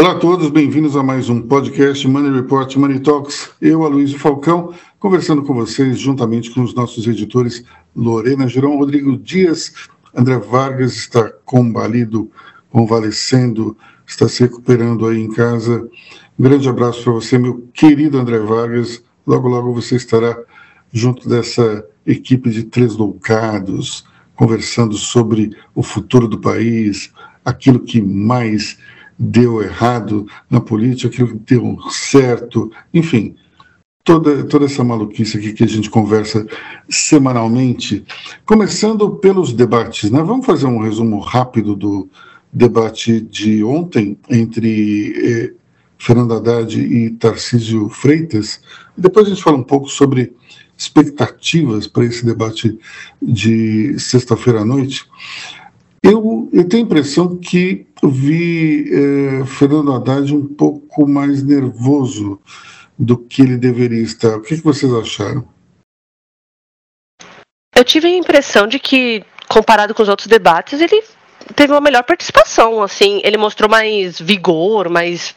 Olá 0.00 0.12
a 0.12 0.18
todos, 0.18 0.48
bem-vindos 0.48 0.96
a 0.96 1.02
mais 1.02 1.28
um 1.28 1.42
podcast 1.42 2.08
Money 2.08 2.32
Report 2.32 2.74
Money 2.74 3.00
Talks. 3.00 3.50
Eu, 3.60 3.84
Aloysio 3.84 4.18
Falcão, 4.18 4.72
conversando 4.98 5.42
com 5.42 5.52
vocês 5.52 5.98
juntamente 5.98 6.50
com 6.52 6.62
os 6.62 6.72
nossos 6.72 7.06
editores 7.06 7.62
Lorena 7.94 8.48
Girão, 8.48 8.78
Rodrigo 8.78 9.18
Dias, 9.18 9.74
André 10.16 10.38
Vargas 10.38 10.96
está 10.96 11.30
combalido, 11.44 12.30
convalescendo, 12.70 13.76
está 14.06 14.26
se 14.26 14.40
recuperando 14.40 15.06
aí 15.06 15.20
em 15.20 15.28
casa. 15.28 15.86
Um 16.38 16.44
grande 16.44 16.66
abraço 16.66 17.04
para 17.04 17.12
você, 17.12 17.36
meu 17.36 17.68
querido 17.74 18.18
André 18.18 18.38
Vargas. 18.38 19.02
Logo, 19.26 19.48
logo 19.48 19.74
você 19.74 19.96
estará 19.96 20.34
junto 20.90 21.28
dessa 21.28 21.84
equipe 22.06 22.48
de 22.48 22.64
três 22.64 22.96
loucados, 22.96 24.06
conversando 24.34 24.96
sobre 24.96 25.54
o 25.74 25.82
futuro 25.82 26.26
do 26.26 26.40
país, 26.40 27.12
aquilo 27.44 27.80
que 27.80 28.00
mais 28.00 28.78
deu 29.20 29.62
errado 29.62 30.26
na 30.48 30.62
política, 30.62 31.08
aquilo 31.08 31.28
que 31.28 31.54
deu 31.54 31.78
certo, 31.90 32.72
enfim, 32.92 33.36
toda, 34.02 34.44
toda 34.44 34.64
essa 34.64 34.82
maluquice 34.82 35.36
aqui 35.36 35.52
que 35.52 35.62
a 35.62 35.68
gente 35.68 35.90
conversa 35.90 36.46
semanalmente, 36.88 38.02
começando 38.46 39.10
pelos 39.10 39.52
debates. 39.52 40.10
Né? 40.10 40.22
Vamos 40.22 40.46
fazer 40.46 40.66
um 40.66 40.80
resumo 40.80 41.18
rápido 41.20 41.76
do 41.76 42.08
debate 42.50 43.20
de 43.20 43.62
ontem 43.62 44.16
entre 44.30 45.12
eh, 45.22 45.52
Fernando 45.98 46.32
Haddad 46.32 46.80
e 46.80 47.10
Tarcísio 47.10 47.90
Freitas. 47.90 48.62
Depois 48.96 49.26
a 49.26 49.28
gente 49.28 49.42
fala 49.42 49.58
um 49.58 49.62
pouco 49.62 49.86
sobre 49.88 50.32
expectativas 50.78 51.86
para 51.86 52.06
esse 52.06 52.24
debate 52.24 52.78
de 53.20 53.98
sexta-feira 53.98 54.62
à 54.62 54.64
noite. 54.64 55.04
Eu, 56.02 56.48
eu 56.54 56.64
tenho 56.64 56.84
a 56.84 56.86
impressão 56.86 57.36
que 57.36 57.86
vi 58.08 58.88
eh, 58.92 59.44
Fernando 59.46 59.92
Haddad 59.92 60.34
um 60.34 60.46
pouco 60.46 61.06
mais 61.06 61.42
nervoso 61.42 62.40
do 62.98 63.16
que 63.16 63.42
ele 63.42 63.56
deveria 63.56 64.02
estar. 64.02 64.36
O 64.36 64.42
que, 64.42 64.56
que 64.56 64.64
vocês 64.64 64.92
acharam? 64.92 65.46
Eu 67.74 67.84
tive 67.84 68.08
a 68.08 68.16
impressão 68.16 68.66
de 68.66 68.78
que, 68.78 69.24
comparado 69.48 69.94
com 69.94 70.02
os 70.02 70.08
outros 70.08 70.28
debates, 70.28 70.80
ele 70.80 71.02
teve 71.54 71.72
uma 71.72 71.80
melhor 71.80 72.04
participação. 72.04 72.82
Assim, 72.82 73.20
ele 73.24 73.36
mostrou 73.36 73.70
mais 73.70 74.20
vigor, 74.20 74.88
mais 74.88 75.34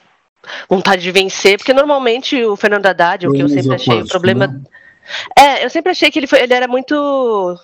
vontade 0.69 1.01
de 1.01 1.11
vencer, 1.11 1.57
porque 1.57 1.73
normalmente 1.73 2.43
o 2.43 2.55
Fernando 2.55 2.85
Haddad, 2.85 3.27
o 3.27 3.31
que 3.31 3.41
eu 3.41 3.49
sempre 3.49 3.75
achei 3.75 4.01
o 4.01 4.07
problema. 4.07 4.47
Né? 4.47 4.61
É, 5.37 5.65
eu 5.65 5.69
sempre 5.69 5.91
achei 5.91 6.11
que 6.11 6.19
ele, 6.19 6.27
foi, 6.27 6.41
ele 6.41 6.53
era 6.53 6.67
muito 6.67 7.57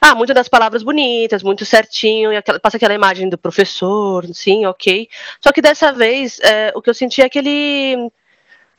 ah, 0.00 0.14
muito 0.14 0.32
das 0.32 0.48
palavras 0.48 0.82
bonitas, 0.82 1.42
muito 1.42 1.64
certinho, 1.66 2.36
aquela, 2.36 2.58
passa 2.58 2.76
aquela 2.76 2.94
imagem 2.94 3.28
do 3.28 3.36
professor, 3.36 4.26
sim, 4.32 4.64
ok. 4.66 5.08
Só 5.40 5.52
que 5.52 5.60
dessa 5.60 5.92
vez, 5.92 6.40
é, 6.40 6.72
o 6.74 6.80
que 6.80 6.88
eu 6.88 6.94
senti 6.94 7.20
é 7.20 7.28
que 7.28 7.38
ele, 7.38 8.10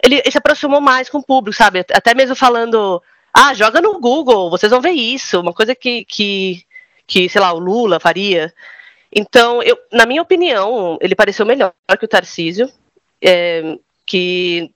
ele 0.04 0.32
se 0.32 0.38
aproximou 0.38 0.82
mais 0.82 1.10
com 1.10 1.20
o 1.20 1.24
público, 1.24 1.56
sabe? 1.56 1.86
Até 1.94 2.16
mesmo 2.16 2.36
falando, 2.36 3.02
ah, 3.34 3.54
joga 3.54 3.82
no 3.82 4.00
Google, 4.00 4.50
vocês 4.50 4.72
vão 4.72 4.82
ver 4.82 4.92
isso, 4.92 5.40
uma 5.40 5.54
coisa 5.54 5.76
que, 5.76 6.06
que, 6.06 6.66
que 7.06 7.30
sei 7.30 7.40
lá, 7.40 7.54
o 7.54 7.60
Lula 7.60 8.00
faria. 8.00 8.54
Então, 9.14 9.62
eu, 9.62 9.78
na 9.92 10.06
minha 10.06 10.22
opinião, 10.22 10.98
ele 11.02 11.16
pareceu 11.16 11.46
melhor 11.46 11.74
que 12.00 12.06
o 12.06 12.08
Tarcísio, 12.08 12.72
é, 13.22 13.78
que 14.06 14.74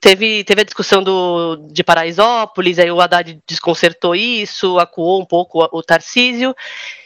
Teve, 0.00 0.42
teve 0.44 0.62
a 0.62 0.64
discussão 0.64 1.02
do, 1.02 1.56
de 1.70 1.84
Paraisópolis, 1.84 2.78
aí 2.78 2.90
o 2.90 3.00
Haddad 3.00 3.38
desconcertou 3.46 4.16
isso, 4.16 4.78
acuou 4.78 5.20
um 5.20 5.26
pouco 5.26 5.62
o, 5.62 5.78
o 5.78 5.82
Tarcísio, 5.82 6.54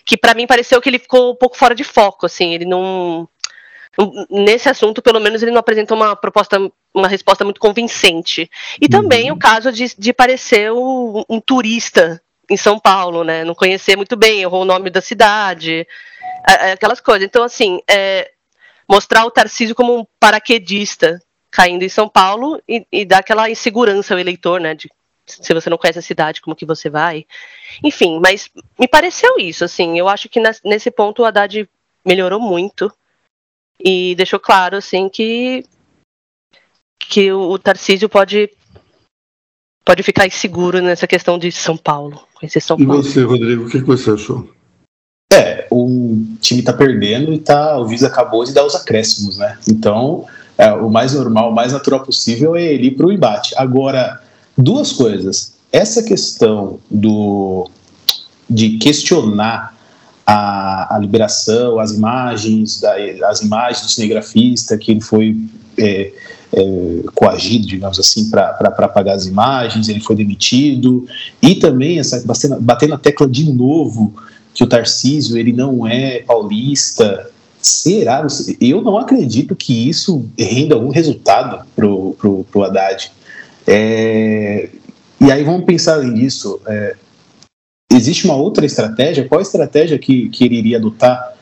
que 0.06 0.16
para 0.16 0.34
mim 0.34 0.46
pareceu 0.46 0.80
que 0.80 0.88
ele 0.88 1.00
ficou 1.00 1.32
um 1.32 1.34
pouco 1.34 1.56
fora 1.56 1.74
de 1.74 1.82
foco, 1.82 2.26
assim, 2.26 2.54
ele 2.54 2.64
não 2.64 3.28
nesse 4.30 4.68
assunto, 4.68 5.02
pelo 5.02 5.20
menos, 5.20 5.42
ele 5.42 5.52
não 5.52 5.60
apresentou 5.60 5.96
uma 5.96 6.16
proposta, 6.16 6.58
uma 6.92 7.08
resposta 7.08 7.44
muito 7.44 7.60
convincente. 7.60 8.50
E 8.80 8.88
também 8.88 9.30
uhum. 9.30 9.36
o 9.36 9.38
caso 9.38 9.72
de, 9.72 9.94
de 9.96 10.12
parecer 10.12 10.72
um, 10.72 11.22
um, 11.28 11.40
turista 11.40 12.20
em 12.50 12.56
São 12.56 12.78
Paulo, 12.78 13.24
né? 13.24 13.44
Não 13.44 13.54
conhecer 13.54 13.96
muito 13.96 14.16
bem, 14.16 14.42
errou 14.42 14.62
o 14.62 14.66
nome 14.66 14.90
da 14.90 15.00
cidade, 15.00 15.86
aquelas 16.72 17.00
coisas. 17.00 17.24
Então, 17.24 17.44
assim, 17.44 17.80
é, 17.88 18.30
mostrar 18.88 19.24
o 19.24 19.30
Tarcísio 19.30 19.74
como 19.74 19.96
um 19.96 20.04
paraquedista 20.18 21.20
caindo 21.54 21.84
em 21.84 21.88
São 21.88 22.08
Paulo 22.08 22.60
e, 22.68 22.84
e 22.90 23.04
dá 23.04 23.18
aquela 23.18 23.48
insegurança 23.48 24.12
ao 24.12 24.18
eleitor, 24.18 24.60
né? 24.60 24.74
De, 24.74 24.90
se 25.24 25.54
você 25.54 25.70
não 25.70 25.78
conhece 25.78 26.00
a 26.00 26.02
cidade, 26.02 26.40
como 26.40 26.56
que 26.56 26.66
você 26.66 26.90
vai? 26.90 27.24
Enfim, 27.82 28.18
mas 28.20 28.50
me 28.76 28.88
pareceu 28.88 29.36
isso, 29.38 29.64
assim. 29.64 29.96
Eu 29.96 30.08
acho 30.08 30.28
que 30.28 30.42
nesse 30.64 30.90
ponto 30.90 31.22
o 31.22 31.24
Haddad 31.24 31.68
melhorou 32.04 32.40
muito 32.40 32.92
e 33.78 34.16
deixou 34.16 34.40
claro, 34.40 34.76
assim, 34.76 35.08
que 35.08 35.64
que 36.98 37.30
o 37.30 37.56
Tarcísio 37.56 38.08
pode 38.08 38.50
pode 39.84 40.02
ficar 40.02 40.26
inseguro 40.26 40.80
nessa 40.80 41.06
questão 41.06 41.38
de 41.38 41.52
São 41.52 41.76
Paulo, 41.76 42.26
conhecer 42.34 42.60
São 42.60 42.76
e 42.80 42.84
Paulo. 42.84 43.00
E 43.00 43.04
você, 43.04 43.22
Rodrigo, 43.22 43.66
o 43.66 43.70
que, 43.70 43.78
que 43.78 43.86
você 43.86 44.10
achou? 44.10 44.50
É, 45.32 45.68
o 45.70 46.20
time 46.40 46.62
tá 46.62 46.72
perdendo 46.72 47.32
e 47.32 47.38
tá, 47.38 47.78
o 47.78 47.86
Visa 47.86 48.08
acabou 48.08 48.44
de 48.44 48.52
dar 48.52 48.64
os 48.64 48.74
acréscimos, 48.74 49.38
né? 49.38 49.56
Então, 49.68 50.26
é, 50.56 50.72
o 50.72 50.90
mais 50.90 51.14
normal, 51.14 51.50
o 51.50 51.54
mais 51.54 51.72
natural 51.72 52.00
possível 52.00 52.54
é 52.54 52.62
ele 52.62 52.88
ir 52.88 52.90
para 52.92 53.06
o 53.06 53.12
embate. 53.12 53.54
Agora, 53.56 54.20
duas 54.56 54.92
coisas. 54.92 55.54
Essa 55.72 56.02
questão 56.02 56.78
do, 56.90 57.68
de 58.48 58.78
questionar 58.78 59.74
a, 60.26 60.94
a 60.94 60.98
liberação, 60.98 61.78
as 61.78 61.92
imagens, 61.92 62.80
da, 62.80 62.94
as 63.28 63.40
imagens 63.42 63.82
do 63.82 63.90
cinegrafista, 63.90 64.78
que 64.78 64.92
ele 64.92 65.00
foi 65.00 65.36
é, 65.76 66.12
é, 66.52 66.62
coagido, 67.14 67.66
digamos 67.66 67.98
assim, 67.98 68.30
para 68.30 68.88
pagar 68.88 69.14
as 69.14 69.26
imagens, 69.26 69.88
ele 69.88 70.00
foi 70.00 70.14
demitido, 70.14 71.06
e 71.42 71.56
também 71.56 71.98
essa 71.98 72.22
batendo, 72.24 72.60
batendo 72.60 72.90
na 72.90 72.98
tecla 72.98 73.28
de 73.28 73.52
novo 73.52 74.14
que 74.54 74.62
o 74.62 74.66
Tarcísio 74.68 75.36
ele 75.36 75.52
não 75.52 75.84
é 75.84 76.20
paulista, 76.20 77.28
Será? 77.64 78.26
Eu 78.60 78.82
não 78.82 78.98
acredito 78.98 79.56
que 79.56 79.88
isso 79.88 80.28
renda 80.38 80.74
algum 80.74 80.90
resultado 80.90 81.64
pro, 81.74 82.12
pro, 82.12 82.44
pro 82.44 82.62
Haddad. 82.62 83.10
É, 83.66 84.68
e 85.18 85.32
aí 85.32 85.42
vamos 85.42 85.64
pensar 85.64 86.02
nisso. 86.02 86.60
É, 86.66 86.94
existe 87.90 88.26
uma 88.26 88.36
outra 88.36 88.66
estratégia? 88.66 89.26
Qual 89.26 89.38
a 89.38 89.42
estratégia 89.42 89.98
que, 89.98 90.28
que 90.28 90.44
ele 90.44 90.56
iria 90.56 90.76
adotar? 90.76 91.32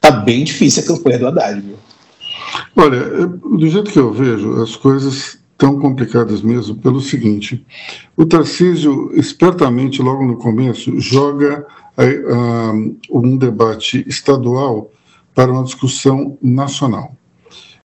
Tá 0.00 0.10
bem 0.10 0.44
difícil 0.44 0.82
a 0.82 0.86
campanha 0.86 1.18
do 1.18 1.28
Haddad, 1.28 1.60
viu? 1.60 1.76
Olha, 2.74 3.26
do 3.26 3.68
jeito 3.68 3.90
que 3.90 3.98
eu 3.98 4.14
vejo, 4.14 4.62
as 4.62 4.74
coisas 4.76 5.38
tão 5.58 5.78
complicadas 5.78 6.40
mesmo 6.40 6.74
pelo 6.76 7.02
seguinte: 7.02 7.66
o 8.16 8.24
Tarcísio, 8.24 9.10
espertamente, 9.12 10.00
logo 10.00 10.24
no 10.24 10.38
começo, 10.38 10.98
joga 10.98 11.66
uh, 11.98 12.96
um 13.10 13.36
debate 13.36 14.02
estadual 14.08 14.90
para 15.40 15.52
uma 15.52 15.64
discussão 15.64 16.36
nacional. 16.42 17.16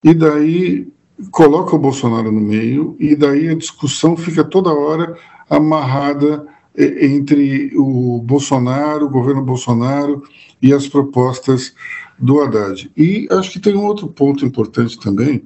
E 0.04 0.14
daí 0.14 0.90
coloca 1.32 1.74
o 1.74 1.80
Bolsonaro 1.80 2.30
no 2.30 2.42
meio, 2.42 2.98
e 3.00 3.16
daí 3.16 3.48
a 3.48 3.56
discussão 3.56 4.18
fica 4.18 4.44
toda 4.44 4.74
hora 4.74 5.18
amarrada 5.50 6.46
entre 6.78 7.72
o 7.78 8.22
Bolsonaro, 8.22 9.06
o 9.06 9.10
governo 9.10 9.42
Bolsonaro 9.42 10.22
e 10.62 10.74
as 10.74 10.86
propostas 10.86 11.74
do 12.20 12.42
Haddad. 12.42 12.92
E 12.98 13.26
acho 13.32 13.52
que 13.52 13.60
tem 13.62 13.74
um 13.74 13.86
outro 13.86 14.10
ponto 14.10 14.46
importante 14.46 15.00
também, 15.00 15.42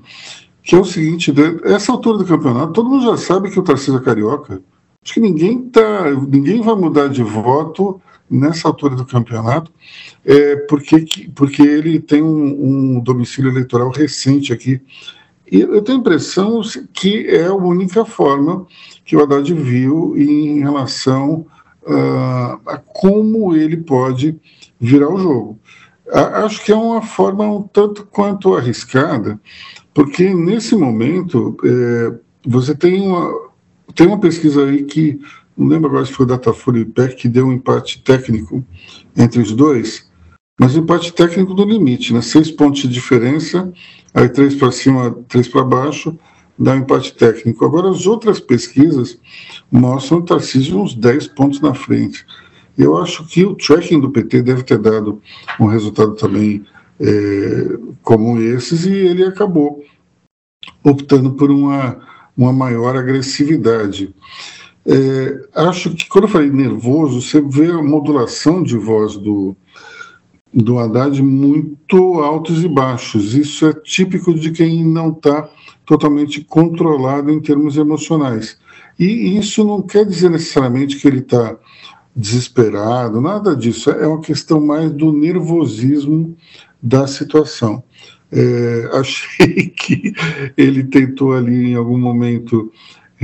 que 0.64 0.74
é 0.74 0.80
o 0.80 0.86
seguinte: 0.86 1.31
né, 1.31 1.59
essa 1.66 1.91
altura 1.91 2.18
do 2.18 2.26
campeonato, 2.26 2.74
todo 2.74 2.90
mundo 2.90 3.03
já 3.03 3.18
sabe 3.18 3.52
que 3.52 3.59
o 3.59 3.64
Tarcísio 3.64 3.97
é 3.97 4.03
carioca. 4.03 4.64
Acho 5.06 5.14
que 5.14 5.20
ninguém 5.20 5.62
tá, 5.62 6.09
ninguém 6.28 6.59
vai 6.59 6.73
mudar 6.73 7.08
de 7.09 7.22
voto 7.22 8.02
nessa 8.29 8.67
altura 8.67 8.96
do 8.96 9.05
campeonato, 9.05 9.72
é, 10.26 10.55
porque, 10.55 11.29
porque 11.35 11.61
ele 11.61 11.99
tem 11.99 12.22
um, 12.22 12.97
um 12.97 12.99
domicílio 12.99 13.52
eleitoral 13.52 13.90
recente 13.90 14.53
aqui. 14.53 14.81
E 15.52 15.61
eu 15.61 15.81
tenho 15.81 15.97
a 15.97 16.02
impressão 16.02 16.61
que 16.93 17.26
é 17.28 17.47
a 17.47 17.53
única 17.53 18.05
forma 18.05 18.67
que 19.03 19.16
o 19.16 19.23
Haddad 19.23 19.52
viu 19.53 20.16
em 20.16 20.59
relação 20.59 21.46
uh, 21.84 22.59
a 22.67 22.78
como 22.78 23.55
ele 23.55 23.78
pode 23.78 24.40
virar 24.79 25.11
o 25.11 25.17
jogo. 25.17 25.59
Acho 26.11 26.64
que 26.64 26.72
é 26.72 26.76
uma 26.76 27.02
forma 27.02 27.46
um 27.46 27.61
tanto 27.61 28.05
quanto 28.05 28.55
arriscada, 28.55 29.40
porque 29.93 30.34
nesse 30.34 30.76
momento 30.76 31.55
é, 31.64 32.14
você 32.47 32.73
tem 32.73 33.02
uma, 33.02 33.31
tem 33.93 34.08
uma 34.08 34.20
pesquisa 34.20 34.66
aí 34.66 34.84
que 34.84 35.20
não 35.59 35.67
lembro 35.67 35.90
agora 35.90 36.06
se 36.06 36.14
foi 36.14 36.26
Datafolha 36.26 36.79
e 36.79 36.82
IPEC, 36.82 37.16
que 37.16 37.28
deu 37.28 37.47
um 37.47 37.52
empate 37.52 38.02
técnico 38.02 38.66
entre 39.16 39.41
os 39.41 39.52
dois, 39.52 40.09
mas 40.59 40.76
um 40.76 40.79
empate 40.79 41.11
técnico 41.11 41.53
do 41.53 41.66
limite, 41.66 42.14
né? 42.14 42.22
Seis 42.22 42.50
pontos 42.50 42.82
de 42.82 42.88
diferença, 42.88 43.72
aí 44.14 44.29
três 44.29 44.56
para 44.56 44.72
cima, 44.72 45.11
três 45.28 45.47
para 45.47 45.64
baixo, 45.64 46.17
dá 46.58 46.73
um 46.73 46.79
empate 46.79 47.14
técnico. 47.14 47.66
Agora, 47.66 47.90
as 47.90 48.06
outras 48.06 48.40
pesquisas 48.40 49.20
mostram 49.72 50.20
o 50.20 50.23
Tarcísio 50.23 50.79
uns 50.79 50.94
10 50.94 51.28
pontos 51.29 51.62
na 51.62 51.73
frente. 51.73 52.26
Eu 52.78 52.97
acho 52.97 53.26
que 53.26 53.46
o 53.46 53.55
tracking 53.55 54.00
do 54.00 54.09
PT 54.09 54.41
deve 54.41 54.64
ter 54.64 54.78
dado 54.78 55.22
um 55.59 55.66
resultado 55.66 56.16
também 56.16 56.66
é, 57.00 57.78
como 58.02 58.40
esses 58.41 58.85
e 58.85 58.94
ele 58.94 59.23
acabou 59.23 59.84
optando 60.84 61.32
por 61.32 61.50
uma, 61.50 62.00
uma 62.35 62.52
maior 62.52 62.96
agressividade. 62.96 64.14
É, 64.85 65.47
acho 65.55 65.93
que 65.93 66.08
quando 66.08 66.26
eu 66.26 66.29
falei 66.29 66.49
nervoso, 66.49 67.22
você 67.22 67.41
vê 67.41 67.67
a 67.67 67.84
modulação 67.84 68.64
de 68.64 68.78
voz 68.78 69.17
do, 69.17 69.55
do 70.53 70.79
Haddad 70.79 71.22
muito 71.22 72.20
altos 72.22 72.64
e 72.64 72.67
baixos. 72.67 73.35
Isso 73.35 73.67
é 73.67 73.73
típico 73.73 74.34
de 74.34 74.52
quem 74.52 74.85
não 74.85 75.09
está 75.11 75.49
totalmente 75.85 76.41
controlado 76.41 77.31
em 77.31 77.40
termos 77.40 77.78
emocionais. 77.78 78.58
E 78.97 79.37
isso 79.37 79.64
não 79.64 79.81
quer 79.81 80.05
dizer 80.05 80.29
necessariamente 80.29 80.97
que 80.97 81.08
ele 81.08 81.20
está 81.20 81.58
desesperado, 82.16 83.22
nada 83.22 83.55
disso. 83.55 83.90
É 83.90 84.05
uma 84.05 84.20
questão 84.20 84.59
mais 84.59 84.91
do 84.91 85.11
nervosismo 85.11 86.35
da 86.81 87.08
situação. 87.08 87.84
É, 88.31 88.90
achei 88.93 89.70
que 89.70 90.14
ele 90.58 90.84
tentou 90.84 91.34
ali 91.34 91.72
em 91.72 91.76
algum 91.76 91.97
momento 91.97 92.72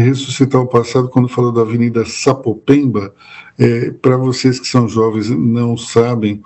ressuscitar 0.04 0.62
o 0.62 0.68
passado 0.68 1.10
quando 1.10 1.30
falou 1.30 1.52
da 1.52 1.62
Avenida 1.62 2.06
Sapopemba. 2.06 3.14
É, 3.58 3.92
Para 3.92 4.18
vocês 4.18 4.60
que 4.60 4.68
são 4.68 4.88
jovens 4.88 5.30
não 5.30 5.78
sabem, 5.78 6.42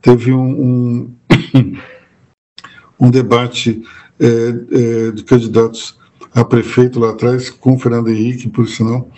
teve 0.00 0.32
um, 0.32 1.10
um, 1.54 1.76
um 3.00 3.10
debate 3.10 3.82
é, 4.20 4.26
é, 4.26 5.10
de 5.10 5.24
candidatos 5.24 5.98
a 6.34 6.44
prefeito 6.44 6.98
lá 6.98 7.10
atrás, 7.10 7.50
com 7.50 7.78
Fernando 7.78 8.08
Henrique, 8.08 8.48
por 8.48 8.66
sinal, 8.66 9.08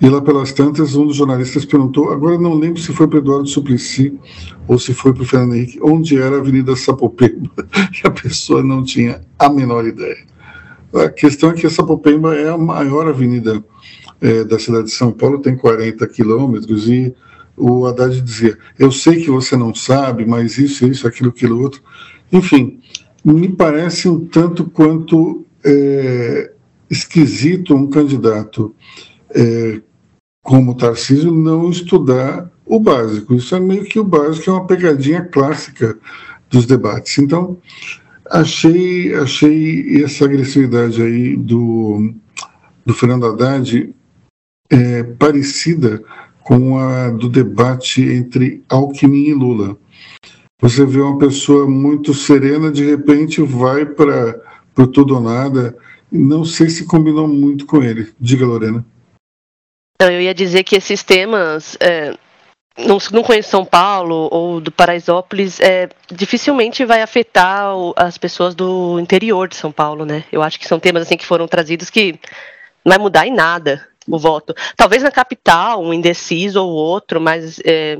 e 0.00 0.08
lá 0.08 0.20
pelas 0.20 0.52
tantas, 0.52 0.94
um 0.94 1.06
dos 1.06 1.16
jornalistas 1.16 1.64
perguntou, 1.64 2.12
agora 2.12 2.38
não 2.38 2.54
lembro 2.54 2.80
se 2.80 2.92
foi 2.92 3.08
para 3.08 3.18
Eduardo 3.18 3.48
Suplicy 3.48 4.16
ou 4.66 4.78
se 4.78 4.94
foi 4.94 5.12
para 5.12 5.22
o 5.22 5.26
Fernando 5.26 5.54
Henrique, 5.54 5.80
onde 5.82 6.20
era 6.20 6.36
a 6.36 6.40
Avenida 6.40 6.76
Sapopemba, 6.76 7.50
e 8.04 8.06
a 8.06 8.10
pessoa 8.10 8.62
não 8.62 8.84
tinha 8.84 9.20
a 9.38 9.48
menor 9.48 9.86
ideia. 9.86 10.27
A 10.92 11.08
questão 11.08 11.50
é 11.50 11.54
que 11.54 11.66
a 11.66 11.70
Sapopemba 11.70 12.34
é 12.34 12.48
a 12.48 12.58
maior 12.58 13.08
avenida 13.08 13.62
é, 14.20 14.44
da 14.44 14.58
cidade 14.58 14.84
de 14.84 14.92
São 14.92 15.12
Paulo, 15.12 15.40
tem 15.40 15.56
40 15.56 16.06
quilômetros, 16.08 16.88
e 16.88 17.14
o 17.56 17.86
Haddad 17.86 18.20
dizia, 18.20 18.56
eu 18.78 18.90
sei 18.90 19.22
que 19.22 19.30
você 19.30 19.56
não 19.56 19.74
sabe, 19.74 20.24
mas 20.24 20.58
isso, 20.58 20.86
isso, 20.86 21.06
aquilo, 21.06 21.30
aquilo, 21.30 21.60
outro. 21.60 21.82
Enfim, 22.32 22.80
me 23.24 23.48
parece 23.48 24.08
um 24.08 24.26
tanto 24.26 24.64
quanto 24.64 25.44
é, 25.64 26.52
esquisito 26.90 27.74
um 27.74 27.88
candidato 27.88 28.74
é, 29.30 29.80
como 30.42 30.76
Tarcísio 30.76 31.32
não 31.32 31.70
estudar 31.70 32.50
o 32.64 32.78
básico. 32.80 33.34
Isso 33.34 33.54
é 33.54 33.60
meio 33.60 33.84
que 33.84 33.98
o 33.98 34.04
básico, 34.04 34.48
é 34.48 34.52
uma 34.52 34.66
pegadinha 34.66 35.22
clássica 35.22 35.98
dos 36.48 36.64
debates. 36.64 37.18
Então, 37.18 37.58
achei, 38.30 39.14
achei 39.14 40.02
essa 40.02 40.24
agressividade 40.24 41.02
aí 41.02 41.36
do, 41.36 42.14
do 42.84 42.94
Fernando 42.94 43.26
Haddad 43.26 43.94
é, 44.70 45.02
parecida 45.02 46.02
com 46.42 46.78
a 46.78 47.10
do 47.10 47.28
debate 47.28 48.02
entre 48.02 48.62
Alckmin 48.68 49.28
e 49.28 49.34
Lula. 49.34 49.76
Você 50.60 50.84
vê 50.84 51.00
uma 51.00 51.18
pessoa 51.18 51.68
muito 51.68 52.12
serena, 52.12 52.70
de 52.70 52.84
repente 52.84 53.40
vai 53.42 53.86
para 53.86 54.40
o 54.76 54.86
tudo 54.86 55.14
ou 55.14 55.20
nada. 55.20 55.76
Não 56.10 56.44
sei 56.44 56.68
se 56.68 56.86
combinou 56.86 57.28
muito 57.28 57.66
com 57.66 57.82
ele. 57.82 58.08
Diga, 58.18 58.46
Lorena. 58.46 58.84
Eu 60.00 60.20
ia 60.20 60.34
dizer 60.34 60.64
que 60.64 60.76
esses 60.76 61.02
temas, 61.02 61.76
é, 61.80 62.16
não, 62.78 62.98
não 63.12 63.22
conheço 63.22 63.50
São 63.50 63.64
Paulo 63.64 64.28
ou 64.30 64.60
do 64.60 64.70
Paraisópolis, 64.70 65.60
é, 65.60 65.88
dificilmente 66.10 66.84
vai 66.84 67.02
afetar 67.02 67.76
o, 67.76 67.92
as 67.96 68.16
pessoas 68.16 68.54
do 68.54 68.98
interior 69.00 69.48
de 69.48 69.56
São 69.56 69.72
Paulo, 69.72 70.04
né? 70.04 70.24
Eu 70.30 70.42
acho 70.42 70.58
que 70.58 70.66
são 70.66 70.78
temas 70.78 71.02
assim 71.02 71.16
que 71.16 71.26
foram 71.26 71.48
trazidos 71.48 71.90
que 71.90 72.12
não 72.84 72.90
vai 72.90 72.98
mudar 72.98 73.26
em 73.26 73.34
nada 73.34 73.86
o 74.06 74.18
voto. 74.18 74.54
Talvez 74.76 75.02
na 75.02 75.10
capital, 75.10 75.82
um 75.82 75.92
indeciso 75.92 76.62
ou 76.62 76.70
outro, 76.70 77.20
mas 77.20 77.60
é, 77.64 77.98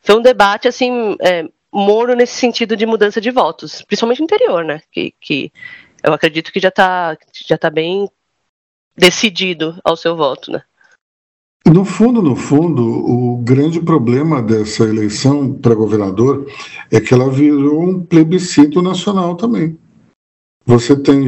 foi 0.00 0.16
um 0.16 0.22
debate 0.22 0.68
assim 0.68 1.16
é, 1.20 1.44
moro 1.72 2.14
nesse 2.14 2.34
sentido 2.34 2.76
de 2.76 2.86
mudança 2.86 3.20
de 3.20 3.30
votos, 3.30 3.82
principalmente 3.82 4.20
no 4.20 4.24
interior, 4.24 4.64
né? 4.64 4.80
Que, 4.92 5.14
que 5.20 5.52
eu 6.02 6.12
acredito 6.12 6.52
que 6.52 6.60
já 6.60 6.68
está 6.68 7.16
já 7.46 7.58
tá 7.58 7.70
bem 7.70 8.08
decidido 8.96 9.78
ao 9.84 9.96
seu 9.96 10.16
voto, 10.16 10.50
né? 10.52 10.62
No 11.66 11.84
fundo, 11.84 12.22
no 12.22 12.34
fundo, 12.34 12.82
o 12.82 13.36
grande 13.38 13.80
problema 13.80 14.42
dessa 14.42 14.84
eleição 14.84 15.52
para 15.52 15.74
governador 15.74 16.46
é 16.90 17.00
que 17.00 17.12
ela 17.12 17.30
virou 17.30 17.82
um 17.82 18.00
plebiscito 18.00 18.80
nacional 18.80 19.36
também. 19.36 19.76
Você 20.64 20.96
tem, 20.96 21.26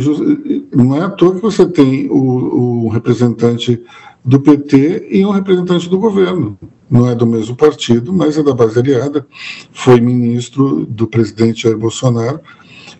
não 0.74 0.96
é 0.96 1.02
à 1.02 1.10
toa 1.10 1.34
que 1.34 1.42
você 1.42 1.66
tem 1.66 2.08
o, 2.10 2.86
o 2.86 2.88
representante 2.88 3.82
do 4.24 4.40
PT 4.40 5.08
e 5.10 5.24
um 5.24 5.30
representante 5.30 5.88
do 5.88 5.98
governo. 5.98 6.58
Não 6.90 7.08
é 7.08 7.14
do 7.14 7.26
mesmo 7.26 7.56
partido, 7.56 8.12
mas 8.12 8.38
é 8.38 8.42
da 8.42 8.54
base 8.54 8.78
aliada. 8.78 9.26
Foi 9.72 10.00
ministro 10.00 10.86
do 10.86 11.06
presidente 11.06 11.62
Jair 11.62 11.76
Bolsonaro. 11.76 12.40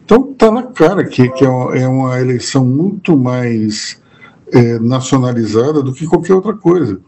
Então, 0.05 0.31
está 0.33 0.51
na 0.51 0.65
cara 0.65 1.05
que, 1.05 1.29
que 1.31 1.45
é, 1.45 1.49
é 1.49 1.89
uma 1.89 2.21
eleição 2.21 2.65
muito 2.65 3.17
mais 3.17 4.02
é, 4.53 4.79
nacionalizada 4.79 5.83
do 5.83 5.93
que 5.93 6.07
qualquer 6.07 6.35
outra 6.35 6.55
coisa. 6.55 7.01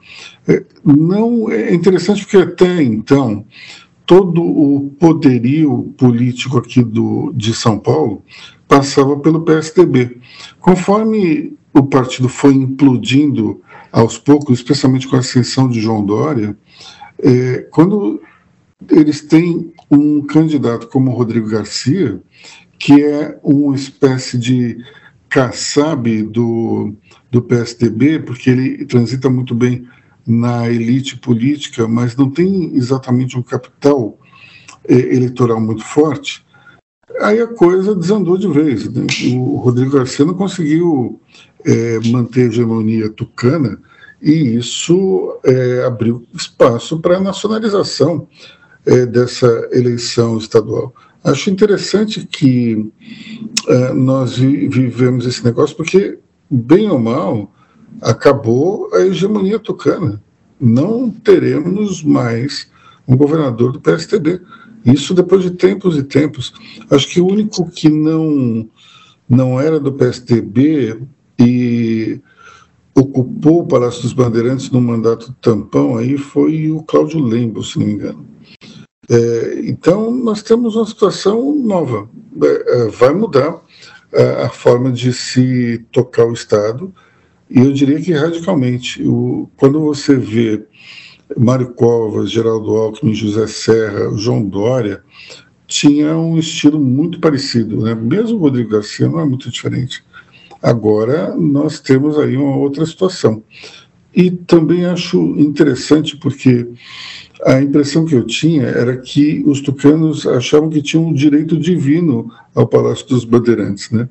É, 0.48 0.64
não 0.84 1.50
é 1.50 1.74
interessante 1.74 2.22
porque 2.22 2.38
até 2.38 2.82
então 2.82 3.44
todo 4.06 4.42
o 4.42 4.90
poderio 4.98 5.94
político 5.96 6.58
aqui 6.58 6.82
do, 6.82 7.32
de 7.34 7.54
São 7.54 7.78
Paulo 7.78 8.22
passava 8.66 9.18
pelo 9.18 9.42
PSDB. 9.42 10.18
Conforme 10.58 11.54
o 11.72 11.82
partido 11.82 12.28
foi 12.28 12.54
implodindo 12.54 13.60
aos 13.92 14.18
poucos, 14.18 14.58
especialmente 14.58 15.06
com 15.06 15.16
a 15.16 15.20
ascensão 15.20 15.68
de 15.68 15.80
João 15.80 16.04
Dória, 16.04 16.56
é, 17.22 17.58
quando 17.70 18.20
eles 18.90 19.20
têm 19.20 19.72
um 19.90 20.22
candidato 20.22 20.88
como 20.88 21.12
Rodrigo 21.12 21.48
Garcia, 21.48 22.20
que 22.78 23.02
é 23.02 23.38
uma 23.42 23.74
espécie 23.74 24.36
de 24.38 24.78
Kassab 25.28 26.22
do, 26.24 26.94
do 27.34 27.42
PSDB, 27.42 28.20
porque 28.20 28.48
ele 28.48 28.86
transita 28.86 29.28
muito 29.28 29.56
bem 29.56 29.88
na 30.24 30.70
elite 30.70 31.16
política, 31.16 31.88
mas 31.88 32.14
não 32.14 32.30
tem 32.30 32.76
exatamente 32.76 33.36
um 33.36 33.42
capital 33.42 34.16
eh, 34.88 35.16
eleitoral 35.16 35.60
muito 35.60 35.84
forte, 35.84 36.46
aí 37.20 37.40
a 37.40 37.48
coisa 37.48 37.92
desandou 37.92 38.38
de 38.38 38.46
vez. 38.46 38.88
Né? 38.88 39.04
O 39.34 39.56
Rodrigo 39.56 39.96
Garcia 39.96 40.24
não 40.24 40.34
conseguiu 40.34 41.20
eh, 41.64 41.98
manter 42.06 42.42
a 42.42 42.46
hegemonia 42.46 43.10
tucana 43.10 43.80
e 44.22 44.56
isso 44.56 45.36
eh, 45.44 45.82
abriu 45.84 46.24
espaço 46.32 47.00
para 47.00 47.16
a 47.16 47.20
nacionalização 47.20 48.28
dessa 49.10 49.46
eleição 49.72 50.36
estadual. 50.36 50.94
Acho 51.24 51.48
interessante 51.48 52.26
que 52.26 52.86
nós 53.94 54.36
vi 54.36 54.68
vivemos 54.68 55.24
esse 55.24 55.42
negócio 55.42 55.74
porque, 55.74 56.18
bem 56.54 56.88
ou 56.88 56.98
mal, 56.98 57.52
acabou 58.00 58.88
a 58.92 59.00
hegemonia 59.00 59.58
tucana. 59.58 60.22
Não 60.60 61.10
teremos 61.10 62.02
mais 62.02 62.68
um 63.06 63.16
governador 63.16 63.72
do 63.72 63.80
PSTB. 63.80 64.40
Isso 64.84 65.14
depois 65.14 65.42
de 65.42 65.50
tempos 65.50 65.96
e 65.96 66.02
tempos. 66.02 66.52
Acho 66.90 67.08
que 67.08 67.20
o 67.20 67.26
único 67.26 67.68
que 67.70 67.88
não, 67.88 68.68
não 69.28 69.60
era 69.60 69.80
do 69.80 69.92
PSTB 69.92 71.00
e 71.38 72.20
ocupou 72.94 73.60
o 73.62 73.66
Palácio 73.66 74.02
dos 74.02 74.12
Bandeirantes 74.12 74.70
no 74.70 74.80
mandato 74.80 75.34
tampão 75.40 75.96
aí 75.96 76.16
foi 76.16 76.70
o 76.70 76.82
Cláudio 76.82 77.20
Lembo, 77.20 77.62
se 77.64 77.78
não 77.78 77.86
me 77.86 77.92
engano. 77.94 78.24
É, 79.10 79.60
então, 79.64 80.10
nós 80.10 80.42
temos 80.42 80.76
uma 80.76 80.86
situação 80.86 81.54
nova. 81.54 82.08
É, 82.42 82.84
é 82.84 82.88
vai 82.88 83.12
mudar 83.12 83.60
a, 84.14 84.48
forma 84.48 84.90
de 84.92 85.12
se 85.12 85.84
tocar 85.90 86.26
o 86.26 86.32
Estado, 86.32 86.94
e 87.50 87.58
eu 87.58 87.72
diria 87.72 88.00
que 88.00 88.12
radicalmente. 88.12 89.02
O, 89.02 89.48
quando 89.56 89.80
você 89.80 90.16
vê 90.16 90.64
Mário 91.36 91.72
Covas, 91.74 92.30
Geraldo 92.30 92.74
Alckmin, 92.76 93.14
José 93.14 93.46
Serra, 93.46 94.16
João 94.16 94.44
Dória, 94.48 95.02
tinha 95.66 96.16
um 96.16 96.38
estilo 96.38 96.80
muito 96.80 97.20
parecido. 97.20 97.82
Né? 97.82 97.94
Mesmo 97.94 98.36
o 98.36 98.40
Rodrigo 98.40 98.70
Garcia 98.70 99.08
não 99.08 99.20
é 99.20 99.24
muito 99.24 99.50
diferente. 99.50 100.04
Agora, 100.62 101.34
nós 101.36 101.80
temos 101.80 102.18
aí 102.18 102.36
uma 102.36 102.56
outra 102.56 102.86
situação. 102.86 103.42
E 104.14 104.30
também 104.30 104.86
acho 104.86 105.18
interessante 105.38 106.16
porque 106.16 106.68
a 107.44 107.60
impressão 107.60 108.04
que 108.04 108.14
eu 108.14 108.24
tinha 108.24 108.66
era 108.66 108.96
que 108.96 109.42
os 109.46 109.60
tucanos 109.60 110.26
achavam 110.26 110.70
que 110.70 110.82
tinham 110.82 111.06
um 111.06 111.12
direito 111.12 111.58
divino 111.58 112.30
ao 112.54 112.66
Palácio 112.66 113.06
dos 113.08 113.24
Bandeirantes, 113.24 113.90
né? 113.90 114.08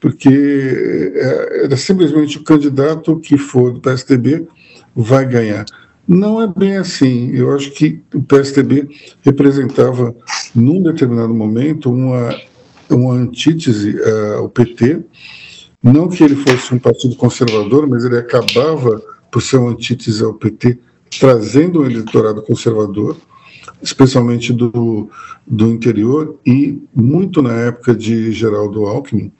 Porque 0.00 0.28
é, 0.28 1.64
era 1.64 1.76
simplesmente 1.76 2.38
o 2.38 2.44
candidato 2.44 3.18
que 3.18 3.36
for 3.36 3.72
do 3.72 3.80
PSDB 3.80 4.46
vai 4.94 5.26
ganhar. 5.26 5.64
Não 6.06 6.40
é 6.40 6.46
bem 6.46 6.76
assim. 6.76 7.32
Eu 7.34 7.54
acho 7.54 7.70
que 7.72 8.00
o 8.14 8.22
PSDB 8.22 8.88
representava, 9.22 10.14
num 10.54 10.82
determinado 10.82 11.34
momento, 11.34 11.90
uma 11.90 12.34
uma 12.94 13.14
antítese 13.14 13.96
uh, 14.00 14.38
ao 14.38 14.48
PT, 14.48 15.00
não 15.82 16.08
que 16.08 16.24
ele 16.24 16.36
fosse 16.36 16.74
um 16.74 16.78
partido 16.78 17.16
conservador, 17.16 17.86
mas 17.86 18.04
ele 18.04 18.18
acabava 18.18 19.00
por 19.30 19.42
ser 19.42 19.58
uma 19.58 19.70
antítese 19.70 20.24
ao 20.24 20.34
PT, 20.34 20.78
trazendo 21.18 21.82
um 21.82 21.86
eleitorado 21.86 22.42
conservador, 22.42 23.16
especialmente 23.82 24.52
do, 24.52 25.08
do 25.46 25.68
interior 25.68 26.38
e 26.44 26.78
muito 26.94 27.42
na 27.42 27.52
época 27.52 27.94
de 27.94 28.32
Geraldo 28.32 28.86
Alckmin. 28.86 29.32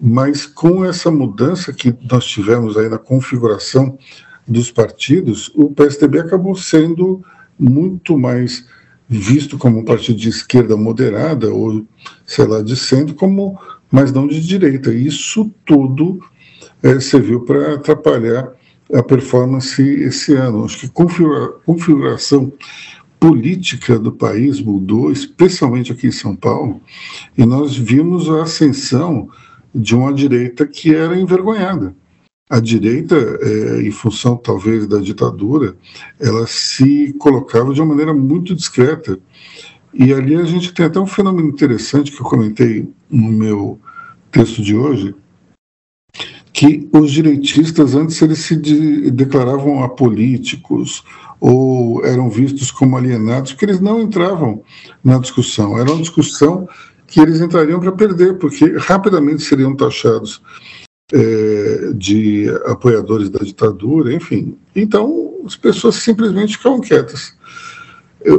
Mas 0.00 0.46
com 0.46 0.84
essa 0.84 1.10
mudança 1.10 1.72
que 1.72 1.94
nós 2.10 2.24
tivemos 2.26 2.76
aí 2.76 2.88
na 2.88 2.98
configuração 2.98 3.98
dos 4.46 4.70
partidos, 4.70 5.50
o 5.54 5.70
PSDB 5.70 6.20
acabou 6.20 6.54
sendo 6.54 7.22
muito 7.58 8.18
mais 8.18 8.66
visto 9.08 9.56
como 9.56 9.78
um 9.78 9.84
partido 9.84 10.18
de 10.18 10.28
esquerda 10.28 10.76
moderada 10.76 11.52
ou, 11.52 11.86
sei 12.24 12.46
lá, 12.46 12.60
de 12.60 12.76
centro, 12.76 13.14
como, 13.14 13.58
mas 13.90 14.12
não 14.12 14.26
de 14.26 14.40
direita. 14.40 14.92
Isso 14.92 15.52
tudo 15.64 16.20
é, 16.82 17.00
serviu 17.00 17.40
para 17.40 17.74
atrapalhar 17.74 18.52
a 18.92 19.02
performance 19.02 19.82
esse 19.82 20.34
ano. 20.34 20.64
Acho 20.64 20.80
que 20.80 20.86
a 20.86 20.90
configura, 20.90 21.48
configuração 21.64 22.52
política 23.18 23.98
do 23.98 24.12
país 24.12 24.60
mudou, 24.60 25.10
especialmente 25.10 25.90
aqui 25.92 26.08
em 26.08 26.12
São 26.12 26.36
Paulo, 26.36 26.80
e 27.36 27.44
nós 27.44 27.76
vimos 27.76 28.28
a 28.30 28.42
ascensão 28.42 29.28
de 29.74 29.94
uma 29.94 30.12
direita 30.12 30.66
que 30.66 30.94
era 30.94 31.18
envergonhada. 31.18 31.94
A 32.48 32.60
direita, 32.60 33.16
é, 33.16 33.82
em 33.82 33.90
função 33.90 34.36
talvez 34.36 34.86
da 34.86 34.98
ditadura, 34.98 35.76
ela 36.20 36.46
se 36.46 37.12
colocava 37.18 37.74
de 37.74 37.80
uma 37.80 37.88
maneira 37.88 38.14
muito 38.14 38.54
discreta. 38.54 39.18
E 39.92 40.12
ali 40.12 40.36
a 40.36 40.44
gente 40.44 40.72
tem 40.72 40.86
até 40.86 41.00
um 41.00 41.06
fenômeno 41.06 41.48
interessante 41.48 42.12
que 42.12 42.20
eu 42.20 42.26
comentei 42.26 42.88
no 43.10 43.32
meu 43.32 43.80
texto 44.30 44.62
de 44.62 44.76
hoje, 44.76 45.14
que 46.56 46.88
os 46.90 47.12
direitistas 47.12 47.94
antes 47.94 48.22
eles 48.22 48.38
se 48.38 48.56
de, 48.56 49.10
declaravam 49.10 49.84
apolíticos 49.84 51.04
ou 51.38 52.02
eram 52.02 52.30
vistos 52.30 52.70
como 52.70 52.96
alienados, 52.96 53.52
porque 53.52 53.66
eles 53.66 53.78
não 53.78 54.00
entravam 54.00 54.62
na 55.04 55.18
discussão. 55.18 55.78
Era 55.78 55.90
uma 55.90 56.00
discussão 56.00 56.66
que 57.06 57.20
eles 57.20 57.42
entrariam 57.42 57.78
para 57.78 57.92
perder, 57.92 58.38
porque 58.38 58.74
rapidamente 58.78 59.42
seriam 59.42 59.76
taxados 59.76 60.40
é, 61.12 61.92
de 61.94 62.48
apoiadores 62.64 63.28
da 63.28 63.40
ditadura, 63.44 64.14
enfim. 64.14 64.56
Então, 64.74 65.42
as 65.44 65.56
pessoas 65.56 65.96
simplesmente 65.96 66.56
ficavam 66.56 66.80
quietas. 66.80 67.36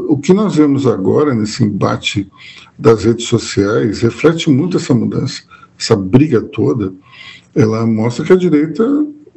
o 0.10 0.18
que 0.18 0.34
nós 0.34 0.56
vemos 0.56 0.88
agora 0.88 1.36
nesse 1.36 1.64
embate 1.64 2.28
das 2.80 3.04
redes 3.04 3.28
sociais 3.28 4.02
reflete 4.02 4.50
muito 4.50 4.78
essa 4.78 4.96
mudança, 4.96 5.44
essa 5.80 5.96
briga 5.96 6.42
toda 6.42 6.92
ela 7.58 7.88
mostra 7.88 8.24
que 8.24 8.32
a 8.32 8.36
direita 8.36 8.86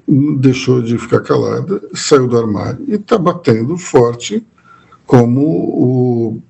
deixou 0.07 0.83
de 0.83 0.99
ficar 0.99 1.21
calada, 1.21 1.81
saiu 1.95 2.29
do 2.29 2.37
armário 2.37 2.85
e 2.87 2.95
está 2.95 3.17
batendo 3.17 3.79
forte 3.79 4.47
como 5.07 5.41
o, 5.41 6.43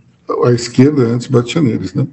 a 0.44 0.50
esquerda 0.50 1.02
antes 1.02 1.28
batia 1.28 1.62
neles. 1.62 1.94
Né? 1.94 2.08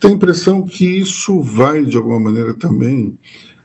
Tem 0.00 0.10
a 0.10 0.14
impressão 0.14 0.64
que 0.64 0.84
isso 0.84 1.40
vai, 1.42 1.84
de 1.84 1.96
alguma 1.96 2.18
maneira, 2.18 2.54
também, 2.54 3.16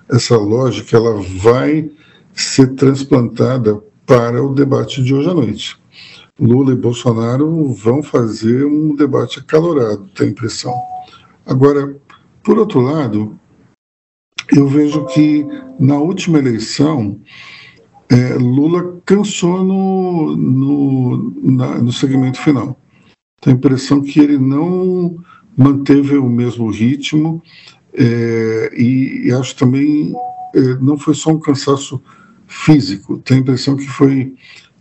essa 0.08 0.38
lógica, 0.38 0.96
ela 0.96 1.20
vai 1.42 1.90
ser 2.32 2.76
transplantada 2.76 3.82
para 4.06 4.44
o 4.44 4.54
debate 4.54 5.02
de 5.02 5.16
hoje 5.16 5.30
à 5.30 5.34
noite. 5.34 5.80
Lula 6.40 6.74
e 6.74 6.76
Bolsonaro 6.76 7.74
vão 7.74 8.04
fazer 8.04 8.66
um 8.66 8.96
debate 8.96 9.40
acalorado, 9.40 10.08
tem 10.16 10.28
a 10.28 10.30
impressão. 10.30 10.74
Agora, 11.44 11.98
por 12.44 12.60
outro 12.60 12.82
lado, 12.82 13.38
eu 14.56 14.68
vejo 14.68 15.06
que 15.06 15.46
na 15.80 15.98
última 15.98 16.40
eleição 16.40 17.20
é, 18.10 18.36
Lula 18.36 19.02
cansou 19.06 19.64
no, 19.64 20.36
no, 20.36 21.34
na, 21.42 21.78
no 21.80 21.92
segmento 21.92 22.40
final. 22.40 22.78
Tenho 23.42 23.56
a 23.56 23.60
impressão 23.60 24.02
que 24.02 24.20
ele 24.20 24.38
não 24.38 25.18
manteve 25.58 26.18
o 26.18 26.30
mesmo 26.30 26.70
ritmo 26.72 27.42
é, 27.94 28.72
e, 28.76 29.28
e, 29.28 29.32
acho 29.34 29.56
também 29.56 30.14
é, 30.56 30.60
não 30.76 30.98
foi 30.98 31.16
só 31.16 31.32
um 31.32 31.40
cansaço 31.40 32.02
físico, 32.46 33.18
tenho 33.18 33.40
a 33.40 33.44
impressão 33.44 33.76
que 33.76 33.88
foi 33.88 34.36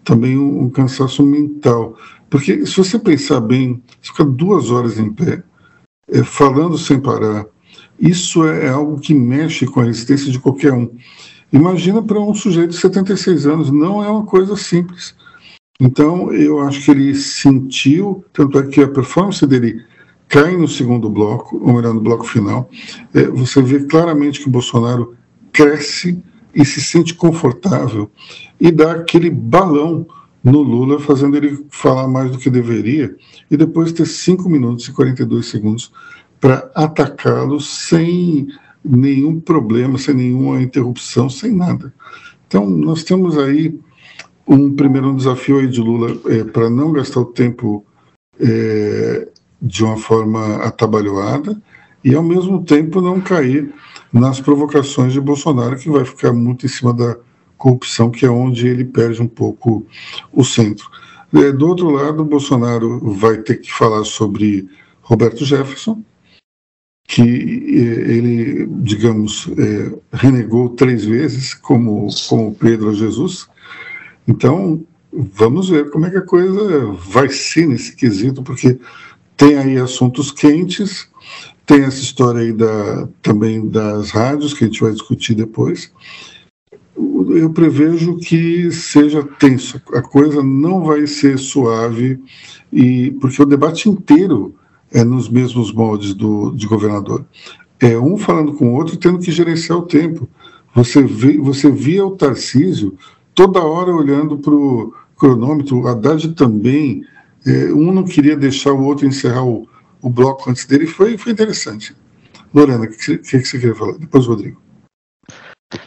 também 0.05 0.39
um, 0.39 0.65
um 0.65 0.71
cansaço 0.71 1.23
mental. 1.25 1.97
Porque 2.31 2.65
se 2.67 2.77
você 2.77 2.99
pensar 2.99 3.41
bem, 3.41 3.83
você 4.01 4.13
fica 4.13 4.25
duas 4.25 4.71
horas 4.71 4.99
em 4.99 5.13
pé, 5.13 5.43
é, 6.09 6.23
falando 6.23 6.79
sem 6.79 7.01
parar, 7.01 7.47
isso 7.99 8.47
é, 8.47 8.67
é 8.67 8.69
algo 8.69 9.01
que 9.01 9.15
mexe 9.15 9.67
com 9.67 9.81
a 9.81 9.85
resistência 9.85 10.31
de 10.31 10.39
qualquer 10.39 10.73
um. 10.73 10.91
Imagina 11.53 12.03
para 12.03 12.21
um 12.21 12.35
sujeito 12.35 12.71
de 12.71 12.77
76 12.77 13.47
anos, 13.47 13.71
não 13.71 14.03
é 14.03 14.09
uma 14.09 14.25
coisa 14.25 14.57
simples. 14.57 15.15
Então, 15.81 16.33
eu 16.33 16.61
acho 16.61 16.85
que 16.85 16.91
ele 16.91 17.15
sentiu, 17.15 18.25
tanto 18.33 18.59
é 18.59 18.67
que 18.67 18.81
a 18.81 18.89
performance 18.89 19.47
dele 19.47 19.85
cai 20.29 20.57
no 20.57 20.67
segundo 20.67 21.09
bloco, 21.09 21.59
ou 21.63 21.75
melhor, 21.75 21.95
no 21.95 22.01
bloco 22.01 22.25
final. 22.25 22.69
É, 23.15 23.25
você 23.27 23.63
vê 23.63 23.85
claramente 23.85 24.41
que 24.41 24.49
o 24.49 24.51
Bolsonaro 24.51 25.15
cresce 25.53 26.21
e 26.55 26.65
se 26.65 26.83
sente 26.83 27.15
confortável 27.15 28.11
e 28.59 28.71
dá 28.71 28.93
aquele 28.93 29.31
balão 29.31 30.07
no 30.43 30.63
Lula, 30.63 31.01
fazendo 31.01 31.37
ele 31.37 31.67
falar 31.71 32.07
mais 32.07 32.31
do 32.31 32.39
que 32.39 32.49
deveria, 32.49 33.15
e 33.51 33.57
depois 33.57 33.93
ter 33.93 34.07
5 34.07 34.49
minutos 34.49 34.87
e 34.87 34.93
42 34.93 35.47
segundos 35.47 35.93
para 36.47 36.71
atacá-lo 36.77 37.61
sem 37.61 38.47
nenhum 38.85 39.41
problema, 39.41 39.99
sem 39.99 40.15
nenhuma 40.15 40.63
interrupção, 40.63 41.29
sem 41.29 41.51
nada. 41.51 41.93
Então, 42.47 42.71
nós 42.71 43.03
temos 43.03 43.37
aí 43.37 43.77
um 44.47 44.73
primeiro 44.73 45.13
desafio 45.17 45.59
aí 45.59 45.67
de 45.67 45.81
Lula 45.81 46.17
é, 46.27 46.45
para 46.45 46.71
não 46.71 46.93
gastar 46.93 47.19
o 47.19 47.25
tempo 47.25 47.85
é, 48.39 49.27
de 49.61 49.83
uma 49.83 49.97
forma 49.97 50.59
atabalhoada 50.59 51.61
e, 52.05 52.15
ao 52.15 52.23
mesmo 52.23 52.63
tempo, 52.63 53.01
não 53.01 53.21
cair 53.21 53.75
nas 54.13 54.41
provocações 54.41 55.13
de 55.13 55.21
Bolsonaro, 55.21 55.77
que 55.77 55.91
vai 55.91 56.05
ficar 56.05 56.33
muito 56.33 56.65
em 56.65 56.69
cima 56.69 56.95
da 56.95 57.17
corrupção, 57.59 58.09
que 58.09 58.25
é 58.25 58.31
onde 58.31 58.69
ele 58.69 58.85
perde 58.85 59.21
um 59.21 59.27
pouco 59.27 59.85
o 60.33 60.45
centro. 60.45 60.89
É, 61.35 61.51
do 61.51 61.67
outro 61.67 61.91
lado, 61.91 62.25
Bolsonaro 62.25 63.01
vai 63.15 63.39
ter 63.39 63.57
que 63.57 63.73
falar 63.73 64.05
sobre 64.05 64.69
Roberto 65.03 65.45
Jefferson, 65.45 66.05
que 67.07 67.23
eh, 67.23 68.13
ele, 68.13 68.67
digamos, 68.81 69.49
é, 69.57 69.93
renegou 70.13 70.71
três 70.71 71.05
vezes, 71.05 71.55
como, 71.55 72.09
como 72.29 72.55
Pedro 72.55 72.91
a 72.91 72.95
Jesus. 72.95 73.49
Então, 74.27 74.85
vamos 75.13 75.69
ver 75.69 75.91
como 75.91 76.07
é 76.07 76.11
que 76.11 76.19
a 76.19 76.23
coisa 76.23 76.87
vai 77.09 77.29
ser 77.29 77.69
nesse 77.69 77.95
quesito, 77.95 78.43
porque 78.43 78.79
tem 79.37 79.57
aí 79.57 79.79
assuntos 79.79 80.33
quentes, 80.33 81.09
tem 81.65 81.83
essa 81.83 82.01
história 82.01 82.41
aí 82.41 82.53
da, 82.53 83.09
também 83.23 83.69
das 83.69 84.11
rádios, 84.11 84.53
que 84.53 84.65
a 84.65 84.67
gente 84.67 84.81
vai 84.81 84.93
discutir 84.93 85.35
depois. 85.35 85.93
Eu 86.97 87.51
prevejo 87.51 88.17
que 88.17 88.71
seja 88.73 89.23
tenso, 89.39 89.81
a 89.93 90.03
coisa 90.03 90.43
não 90.43 90.83
vai 90.85 91.07
ser 91.07 91.39
suave, 91.39 92.19
e 92.73 93.13
porque 93.21 93.43
o 93.43 93.47
debate 93.47 93.89
inteiro 93.89 94.55
é, 94.93 95.05
nos 95.05 95.29
mesmos 95.29 95.73
moldes 95.73 96.15
do, 96.15 96.53
de 96.53 96.67
governador. 96.67 97.25
É 97.81 97.99
um 97.99 98.17
falando 98.17 98.55
com 98.55 98.69
o 98.69 98.75
outro, 98.75 98.97
tendo 98.97 99.19
que 99.19 99.31
gerenciar 99.31 99.79
o 99.79 99.87
tempo. 99.87 100.29
Você, 100.75 101.03
vê, 101.03 101.39
você 101.39 101.71
via 101.71 102.05
o 102.05 102.17
Tarcísio 102.17 102.97
toda 103.35 103.63
hora 103.63 103.95
olhando 103.95 104.39
para 104.39 104.55
o 104.55 104.95
cronômetro, 105.17 105.87
Haddad 105.87 106.35
também. 106.35 107.03
É, 107.47 107.73
um 107.73 107.93
não 107.93 108.05
queria 108.05 108.37
deixar 108.37 108.73
o 108.73 108.85
outro 108.85 109.07
encerrar 109.07 109.45
o, 109.45 109.69
o 110.03 110.11
bloco 110.11 110.51
antes 110.51 110.65
dele, 110.67 110.87
foi, 110.87 111.17
foi 111.17 111.33
interessante. 111.33 111.95
Lorena, 112.55 112.85
o 112.85 112.89
que, 112.89 113.19
que, 113.19 113.39
que 113.39 113.45
você 113.45 113.59
queria 113.59 113.75
falar? 113.75 113.99
Depois, 113.99 114.27
Rodrigo. 114.27 114.61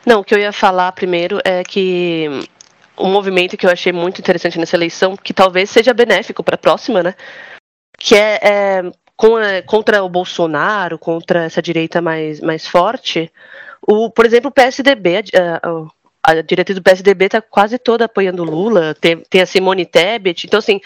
Não, 0.05 0.19
o 0.19 0.23
que 0.23 0.33
eu 0.33 0.39
ia 0.39 0.51
falar 0.51 0.91
primeiro 0.91 1.39
é 1.43 1.63
que 1.63 2.27
um 2.97 3.09
movimento 3.11 3.55
que 3.55 3.65
eu 3.65 3.71
achei 3.71 3.93
muito 3.93 4.19
interessante 4.19 4.59
nessa 4.59 4.75
eleição, 4.75 5.15
que 5.15 5.33
talvez 5.33 5.69
seja 5.69 5.93
benéfico 5.93 6.43
para 6.43 6.55
a 6.55 6.57
próxima, 6.57 7.01
né? 7.01 7.15
Que 7.99 8.15
é, 8.15 8.39
é 8.41 8.91
é, 9.41 9.61
contra 9.61 10.01
o 10.01 10.09
Bolsonaro, 10.09 10.97
contra 10.97 11.43
essa 11.43 11.61
direita 11.61 12.01
mais, 12.01 12.39
mais 12.39 12.65
forte, 12.65 13.31
o, 13.81 14.09
por 14.09 14.25
exemplo, 14.25 14.49
o 14.49 14.53
PSDB, 14.53 15.17
a, 15.33 16.31
a, 16.31 16.41
direita 16.41 16.73
do 16.73 16.81
PSDB 16.81 17.25
está 17.25 17.41
quase 17.41 17.77
toda 17.77 18.05
apoiando 18.05 18.45
Lula, 18.45 18.95
tem, 18.95 19.17
tem 19.29 19.41
a 19.41 19.45
Simone 19.45 19.85
Tebet, 19.85 20.47
então 20.47 20.59
assim, 20.59 20.79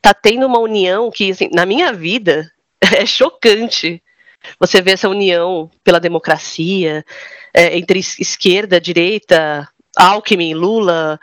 tá 0.00 0.14
tendo 0.14 0.46
uma 0.46 0.58
união 0.58 1.10
que, 1.10 1.30
assim, 1.30 1.50
na 1.52 1.66
minha 1.66 1.92
vida, 1.92 2.50
é 2.96 3.04
chocante 3.04 4.02
você 4.58 4.80
ver 4.80 4.92
essa 4.92 5.08
união 5.08 5.70
pela 5.82 6.00
democracia 6.00 7.04
é, 7.52 7.76
entre 7.76 7.98
esquerda, 7.98 8.80
direita, 8.80 9.68
Alckmin, 9.96 10.54
Lula. 10.54 11.20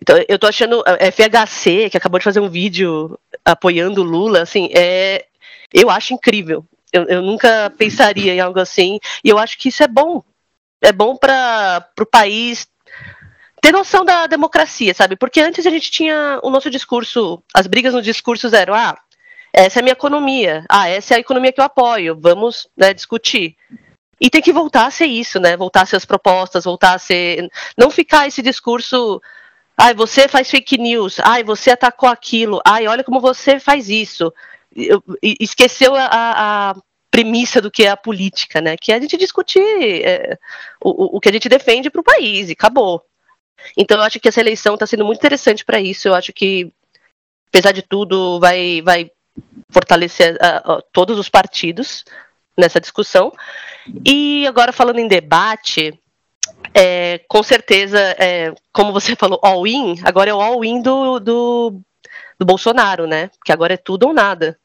Então, 0.00 0.16
eu 0.28 0.38
tô 0.38 0.46
achando 0.46 0.82
a 0.86 1.10
FHC, 1.10 1.90
que 1.90 1.96
acabou 1.96 2.18
de 2.18 2.24
fazer 2.24 2.40
um 2.40 2.48
vídeo 2.48 3.18
apoiando 3.44 4.02
Lula, 4.02 4.42
assim, 4.42 4.68
é, 4.72 5.26
eu 5.72 5.90
acho 5.90 6.14
incrível. 6.14 6.64
Eu, 6.92 7.04
eu 7.04 7.22
nunca 7.22 7.72
pensaria 7.76 8.34
em 8.34 8.40
algo 8.40 8.60
assim. 8.60 8.98
E 9.24 9.28
eu 9.28 9.38
acho 9.38 9.58
que 9.58 9.68
isso 9.68 9.82
é 9.82 9.88
bom. 9.88 10.22
É 10.80 10.92
bom 10.92 11.16
para 11.16 11.88
o 11.98 12.06
país 12.06 12.66
ter 13.62 13.72
noção 13.72 14.04
da 14.04 14.26
democracia, 14.26 14.92
sabe? 14.92 15.16
Porque 15.16 15.40
antes 15.40 15.64
a 15.66 15.70
gente 15.70 15.90
tinha 15.90 16.40
o 16.42 16.50
nosso 16.50 16.68
discurso, 16.68 17.42
as 17.54 17.68
brigas 17.68 17.94
no 17.94 18.02
discurso 18.02 18.54
eram, 18.54 18.74
ah, 18.74 18.98
essa 19.52 19.78
é 19.78 19.80
a 19.80 19.82
minha 19.82 19.92
economia, 19.92 20.64
ah, 20.68 20.88
essa 20.88 21.14
é 21.14 21.16
a 21.18 21.20
economia 21.20 21.52
que 21.52 21.60
eu 21.60 21.64
apoio, 21.64 22.18
vamos 22.20 22.68
né, 22.76 22.92
discutir. 22.92 23.56
E 24.20 24.28
tem 24.28 24.42
que 24.42 24.52
voltar 24.52 24.86
a 24.86 24.90
ser 24.90 25.06
isso, 25.06 25.38
né? 25.38 25.56
Voltar 25.56 25.82
a 25.82 25.86
ser 25.86 25.96
as 25.96 26.04
propostas, 26.04 26.64
voltar 26.64 26.94
a 26.94 26.98
ser. 26.98 27.50
Não 27.76 27.90
ficar 27.90 28.28
esse 28.28 28.40
discurso. 28.40 29.20
Ai, 29.84 29.94
você 29.94 30.28
faz 30.28 30.48
fake 30.48 30.78
news. 30.78 31.18
Ai, 31.24 31.42
você 31.42 31.72
atacou 31.72 32.08
aquilo. 32.08 32.60
Ai, 32.64 32.86
olha 32.86 33.02
como 33.02 33.20
você 33.20 33.58
faz 33.58 33.88
isso. 33.88 34.32
Esqueceu 35.20 35.96
a, 35.96 36.70
a 36.70 36.74
premissa 37.10 37.60
do 37.60 37.68
que 37.68 37.82
é 37.82 37.90
a 37.90 37.96
política, 37.96 38.60
né? 38.60 38.76
Que 38.76 38.92
é 38.92 38.94
a 38.94 39.00
gente 39.00 39.16
discutir 39.16 39.60
é, 39.60 40.38
o, 40.80 41.16
o 41.16 41.20
que 41.20 41.28
a 41.28 41.32
gente 41.32 41.48
defende 41.48 41.90
para 41.90 42.00
o 42.00 42.04
país 42.04 42.48
e 42.48 42.52
acabou. 42.52 43.04
Então 43.76 43.96
eu 43.96 44.04
acho 44.04 44.20
que 44.20 44.28
essa 44.28 44.38
eleição 44.38 44.74
está 44.74 44.86
sendo 44.86 45.04
muito 45.04 45.18
interessante 45.18 45.64
para 45.64 45.80
isso. 45.80 46.06
Eu 46.06 46.14
acho 46.14 46.32
que, 46.32 46.72
apesar 47.48 47.72
de 47.72 47.82
tudo, 47.82 48.38
vai, 48.38 48.80
vai 48.82 49.10
fortalecer 49.68 50.36
uh, 50.36 50.80
todos 50.92 51.18
os 51.18 51.28
partidos 51.28 52.04
nessa 52.56 52.80
discussão. 52.80 53.32
E 54.06 54.46
agora 54.46 54.72
falando 54.72 55.00
em 55.00 55.08
debate, 55.08 55.92
é, 56.74 57.18
com 57.28 57.42
certeza, 57.42 57.98
é, 58.18 58.54
como 58.72 58.92
você 58.92 59.14
falou, 59.16 59.38
all-in, 59.42 59.96
agora 60.04 60.30
é 60.30 60.34
o 60.34 60.40
all-in 60.40 60.80
do, 60.80 61.18
do, 61.20 61.80
do, 62.38 62.46
Bolsonaro, 62.46 63.06
né? 63.06 63.30
Que 63.44 63.52
agora 63.52 63.74
é 63.74 63.76
tudo 63.76 64.08
ou 64.08 64.12
nada. 64.12 64.58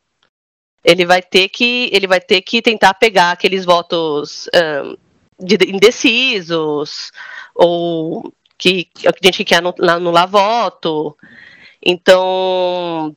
Ele 0.84 1.06
vai 1.06 1.22
ter 1.22 1.50
que, 1.50 1.90
ele 1.92 2.08
vai 2.08 2.22
ter 2.22 2.42
que 2.42 2.62
tentar 2.62 2.94
pegar 2.94 3.32
aqueles 3.32 3.66
votos 3.66 4.48
um, 4.84 4.98
de, 5.40 5.58
indecisos 5.70 7.12
ou 7.54 8.34
que, 8.58 8.90
a 9.06 9.12
gente 9.26 9.44
que 9.44 9.46
quer 9.46 9.62
anular 9.90 10.28
voto. 10.28 11.18
Então, 11.84 13.16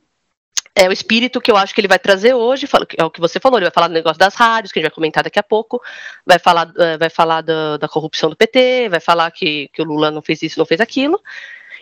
é 0.75 0.87
o 0.87 0.91
espírito 0.91 1.41
que 1.41 1.51
eu 1.51 1.57
acho 1.57 1.73
que 1.73 1.81
ele 1.81 1.87
vai 1.87 1.99
trazer 1.99 2.33
hoje, 2.33 2.67
é 2.97 3.03
o 3.03 3.11
que 3.11 3.19
você 3.19 3.39
falou, 3.39 3.57
ele 3.57 3.65
vai 3.65 3.73
falar 3.73 3.87
do 3.87 3.93
negócio 3.93 4.17
das 4.17 4.35
rádios, 4.35 4.71
que 4.71 4.79
a 4.79 4.81
gente 4.81 4.89
vai 4.89 4.95
comentar 4.95 5.23
daqui 5.23 5.39
a 5.39 5.43
pouco, 5.43 5.81
vai 6.25 6.39
falar, 6.39 6.71
é, 6.77 6.97
vai 6.97 7.09
falar 7.09 7.41
da, 7.41 7.77
da 7.77 7.87
corrupção 7.87 8.29
do 8.29 8.35
PT, 8.35 8.89
vai 8.89 8.99
falar 8.99 9.29
que, 9.31 9.69
que 9.73 9.81
o 9.81 9.85
Lula 9.85 10.11
não 10.11 10.21
fez 10.21 10.41
isso, 10.41 10.59
não 10.59 10.65
fez 10.65 10.79
aquilo, 10.79 11.21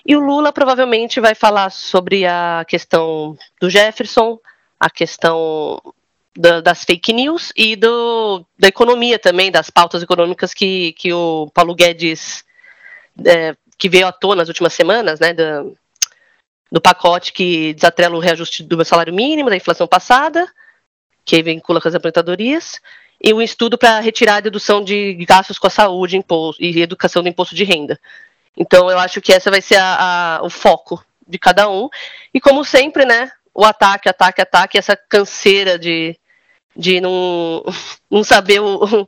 e 0.05 0.15
o 0.15 0.19
Lula 0.19 0.51
provavelmente 0.51 1.19
vai 1.19 1.35
falar 1.35 1.69
sobre 1.69 2.25
a 2.25 2.65
questão 2.67 3.37
do 3.61 3.69
Jefferson, 3.69 4.39
a 4.79 4.89
questão 4.89 5.79
da, 6.35 6.61
das 6.61 6.83
fake 6.83 7.13
news 7.13 7.51
e 7.55 7.75
do, 7.75 8.45
da 8.57 8.67
economia 8.67 9.19
também, 9.19 9.51
das 9.51 9.69
pautas 9.69 10.01
econômicas 10.01 10.53
que, 10.53 10.93
que 10.93 11.13
o 11.13 11.51
Paulo 11.53 11.75
Guedes 11.75 12.43
é, 13.25 13.55
que 13.77 13.89
veio 13.89 14.07
à 14.07 14.11
tona 14.11 14.37
nas 14.37 14.47
últimas 14.47 14.73
semanas, 14.73 15.19
né, 15.19 15.33
do, 15.33 15.77
do 16.71 16.81
pacote 16.81 17.33
que 17.33 17.73
desatrela 17.73 18.15
o 18.15 18.19
reajuste 18.19 18.63
do 18.63 18.83
salário 18.85 19.13
mínimo, 19.13 19.49
da 19.49 19.55
inflação 19.55 19.87
passada, 19.87 20.47
que 21.25 21.41
vincula 21.41 21.81
com 21.81 21.87
as 21.87 21.95
aposentadorias, 21.95 22.79
e 23.21 23.33
um 23.33 23.41
estudo 23.41 23.77
para 23.77 23.99
retirar 23.99 24.35
a 24.35 24.41
dedução 24.41 24.83
de 24.83 25.13
gastos 25.25 25.59
com 25.59 25.67
a 25.67 25.71
saúde 25.71 26.17
imposto, 26.17 26.63
e 26.63 26.81
educação 26.81 27.21
do 27.21 27.29
imposto 27.29 27.55
de 27.55 27.63
renda. 27.63 27.99
Então, 28.55 28.89
eu 28.89 28.99
acho 28.99 29.21
que 29.21 29.33
essa 29.33 29.51
vai 29.51 29.61
ser 29.61 29.77
a, 29.77 30.37
a, 30.37 30.43
o 30.43 30.49
foco 30.49 31.03
de 31.27 31.37
cada 31.37 31.69
um. 31.69 31.89
E, 32.33 32.39
como 32.39 32.63
sempre, 32.63 33.05
né, 33.05 33.31
o 33.53 33.63
ataque, 33.63 34.09
ataque, 34.09 34.41
ataque, 34.41 34.77
essa 34.77 34.95
canseira 34.95 35.77
de, 35.77 36.17
de 36.75 37.01
não, 37.01 37.63
não 38.09 38.23
saber 38.23 38.59
o, 38.59 39.07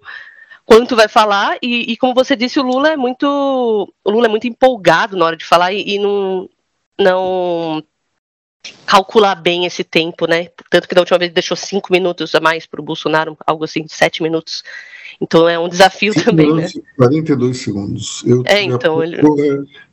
quanto 0.65 0.95
vai 0.95 1.07
falar 1.07 1.57
e, 1.61 1.91
e, 1.91 1.97
como 1.97 2.13
você 2.13 2.35
disse 2.35 2.59
o 2.59 2.63
Lula 2.63 2.93
é 2.93 2.97
muito 2.97 3.25
o 3.25 4.09
Lula 4.09 4.27
é 4.27 4.29
muito 4.29 4.47
empolgado 4.47 5.17
na 5.17 5.25
hora 5.25 5.35
de 5.35 5.45
falar 5.45 5.73
e, 5.73 5.95
e 5.95 5.99
não 5.99 6.49
não 6.99 7.83
calcular 8.85 9.35
bem 9.35 9.65
esse 9.65 9.83
tempo, 9.83 10.27
né? 10.27 10.49
Tanto 10.69 10.87
que 10.87 10.95
da 10.95 11.01
última 11.01 11.17
vez 11.17 11.31
deixou 11.31 11.57
cinco 11.57 11.91
minutos 11.91 12.35
a 12.35 12.39
mais 12.39 12.65
para 12.65 12.81
o 12.81 12.83
Bolsonaro, 12.83 13.37
algo 13.45 13.63
assim, 13.63 13.85
sete 13.87 14.21
minutos. 14.21 14.63
Então 15.19 15.47
é 15.47 15.57
um 15.57 15.69
desafio 15.69 16.13
também, 16.13 16.47
minutos, 16.47 16.75
né? 16.75 16.81
42 16.97 17.57
segundos. 17.57 18.23
Eu 18.25 18.43
é, 18.45 18.61
então 18.63 19.03
ele... 19.03 19.17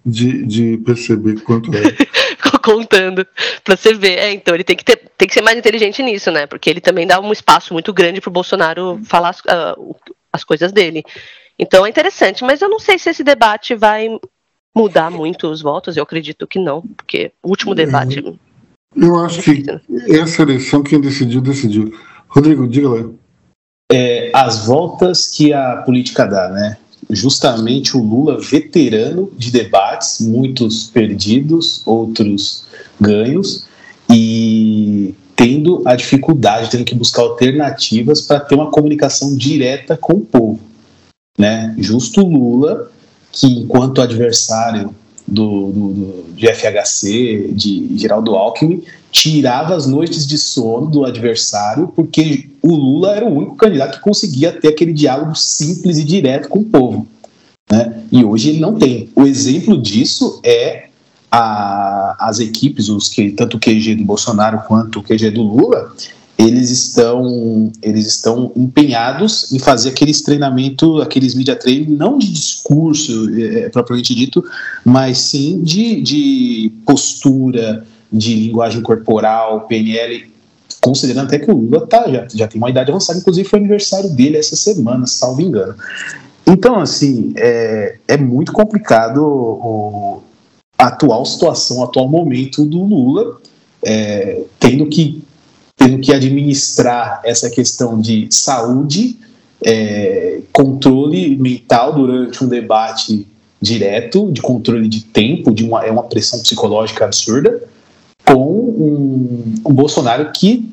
de, 0.04 0.46
de 0.46 0.78
perceber 0.78 1.40
quanto 1.42 1.70
é. 1.74 1.82
Ficou 2.38 2.60
contando 2.60 3.26
para 3.64 3.76
você 3.76 3.94
ver. 3.94 4.18
É, 4.18 4.32
então 4.32 4.54
ele 4.54 4.64
tem 4.64 4.76
que 4.76 4.84
ter, 4.84 4.96
tem 5.16 5.28
que 5.28 5.34
ser 5.34 5.42
mais 5.42 5.58
inteligente 5.58 6.02
nisso, 6.02 6.30
né? 6.30 6.46
Porque 6.46 6.70
ele 6.70 6.80
também 6.80 7.06
dá 7.06 7.20
um 7.20 7.32
espaço 7.32 7.72
muito 7.72 7.92
grande 7.92 8.20
para 8.20 8.28
o 8.28 8.32
Bolsonaro 8.32 9.00
falar 9.04 9.34
uh, 9.34 9.96
as 10.32 10.44
coisas 10.44 10.72
dele. 10.72 11.04
Então 11.58 11.84
é 11.84 11.88
interessante, 11.88 12.44
mas 12.44 12.62
eu 12.62 12.68
não 12.68 12.78
sei 12.78 12.98
se 12.98 13.10
esse 13.10 13.24
debate 13.24 13.74
vai 13.74 14.08
mudar 14.78 15.10
muito 15.10 15.48
os 15.48 15.60
votos, 15.60 15.96
eu 15.96 16.04
acredito 16.04 16.46
que 16.46 16.60
não, 16.60 16.82
porque 16.82 17.32
o 17.42 17.48
último 17.48 17.74
debate. 17.74 18.24
Eu 18.94 19.16
acho 19.16 19.42
que 19.42 19.64
essa 20.08 20.42
eleição 20.42 20.82
quem 20.82 21.00
decidiu, 21.00 21.40
decidiu. 21.40 21.92
Rodrigo, 22.28 22.68
diga 22.68 22.88
lá. 22.88 23.10
É, 23.90 24.30
as 24.32 24.66
voltas 24.66 25.26
que 25.26 25.52
a 25.52 25.78
política 25.78 26.26
dá, 26.26 26.48
né? 26.48 26.76
Justamente 27.10 27.96
o 27.96 28.02
Lula, 28.02 28.38
veterano 28.38 29.32
de 29.36 29.50
debates, 29.50 30.20
muitos 30.20 30.84
perdidos, 30.84 31.82
outros 31.86 32.66
ganhos, 33.00 33.66
e 34.10 35.14
tendo 35.34 35.82
a 35.86 35.96
dificuldade, 35.96 36.70
tendo 36.70 36.84
que 36.84 36.94
buscar 36.94 37.22
alternativas 37.22 38.20
para 38.20 38.40
ter 38.40 38.54
uma 38.54 38.70
comunicação 38.70 39.34
direta 39.34 39.96
com 39.96 40.14
o 40.14 40.20
povo. 40.20 40.60
Né? 41.38 41.74
Justo 41.78 42.20
Lula, 42.26 42.90
que 43.38 43.46
enquanto 43.46 44.02
adversário 44.02 44.94
do, 45.26 45.70
do, 45.70 45.88
do, 45.92 46.32
de 46.32 46.52
FHC, 46.52 47.52
de 47.52 47.96
Geraldo 47.96 48.34
Alckmin, 48.34 48.82
tirava 49.12 49.76
as 49.76 49.86
noites 49.86 50.26
de 50.26 50.36
sono 50.36 50.86
do 50.86 51.04
adversário, 51.04 51.88
porque 51.94 52.48
o 52.60 52.74
Lula 52.74 53.14
era 53.14 53.24
o 53.24 53.32
único 53.32 53.54
candidato 53.54 53.98
que 53.98 54.02
conseguia 54.02 54.52
ter 54.52 54.68
aquele 54.68 54.92
diálogo 54.92 55.36
simples 55.36 55.98
e 55.98 56.04
direto 56.04 56.48
com 56.48 56.60
o 56.60 56.64
povo. 56.64 57.06
Né? 57.70 58.02
E 58.10 58.24
hoje 58.24 58.50
ele 58.50 58.60
não 58.60 58.74
tem. 58.74 59.08
O 59.14 59.22
exemplo 59.22 59.80
disso 59.80 60.40
é 60.44 60.88
a, 61.30 62.16
as 62.18 62.40
equipes, 62.40 62.88
os 62.88 63.08
que, 63.08 63.30
tanto 63.30 63.56
o 63.56 63.60
QG 63.60 63.94
do 63.94 64.04
Bolsonaro 64.04 64.62
quanto 64.66 64.98
o 64.98 65.02
QG 65.02 65.30
do 65.30 65.42
Lula, 65.42 65.92
eles 66.38 66.70
estão, 66.70 67.72
eles 67.82 68.06
estão 68.06 68.52
empenhados 68.54 69.52
em 69.52 69.58
fazer 69.58 69.88
aqueles 69.88 70.22
treinamento, 70.22 71.02
aqueles 71.02 71.34
media 71.34 71.56
training, 71.56 71.96
não 71.96 72.16
de 72.16 72.30
discurso 72.30 73.28
é, 73.36 73.62
é, 73.62 73.68
propriamente 73.68 74.14
dito, 74.14 74.44
mas 74.84 75.18
sim 75.18 75.60
de, 75.60 76.00
de 76.00 76.72
postura, 76.86 77.84
de 78.10 78.34
linguagem 78.34 78.80
corporal, 78.82 79.62
PNL, 79.62 80.30
considerando 80.80 81.26
até 81.26 81.40
que 81.40 81.50
o 81.50 81.56
Lula 81.56 81.84
tá, 81.88 82.08
já, 82.08 82.28
já 82.32 82.46
tem 82.46 82.60
uma 82.60 82.70
idade 82.70 82.88
avançada, 82.88 83.18
inclusive 83.18 83.48
foi 83.48 83.58
aniversário 83.58 84.10
dele 84.10 84.36
essa 84.36 84.54
semana, 84.54 85.08
salvo 85.08 85.42
engano. 85.42 85.74
Então, 86.46 86.78
assim, 86.78 87.32
é, 87.36 87.98
é 88.06 88.16
muito 88.16 88.52
complicado 88.52 89.18
o, 89.18 90.22
a 90.78 90.86
atual 90.86 91.26
situação, 91.26 91.78
o 91.78 91.84
atual 91.84 92.08
momento 92.08 92.64
do 92.64 92.80
Lula, 92.84 93.38
é, 93.84 94.44
tendo 94.60 94.86
que 94.86 95.20
tendo 95.78 96.00
que 96.00 96.12
administrar 96.12 97.22
essa 97.24 97.48
questão 97.48 97.98
de 97.98 98.26
saúde, 98.30 99.16
é, 99.64 100.40
controle 100.52 101.36
mental 101.36 101.94
durante 101.94 102.44
um 102.44 102.48
debate 102.48 103.26
direto, 103.62 104.30
de 104.32 104.42
controle 104.42 104.88
de 104.88 105.04
tempo, 105.04 105.54
de 105.54 105.64
uma, 105.64 105.84
é 105.84 105.90
uma 105.90 106.02
pressão 106.02 106.40
psicológica 106.40 107.04
absurda, 107.04 107.62
com 108.26 108.44
um, 108.44 109.54
um 109.64 109.72
Bolsonaro 109.72 110.30
que 110.32 110.68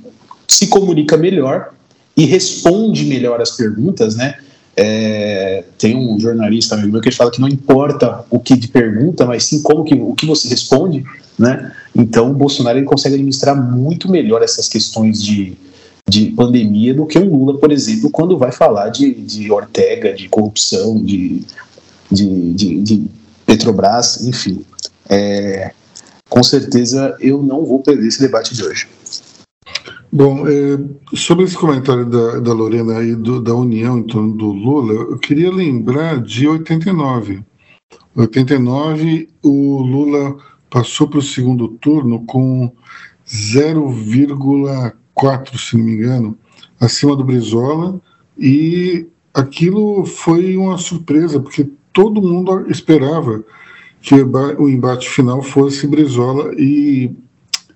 se 0.47 0.67
comunica 0.67 1.15
melhor 1.15 1.73
e 2.17 2.25
responde 2.25 3.05
melhor 3.05 3.39
as 3.41 3.51
perguntas, 3.51 4.15
né? 4.15 4.39
É, 4.77 5.63
tem 5.77 5.95
um 5.95 6.19
jornalista 6.19 6.75
amigo 6.75 6.91
meu 6.91 7.01
que 7.01 7.11
fala 7.11 7.31
que 7.31 7.39
não 7.39 7.47
importa 7.47 8.25
o 8.29 8.39
que 8.39 8.67
pergunta, 8.67 9.25
mas 9.25 9.45
sim 9.45 9.61
como 9.61 9.85
que, 9.85 9.93
o 9.93 10.13
que 10.13 10.25
você 10.25 10.49
responde, 10.49 11.05
né? 11.39 11.71
Então 11.95 12.31
o 12.31 12.33
Bolsonaro 12.33 12.77
ele 12.77 12.85
consegue 12.85 13.15
administrar 13.15 13.55
muito 13.55 14.11
melhor 14.11 14.41
essas 14.41 14.67
questões 14.67 15.23
de, 15.23 15.57
de 16.07 16.25
pandemia 16.31 16.93
do 16.93 17.05
que 17.05 17.17
o 17.17 17.25
Lula, 17.25 17.57
por 17.57 17.71
exemplo, 17.71 18.09
quando 18.09 18.38
vai 18.38 18.51
falar 18.51 18.89
de, 18.89 19.13
de 19.13 19.49
Ortega, 19.49 20.13
de 20.13 20.27
corrupção, 20.27 21.01
de, 21.01 21.41
de, 22.11 22.53
de, 22.53 22.81
de 22.81 23.03
Petrobras, 23.45 24.25
enfim. 24.27 24.61
É, 25.09 25.71
com 26.29 26.43
certeza 26.43 27.15
eu 27.21 27.41
não 27.41 27.65
vou 27.65 27.79
perder 27.79 28.07
esse 28.07 28.19
debate 28.19 28.53
de 28.53 28.63
hoje. 28.63 28.88
Bom, 30.17 30.47
é, 30.47 30.80
sobre 31.13 31.43
esse 31.43 31.58
comentário 31.58 32.06
da, 32.06 32.39
da 32.39 32.54
Lorena 32.54 32.99
aí 32.99 33.13
do, 33.13 33.41
da 33.41 33.54
união 33.54 33.97
em 33.97 34.04
torno 34.04 34.34
do 34.34 34.49
Lula, 34.49 34.93
eu 34.93 35.17
queria 35.17 35.51
lembrar 35.51 36.21
de 36.21 36.47
89. 36.47 37.43
89, 38.15 39.28
o 39.43 39.82
Lula 39.82 40.38
passou 40.69 41.10
para 41.10 41.19
o 41.19 41.21
segundo 41.21 41.67
turno 41.67 42.25
com 42.25 42.71
0,4, 43.28 45.58
se 45.58 45.75
não 45.75 45.84
me 45.84 45.91
engano, 45.91 46.38
acima 46.80 47.13
do 47.13 47.25
Brizola, 47.25 47.99
e 48.38 49.06
aquilo 49.34 50.06
foi 50.06 50.56
uma 50.56 50.78
surpresa, 50.78 51.41
porque 51.41 51.69
todo 51.91 52.21
mundo 52.21 52.71
esperava 52.71 53.43
que 54.01 54.15
o 54.15 54.69
embate 54.69 55.10
final 55.10 55.41
fosse 55.41 55.86
Brizola 55.86 56.54
e, 56.58 57.12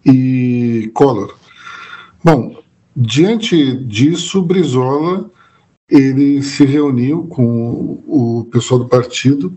e 0.05 0.89
Collor. 0.93 1.37
Bom, 2.23 2.61
diante 2.95 3.75
disso, 3.85 4.41
Brizola 4.41 5.29
ele 5.89 6.43
se 6.43 6.65
reuniu 6.65 7.23
com 7.23 8.01
o 8.07 8.47
pessoal 8.51 8.81
do 8.81 8.87
partido 8.87 9.55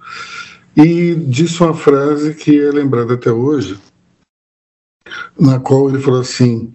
e 0.74 1.14
disse 1.14 1.62
uma 1.62 1.74
frase 1.74 2.34
que 2.34 2.58
é 2.58 2.70
lembrada 2.70 3.14
até 3.14 3.30
hoje, 3.30 3.78
na 5.38 5.58
qual 5.60 5.90
ele 5.90 5.98
falou 5.98 6.20
assim: 6.20 6.72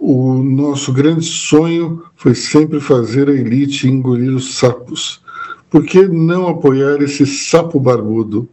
o 0.00 0.34
nosso 0.34 0.92
grande 0.92 1.26
sonho 1.26 2.04
foi 2.16 2.34
sempre 2.34 2.80
fazer 2.80 3.28
a 3.28 3.34
elite 3.34 3.88
engolir 3.88 4.34
os 4.34 4.54
sapos. 4.54 5.20
Por 5.68 5.84
que 5.84 6.06
não 6.08 6.48
apoiar 6.48 7.02
esse 7.02 7.26
sapo 7.26 7.78
barbudo 7.78 8.48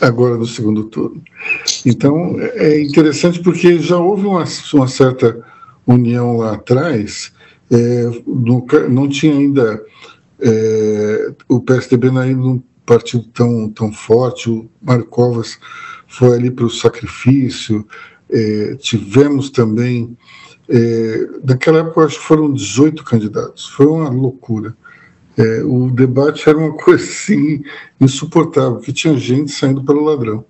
agora 0.00 0.36
no 0.36 0.46
segundo 0.46 0.84
turno? 0.84 1.22
Então 1.84 2.36
é 2.40 2.80
interessante 2.80 3.40
porque 3.40 3.78
já 3.78 3.98
houve 3.98 4.26
uma, 4.26 4.44
uma 4.74 4.88
certa 4.88 5.44
união 5.86 6.36
lá 6.36 6.54
atrás, 6.54 7.32
é, 7.70 8.04
no, 8.26 8.66
não 8.88 9.08
tinha 9.08 9.32
ainda 9.32 9.82
é, 10.40 11.32
o 11.48 11.60
PSDB 11.60 12.10
não 12.10 12.20
ainda 12.20 12.42
um 12.42 12.62
partido 12.84 13.24
tão, 13.32 13.68
tão 13.68 13.92
forte, 13.92 14.50
o 14.50 14.68
Marcovas 14.80 15.58
foi 16.08 16.34
ali 16.34 16.50
para 16.50 16.64
o 16.64 16.70
sacrifício, 16.70 17.86
é, 18.28 18.74
tivemos 18.76 19.50
também, 19.50 20.16
é, 20.68 21.28
naquela 21.46 21.80
época 21.80 22.04
acho 22.04 22.18
que 22.18 22.26
foram 22.26 22.52
18 22.52 23.04
candidatos, 23.04 23.66
foi 23.68 23.86
uma 23.86 24.08
loucura. 24.08 24.76
É, 25.36 25.62
o 25.62 25.90
debate 25.90 26.48
era 26.48 26.58
uma 26.58 26.72
coisa 26.78 27.04
assim 27.04 27.62
insuportável, 28.00 28.78
que 28.80 28.92
tinha 28.92 29.16
gente 29.16 29.52
saindo 29.52 29.84
pelo 29.84 30.04
ladrão. 30.04 30.44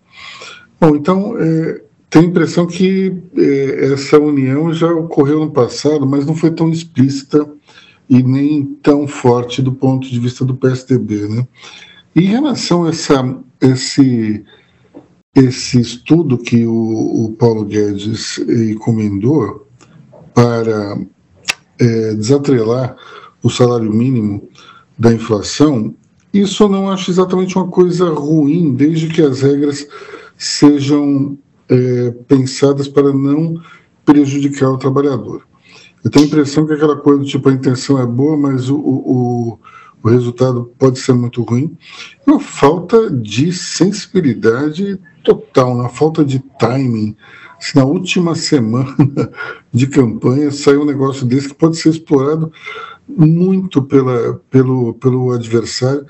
Bom, 0.81 0.97
então 0.97 1.37
é, 1.39 1.83
tenho 2.11 2.27
a 2.27 2.29
impressão 2.29 2.67
que 2.67 3.17
é, 3.37 3.93
essa 3.93 4.19
união 4.19 4.73
já 4.75 4.93
ocorreu 4.93 5.41
no 5.41 5.51
passado, 5.51 6.07
mas 6.07 6.27
não 6.27 6.35
foi 6.35 6.51
tão 6.51 6.69
explícita 6.71 7.49
e 8.09 8.23
nem 8.23 8.65
tão 8.83 9.07
forte 9.07 9.63
do 9.63 9.73
ponto 9.73 10.11
de 10.11 10.19
vista 10.19 10.45
do 10.45 10.57
PSDB, 10.57 11.29
né? 11.29 11.47
Em 12.15 12.25
relação 12.25 12.85
a 12.85 12.89
essa, 12.89 13.39
esse 13.61 14.45
esse 15.33 15.81
estudo 15.81 16.37
que 16.37 16.67
o, 16.67 17.27
o 17.27 17.33
Paulo 17.39 17.65
Guedes 17.65 18.39
encomendou 18.39 19.65
para 20.35 20.99
é, 21.79 22.15
desatrelar 22.15 22.97
o 23.41 23.49
salário 23.49 23.93
mínimo 23.93 24.49
da 24.99 25.13
inflação, 25.13 25.95
isso 26.35 26.65
eu 26.65 26.69
não 26.69 26.91
acho 26.91 27.11
exatamente 27.11 27.57
uma 27.57 27.69
coisa 27.69 28.11
ruim, 28.11 28.75
desde 28.75 29.09
que 29.09 29.23
as 29.23 29.41
regras 29.41 29.87
sejam 30.37 31.39
é, 31.71 32.11
pensadas 32.27 32.89
para 32.89 33.13
não 33.13 33.61
prejudicar 34.05 34.71
o 34.71 34.79
trabalhador. 34.79 35.47
Eu 36.03 36.11
tenho 36.11 36.25
a 36.25 36.29
impressão 36.29 36.67
que 36.67 36.73
aquela 36.73 36.97
coisa 36.97 37.25
tipo 37.25 37.49
a 37.49 37.53
intenção 37.53 38.01
é 38.01 38.07
boa, 38.07 38.37
mas 38.37 38.69
o, 38.69 38.77
o, 38.77 39.59
o 40.03 40.09
resultado 40.09 40.73
pode 40.79 40.99
ser 40.99 41.13
muito 41.13 41.43
ruim. 41.43 41.77
Uma 42.27 42.41
falta 42.41 43.11
de 43.11 43.53
sensibilidade 43.53 44.99
total, 45.23 45.77
na 45.77 45.89
falta 45.89 46.25
de 46.25 46.39
timing. 46.59 47.15
Se 47.59 47.77
na 47.77 47.85
última 47.85 48.35
semana 48.35 48.97
de 49.71 49.87
campanha 49.87 50.51
saiu 50.51 50.83
um 50.83 50.87
negócio 50.87 51.27
desse 51.27 51.49
que 51.49 51.55
pode 51.55 51.77
ser 51.77 51.91
explorado 51.91 52.51
muito 53.07 53.83
pela, 53.83 54.41
pelo, 54.49 54.95
pelo 54.95 55.33
adversário, 55.33 56.07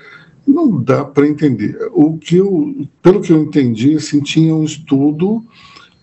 não 0.50 0.82
dá 0.82 1.04
para 1.04 1.28
entender. 1.28 1.76
O 1.92 2.18
que 2.18 2.36
eu, 2.36 2.86
pelo 3.02 3.20
que 3.20 3.32
eu 3.32 3.42
entendi, 3.42 3.94
assim, 3.94 4.20
tinha 4.20 4.54
um 4.54 4.64
estudo 4.64 5.44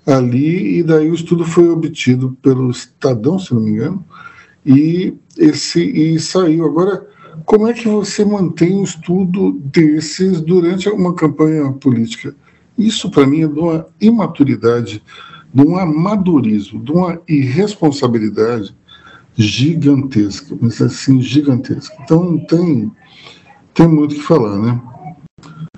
ali 0.05 0.79
e 0.79 0.83
daí 0.83 1.09
o 1.11 1.15
estudo 1.15 1.45
foi 1.45 1.69
obtido 1.69 2.37
pelo 2.41 2.71
Estadão, 2.71 3.37
se 3.37 3.53
não 3.53 3.61
me 3.61 3.71
engano, 3.71 4.05
e 4.65 5.13
esse 5.37 5.81
e 5.81 6.19
saiu. 6.19 6.65
Agora, 6.65 7.05
como 7.45 7.67
é 7.67 7.73
que 7.73 7.87
você 7.87 8.25
mantém 8.25 8.75
um 8.75 8.83
estudo 8.83 9.51
desses 9.51 10.41
durante 10.41 10.89
uma 10.89 11.13
campanha 11.13 11.71
política? 11.71 12.35
Isso, 12.77 13.09
para 13.09 13.25
mim, 13.25 13.43
é 13.43 13.47
de 13.47 13.59
uma 13.59 13.87
imaturidade, 13.99 15.01
de 15.53 15.61
um 15.61 15.77
amadorismo, 15.77 16.83
de 16.83 16.91
uma 16.91 17.19
irresponsabilidade 17.27 18.75
gigantesca, 19.35 20.57
mas 20.59 20.81
assim, 20.81 21.21
gigantesca. 21.21 21.95
Então, 22.03 22.23
não 22.23 22.45
tem, 22.45 22.91
tem 23.77 23.87
muito 23.87 24.15
que 24.15 24.23
falar, 24.23 24.57
né? 24.57 24.81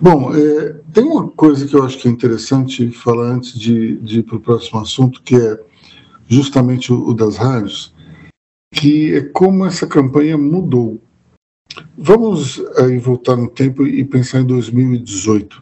Bom, 0.01 0.33
é, 0.33 0.73
tem 0.93 1.03
uma 1.03 1.27
coisa 1.27 1.67
que 1.67 1.75
eu 1.75 1.83
acho 1.83 1.97
que 1.97 2.07
é 2.07 2.11
interessante 2.11 2.89
falar 2.91 3.25
antes 3.25 3.59
de, 3.59 3.97
de 3.97 4.19
ir 4.19 4.23
para 4.23 4.37
o 4.37 4.39
próximo 4.39 4.79
assunto, 4.79 5.21
que 5.21 5.35
é 5.35 5.59
justamente 6.25 6.93
o, 6.93 7.09
o 7.09 7.13
das 7.13 7.35
rádios, 7.35 7.93
que 8.73 9.13
é 9.13 9.21
como 9.21 9.65
essa 9.65 9.85
campanha 9.85 10.37
mudou. 10.37 11.01
Vamos 11.97 12.63
aí 12.77 12.97
voltar 12.97 13.35
no 13.35 13.49
tempo 13.49 13.85
e 13.85 14.05
pensar 14.05 14.39
em 14.39 14.45
2018. 14.45 15.61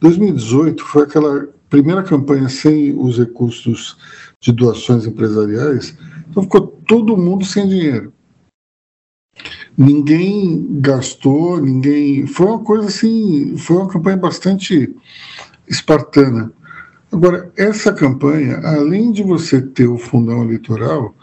2018 0.00 0.84
foi 0.84 1.04
aquela 1.04 1.48
primeira 1.70 2.02
campanha 2.02 2.48
sem 2.48 2.98
os 2.98 3.16
recursos 3.16 3.96
de 4.40 4.50
doações 4.50 5.06
empresariais, 5.06 5.96
então 6.28 6.42
ficou 6.42 6.62
todo 6.62 7.16
mundo 7.16 7.44
sem 7.44 7.68
dinheiro. 7.68 8.12
Ninguém 9.76 10.66
gastou, 10.80 11.60
ninguém. 11.60 12.26
Foi 12.26 12.46
uma 12.46 12.58
coisa 12.60 12.86
assim, 12.86 13.56
foi 13.56 13.76
uma 13.76 13.88
campanha 13.88 14.16
bastante 14.16 14.94
espartana. 15.68 16.52
Agora, 17.12 17.50
essa 17.56 17.92
campanha, 17.92 18.58
além 18.64 19.12
de 19.12 19.22
você 19.22 19.60
ter 19.60 19.86
o 19.86 19.98
fundão 19.98 20.42
eleitoral, 20.42 21.14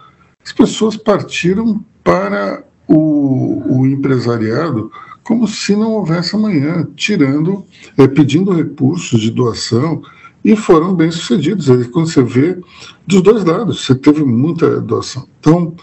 as 0.43 0.51
pessoas 0.51 0.95
partiram 0.95 1.83
para 2.03 2.63
o, 2.87 3.63
o 3.65 3.87
empresariado 3.87 4.91
como 5.23 5.47
se 5.47 5.75
não 5.75 5.93
houvesse 5.93 6.35
amanhã, 6.35 6.87
tirando, 6.95 7.65
é, 7.97 8.07
pedindo 8.07 8.51
recursos 8.51 9.21
de 9.21 9.31
doação 9.31 10.01
e 10.43 10.55
foram 10.55 10.93
bem 10.93 11.09
sucedidos. 11.09 11.69
Aí, 11.69 11.85
quando 11.85 12.09
você 12.09 12.21
vê 12.21 12.59
dos 13.07 13.21
dois 13.21 13.45
lados, 13.45 13.85
você 13.85 13.95
teve 13.95 14.23
muita 14.25 14.81
doação. 14.81 15.25
Então, 15.39 15.73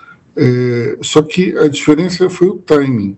é, 0.42 0.96
só 1.02 1.20
que 1.20 1.54
a 1.58 1.68
diferença 1.68 2.30
foi 2.30 2.48
o 2.48 2.56
timing. 2.56 3.14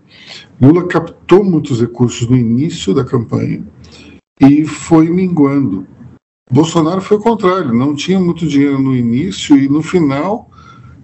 Lula 0.60 0.88
captou 0.88 1.44
muitos 1.44 1.80
recursos 1.80 2.28
no 2.28 2.36
início 2.36 2.92
da 2.92 3.04
campanha 3.04 3.62
e 4.40 4.64
foi 4.64 5.08
minguando. 5.08 5.86
Bolsonaro 6.50 7.00
foi 7.00 7.18
o 7.18 7.20
contrário, 7.20 7.72
não 7.72 7.94
tinha 7.94 8.18
muito 8.18 8.44
dinheiro 8.44 8.80
no 8.80 8.94
início 8.94 9.56
e 9.56 9.68
no 9.68 9.84
final 9.84 10.50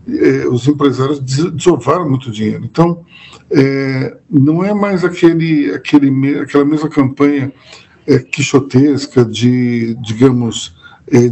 eh, 0.09 0.48
os 0.48 0.66
empresários 0.66 1.20
desovaram 1.20 2.11
muito 2.11 2.33
dinheiro. 2.33 2.64
Então, 2.64 3.04
eh, 3.52 4.18
não 4.28 4.64
é 4.64 4.74
mais 4.74 5.04
aquele, 5.04 5.72
aquele, 5.72 6.40
aquela 6.40 6.64
mesma 6.64 6.88
campanha 6.88 7.52
eh, 8.09 8.18
quixotesca 8.18 9.24
de, 9.24 9.94
digamos, 10.02 10.76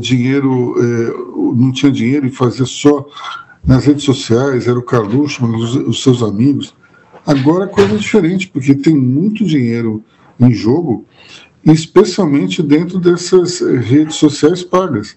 dinheiro, 0.00 0.74
não 1.54 1.70
tinha 1.70 1.92
dinheiro 1.92 2.26
e 2.26 2.30
fazia 2.30 2.64
só 2.64 3.06
nas 3.66 3.84
redes 3.84 4.04
sociais, 4.04 4.68
era 4.68 4.78
o 4.78 4.82
Carluxo, 4.82 5.44
os, 5.44 5.74
os 5.74 6.02
seus 6.02 6.22
amigos. 6.22 6.74
Agora 7.26 7.64
a 7.64 7.68
coisa 7.68 7.94
é 7.94 7.98
diferente, 7.98 8.48
porque 8.48 8.74
tem 8.74 8.96
muito 8.96 9.44
dinheiro 9.44 10.02
em 10.38 10.52
jogo, 10.52 11.04
especialmente 11.64 12.62
dentro 12.62 13.00
dessas 13.00 13.60
redes 13.60 14.14
sociais 14.14 14.62
pagas, 14.62 15.16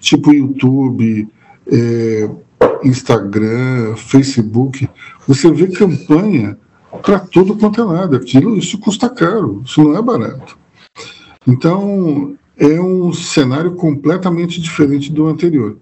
tipo 0.00 0.32
YouTube, 0.32 1.28
é, 1.66 2.30
Instagram, 2.82 3.94
Facebook, 3.96 4.88
você 5.26 5.50
vê 5.52 5.68
campanha 5.68 6.56
para 7.02 7.18
tudo 7.18 7.54
quanto 7.56 7.80
é 7.80 7.84
lado. 7.84 8.16
Aquilo, 8.16 8.56
isso 8.56 8.78
custa 8.78 9.08
caro, 9.10 9.62
isso 9.64 9.82
não 9.82 9.96
é 9.96 10.02
barato. 10.02 10.58
Então, 11.46 12.36
é 12.56 12.80
um 12.80 13.12
cenário 13.12 13.72
completamente 13.72 14.60
diferente 14.60 15.12
do 15.12 15.26
anterior. 15.26 15.76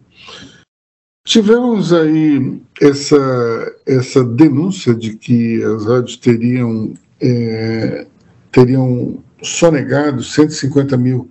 Tivemos 1.29 1.93
aí 1.93 2.59
essa, 2.81 3.77
essa 3.85 4.25
denúncia 4.25 4.95
de 4.95 5.15
que 5.15 5.63
as 5.63 5.85
rádios 5.85 6.17
teriam, 6.17 6.95
é, 7.21 8.07
teriam 8.51 9.23
sonegado 9.43 10.23
150 10.23 10.97
mil 10.97 11.31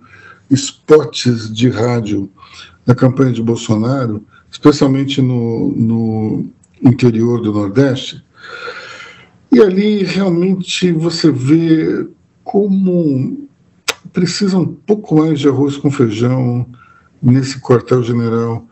spots 0.52 1.52
de 1.52 1.68
rádio 1.68 2.30
na 2.86 2.94
campanha 2.94 3.32
de 3.32 3.42
Bolsonaro, 3.42 4.24
especialmente 4.48 5.20
no, 5.20 5.70
no 5.70 6.46
interior 6.80 7.42
do 7.42 7.52
Nordeste. 7.52 8.22
E 9.50 9.60
ali 9.60 10.04
realmente 10.04 10.92
você 10.92 11.28
vê 11.32 12.06
como 12.44 13.48
precisa 14.12 14.56
um 14.56 14.64
pouco 14.64 15.16
mais 15.16 15.40
de 15.40 15.48
arroz 15.48 15.76
com 15.76 15.90
feijão 15.90 16.64
nesse 17.20 17.60
quartel-general 17.60 18.64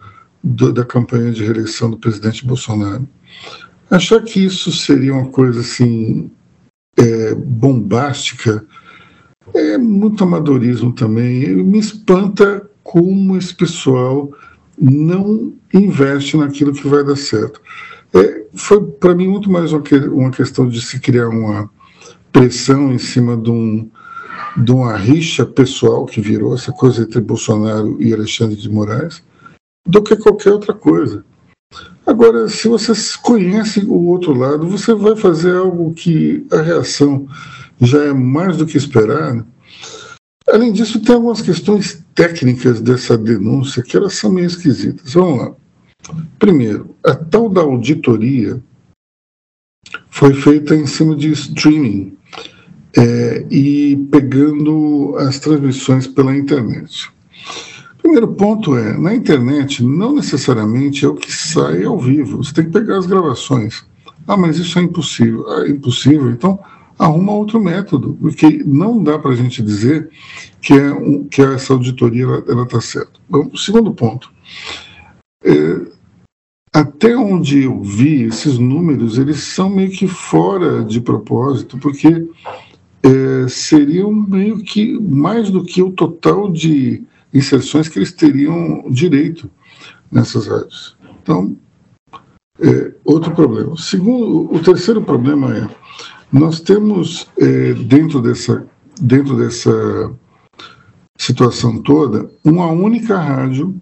da 0.46 0.84
campanha 0.84 1.32
de 1.32 1.42
reeleição 1.42 1.90
do 1.90 1.98
presidente 1.98 2.46
Bolsonaro. 2.46 3.06
achar 3.90 4.20
que 4.22 4.44
isso 4.44 4.70
seria 4.70 5.12
uma 5.12 5.28
coisa 5.28 5.60
assim 5.60 6.30
é, 6.96 7.34
bombástica 7.34 8.64
é 9.54 9.76
muito 9.76 10.22
amadorismo 10.22 10.92
também. 10.92 11.54
Me 11.56 11.78
espanta 11.78 12.68
como 12.82 13.36
esse 13.36 13.54
pessoal 13.54 14.32
não 14.78 15.52
investe 15.72 16.36
naquilo 16.36 16.72
que 16.72 16.86
vai 16.86 17.04
dar 17.04 17.16
certo. 17.16 17.60
É, 18.14 18.44
foi 18.54 18.84
para 18.84 19.14
mim 19.14 19.26
muito 19.26 19.50
mais 19.50 19.72
uma, 19.72 19.82
que, 19.82 19.96
uma 19.96 20.30
questão 20.30 20.68
de 20.68 20.80
se 20.80 21.00
criar 21.00 21.28
uma 21.28 21.68
pressão 22.32 22.92
em 22.92 22.98
cima 22.98 23.36
de, 23.36 23.50
um, 23.50 23.90
de 24.56 24.72
uma 24.72 24.96
rixa 24.96 25.44
pessoal 25.44 26.06
que 26.06 26.20
virou 26.20 26.54
essa 26.54 26.72
coisa 26.72 27.02
entre 27.02 27.20
Bolsonaro 27.20 27.96
e 28.00 28.12
Alexandre 28.12 28.56
de 28.56 28.70
Moraes 28.70 29.22
do 29.86 30.02
que 30.02 30.16
qualquer 30.16 30.52
outra 30.52 30.74
coisa. 30.74 31.24
Agora, 32.06 32.48
se 32.48 32.68
você 32.68 32.92
conhece 33.20 33.80
o 33.80 34.06
outro 34.06 34.32
lado, 34.32 34.68
você 34.68 34.94
vai 34.94 35.16
fazer 35.16 35.56
algo 35.56 35.92
que 35.92 36.46
a 36.52 36.60
reação 36.60 37.26
já 37.80 38.04
é 38.04 38.12
mais 38.12 38.56
do 38.56 38.66
que 38.66 38.76
esperada. 38.76 39.46
Além 40.48 40.72
disso, 40.72 41.00
tem 41.00 41.14
algumas 41.14 41.42
questões 41.42 42.04
técnicas 42.14 42.80
dessa 42.80 43.18
denúncia 43.18 43.82
que 43.82 43.96
elas 43.96 44.14
são 44.14 44.30
meio 44.30 44.46
esquisitas. 44.46 45.14
Vamos 45.14 45.38
lá. 45.38 45.54
Primeiro, 46.38 46.94
a 47.04 47.14
tal 47.14 47.48
da 47.48 47.62
auditoria 47.62 48.62
foi 50.08 50.34
feita 50.34 50.74
em 50.74 50.86
cima 50.86 51.16
de 51.16 51.32
streaming 51.32 52.16
é, 52.96 53.44
e 53.50 53.96
pegando 54.10 55.16
as 55.18 55.40
transmissões 55.40 56.06
pela 56.06 56.36
internet. 56.36 57.10
Primeiro 58.06 58.28
ponto 58.28 58.76
é, 58.76 58.96
na 58.96 59.12
internet, 59.12 59.82
não 59.82 60.14
necessariamente 60.14 61.04
é 61.04 61.08
o 61.08 61.14
que 61.16 61.30
sai 61.30 61.82
ao 61.82 61.98
vivo. 61.98 62.36
Você 62.36 62.54
tem 62.54 62.66
que 62.66 62.70
pegar 62.70 62.98
as 62.98 63.04
gravações. 63.04 63.84
Ah, 64.28 64.36
mas 64.36 64.58
isso 64.58 64.78
é 64.78 64.82
impossível. 64.82 65.44
Ah, 65.48 65.64
é 65.66 65.70
impossível. 65.70 66.30
Então, 66.30 66.56
arruma 66.96 67.32
outro 67.32 67.60
método, 67.60 68.16
porque 68.20 68.62
não 68.64 69.02
dá 69.02 69.18
para 69.18 69.32
a 69.32 69.34
gente 69.34 69.60
dizer 69.60 70.08
que, 70.62 70.72
é 70.72 70.92
um, 70.92 71.24
que 71.24 71.42
essa 71.42 71.72
auditoria 71.72 72.26
ela 72.46 72.62
está 72.62 72.80
certa. 72.80 73.10
Bom, 73.28 73.50
segundo 73.56 73.92
ponto. 73.92 74.30
É, 75.44 75.80
até 76.72 77.16
onde 77.16 77.64
eu 77.64 77.82
vi, 77.82 78.22
esses 78.22 78.56
números, 78.56 79.18
eles 79.18 79.40
são 79.40 79.68
meio 79.68 79.90
que 79.90 80.06
fora 80.06 80.84
de 80.84 81.00
propósito, 81.00 81.76
porque 81.78 82.24
é, 83.02 83.48
seriam 83.48 84.12
meio 84.12 84.62
que 84.62 84.96
mais 84.96 85.50
do 85.50 85.64
que 85.64 85.82
o 85.82 85.90
total 85.90 86.52
de 86.52 87.04
inserções 87.36 87.88
que 87.88 87.98
eles 87.98 88.12
teriam 88.12 88.84
direito 88.90 89.50
nessas 90.10 90.46
rádios. 90.46 90.96
Então, 91.22 91.56
é, 92.60 92.92
outro 93.04 93.34
problema. 93.34 93.76
Segundo, 93.76 94.54
o 94.54 94.62
terceiro 94.62 95.02
problema 95.02 95.56
é 95.56 95.68
nós 96.32 96.60
temos 96.60 97.28
é, 97.38 97.74
dentro 97.74 98.20
dessa 98.20 98.66
dentro 99.00 99.36
dessa 99.36 100.14
situação 101.18 101.82
toda 101.82 102.30
uma 102.44 102.66
única 102.66 103.18
rádio 103.18 103.78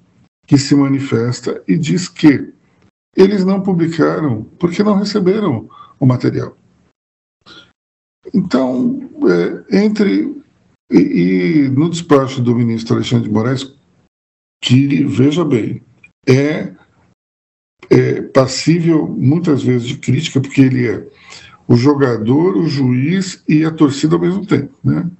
que 0.46 0.58
se 0.58 0.74
manifesta 0.74 1.62
e 1.66 1.76
diz 1.78 2.08
que 2.08 2.52
eles 3.16 3.44
não 3.44 3.60
publicaram 3.60 4.44
porque 4.58 4.82
não 4.82 4.98
receberam 4.98 5.68
o 5.98 6.06
material. 6.06 6.56
Então, 8.32 9.08
é, 9.70 9.84
entre 9.84 10.42
e, 10.90 10.98
e, 10.98 11.68
no 11.68 11.88
despacho 11.88 12.42
do 12.42 12.54
ministro 12.54 12.94
Alexandre 12.94 13.28
de 13.28 13.34
Moraes, 13.34 13.74
que, 14.62 15.04
veja 15.04 15.44
bem, 15.44 15.82
é, 16.26 16.72
é 17.90 18.22
passível 18.22 19.08
muitas 19.08 19.62
vezes 19.62 19.86
de 19.88 19.96
crítica, 19.96 20.40
porque 20.40 20.62
ele 20.62 20.86
é 20.86 21.06
o 21.66 21.76
jogador, 21.76 22.56
o 22.56 22.68
juiz 22.68 23.42
e 23.48 23.64
a 23.64 23.70
torcida 23.70 24.14
ao 24.16 24.20
mesmo 24.20 24.44
tempo. 24.46 24.74
Né? 24.82 25.10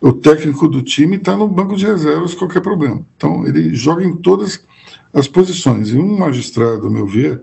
O 0.00 0.12
técnico 0.12 0.68
do 0.68 0.82
time 0.82 1.16
está 1.16 1.36
no 1.36 1.48
banco 1.48 1.76
de 1.76 1.86
reservas, 1.86 2.34
qualquer 2.34 2.60
problema. 2.60 3.06
Então, 3.16 3.46
ele 3.46 3.74
joga 3.74 4.04
em 4.04 4.16
todas 4.16 4.64
as 5.12 5.28
posições. 5.28 5.90
E 5.90 5.98
um 5.98 6.18
magistrado, 6.18 6.86
a 6.86 6.90
meu 6.90 7.06
ver, 7.06 7.42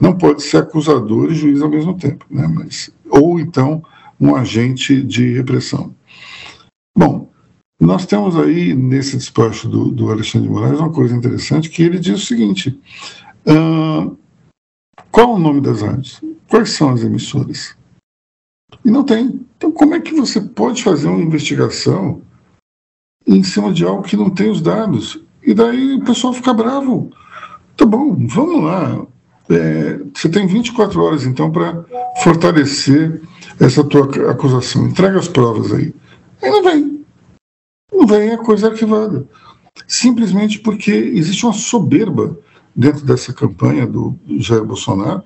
não 0.00 0.16
pode 0.16 0.42
ser 0.42 0.58
acusador 0.58 1.30
e 1.30 1.34
juiz 1.34 1.60
ao 1.60 1.68
mesmo 1.68 1.96
tempo. 1.96 2.24
Né? 2.30 2.46
Mas, 2.46 2.90
ou 3.10 3.38
então, 3.38 3.82
um 4.20 4.34
agente 4.34 5.02
de 5.02 5.34
repressão. 5.34 5.94
Bom, 6.98 7.30
nós 7.80 8.06
temos 8.06 8.36
aí 8.36 8.74
nesse 8.74 9.16
despacho 9.16 9.68
do, 9.68 9.92
do 9.92 10.10
Alexandre 10.10 10.48
de 10.48 10.52
Moraes 10.52 10.80
uma 10.80 10.90
coisa 10.90 11.14
interessante 11.14 11.70
que 11.70 11.84
ele 11.84 11.96
diz 11.96 12.20
o 12.20 12.26
seguinte: 12.26 12.76
uh, 13.46 14.18
qual 15.12 15.34
o 15.34 15.38
nome 15.38 15.60
das 15.60 15.80
rádios? 15.80 16.20
Quais 16.48 16.70
são 16.70 16.90
as 16.90 17.04
emissoras? 17.04 17.76
E 18.84 18.90
não 18.90 19.04
tem. 19.04 19.46
Então, 19.56 19.70
como 19.70 19.94
é 19.94 20.00
que 20.00 20.12
você 20.12 20.40
pode 20.40 20.82
fazer 20.82 21.06
uma 21.06 21.22
investigação 21.22 22.20
em 23.24 23.44
cima 23.44 23.72
de 23.72 23.84
algo 23.84 24.02
que 24.02 24.16
não 24.16 24.28
tem 24.28 24.50
os 24.50 24.60
dados? 24.60 25.22
E 25.40 25.54
daí 25.54 25.98
o 25.98 26.04
pessoal 26.04 26.32
fica 26.32 26.52
bravo. 26.52 27.12
Tá 27.76 27.86
bom, 27.86 28.26
vamos 28.26 28.64
lá. 28.64 29.06
É, 29.48 30.00
você 30.12 30.28
tem 30.28 30.48
24 30.48 31.00
horas, 31.00 31.24
então, 31.24 31.52
para 31.52 31.84
fortalecer 32.24 33.22
essa 33.60 33.84
tua 33.84 34.32
acusação. 34.32 34.88
Entrega 34.88 35.16
as 35.16 35.28
provas 35.28 35.72
aí. 35.72 35.94
Não 36.42 36.62
vem. 36.62 37.04
Não 37.92 38.06
vem 38.06 38.30
a 38.30 38.38
coisa 38.38 38.68
arquivada. 38.68 39.26
Simplesmente 39.86 40.58
porque 40.60 40.90
existe 40.90 41.44
uma 41.44 41.52
soberba 41.52 42.38
dentro 42.74 43.04
dessa 43.04 43.32
campanha 43.32 43.86
do 43.86 44.16
Jair 44.38 44.64
Bolsonaro, 44.64 45.22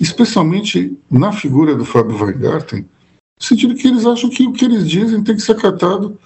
especialmente 0.00 0.96
na 1.10 1.32
figura 1.32 1.74
do 1.74 1.84
Fábio 1.84 2.16
Weingarten, 2.16 2.80
no 2.80 3.46
sentido 3.46 3.74
que 3.74 3.88
eles 3.88 4.06
acham 4.06 4.30
que 4.30 4.46
o 4.46 4.52
que 4.52 4.64
eles 4.64 4.88
dizem 4.88 5.22
tem 5.22 5.34
que 5.34 5.42
ser 5.42 5.52
acatado 5.52 6.18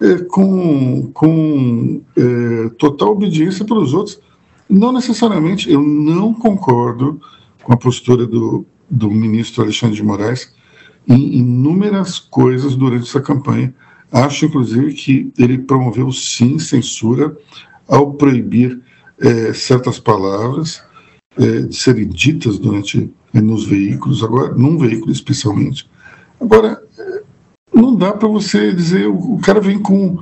é, 0.00 0.18
com, 0.24 1.10
com 1.12 2.02
é, 2.16 2.68
total 2.70 3.12
obediência 3.12 3.64
pelos 3.64 3.94
outros. 3.94 4.20
Não 4.68 4.92
necessariamente, 4.92 5.70
eu 5.70 5.80
não 5.80 6.34
concordo 6.34 7.20
com 7.62 7.72
a 7.72 7.76
postura 7.76 8.26
do, 8.26 8.66
do 8.90 9.10
ministro 9.10 9.62
Alexandre 9.62 9.96
de 9.96 10.02
Moraes, 10.02 10.52
em 11.08 11.36
inúmeras 11.36 12.18
coisas 12.18 12.74
durante 12.74 13.08
essa 13.08 13.20
campanha. 13.20 13.74
Acho, 14.12 14.46
inclusive, 14.46 14.92
que 14.94 15.32
ele 15.38 15.58
promoveu, 15.58 16.10
sim, 16.12 16.58
censura 16.58 17.36
ao 17.88 18.12
proibir 18.14 18.80
é, 19.18 19.52
certas 19.52 19.98
palavras 19.98 20.82
é, 21.36 21.60
de 21.62 21.76
serem 21.76 22.08
ditas 22.08 22.58
durante 22.58 23.10
é, 23.34 23.40
nos 23.40 23.64
veículos, 23.64 24.22
agora 24.22 24.54
num 24.54 24.78
veículo 24.78 25.12
especialmente. 25.12 25.88
Agora, 26.40 26.82
não 27.72 27.94
dá 27.94 28.12
para 28.12 28.28
você 28.28 28.72
dizer, 28.72 29.06
o, 29.06 29.38
cara 29.38 29.60
vem 29.60 29.78
com, 29.78 30.18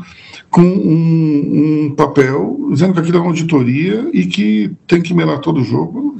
com 0.50 0.62
um, 0.62 1.84
um, 1.86 1.94
papel 1.94 2.68
dizendo 2.70 2.94
que 2.94 3.00
aquilo 3.00 3.18
é 3.18 3.20
uma 3.20 3.28
auditoria 3.28 4.10
e 4.12 4.26
que 4.26 4.72
tem 4.86 5.00
que 5.00 5.14
melar 5.14 5.38
todo 5.38 5.60
o 5.60 5.64
jogo. 5.64 6.16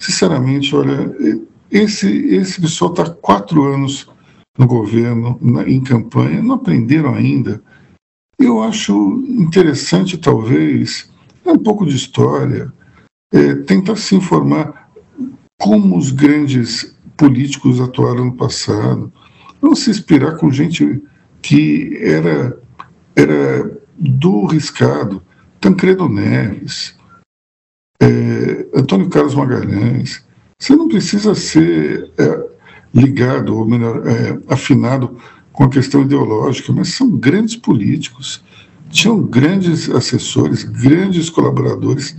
Sinceramente, 0.00 0.74
olha, 0.74 1.14
esse, 1.74 2.08
esse 2.28 2.60
pessoal 2.60 2.92
está 2.92 3.10
quatro 3.10 3.64
anos 3.64 4.08
no 4.56 4.64
governo, 4.64 5.36
na, 5.42 5.68
em 5.68 5.82
campanha, 5.82 6.40
não 6.40 6.54
aprenderam 6.54 7.12
ainda. 7.12 7.60
Eu 8.38 8.62
acho 8.62 9.24
interessante, 9.26 10.16
talvez, 10.16 11.10
um 11.44 11.58
pouco 11.58 11.84
de 11.84 11.96
história, 11.96 12.72
é, 13.32 13.56
tentar 13.56 13.96
se 13.96 14.14
informar 14.14 14.88
como 15.60 15.98
os 15.98 16.12
grandes 16.12 16.96
políticos 17.16 17.80
atuaram 17.80 18.26
no 18.26 18.36
passado, 18.36 19.12
não 19.60 19.74
se 19.74 19.90
inspirar 19.90 20.36
com 20.36 20.52
gente 20.52 21.02
que 21.42 21.98
era, 22.00 22.56
era 23.16 23.82
do 23.96 24.46
riscado, 24.46 25.20
Tancredo 25.60 26.08
Neves, 26.08 26.96
é, 28.00 28.66
Antônio 28.78 29.08
Carlos 29.08 29.34
Magalhães, 29.34 30.24
você 30.64 30.74
não 30.74 30.88
precisa 30.88 31.34
ser 31.34 32.10
é, 32.16 32.46
ligado, 32.94 33.54
ou 33.54 33.68
melhor, 33.68 34.02
é, 34.06 34.38
afinado 34.48 35.18
com 35.52 35.64
a 35.64 35.68
questão 35.68 36.00
ideológica, 36.00 36.72
mas 36.72 36.94
são 36.94 37.10
grandes 37.10 37.54
políticos, 37.54 38.42
tinham 38.88 39.20
grandes 39.20 39.90
assessores, 39.90 40.64
grandes 40.64 41.28
colaboradores. 41.28 42.16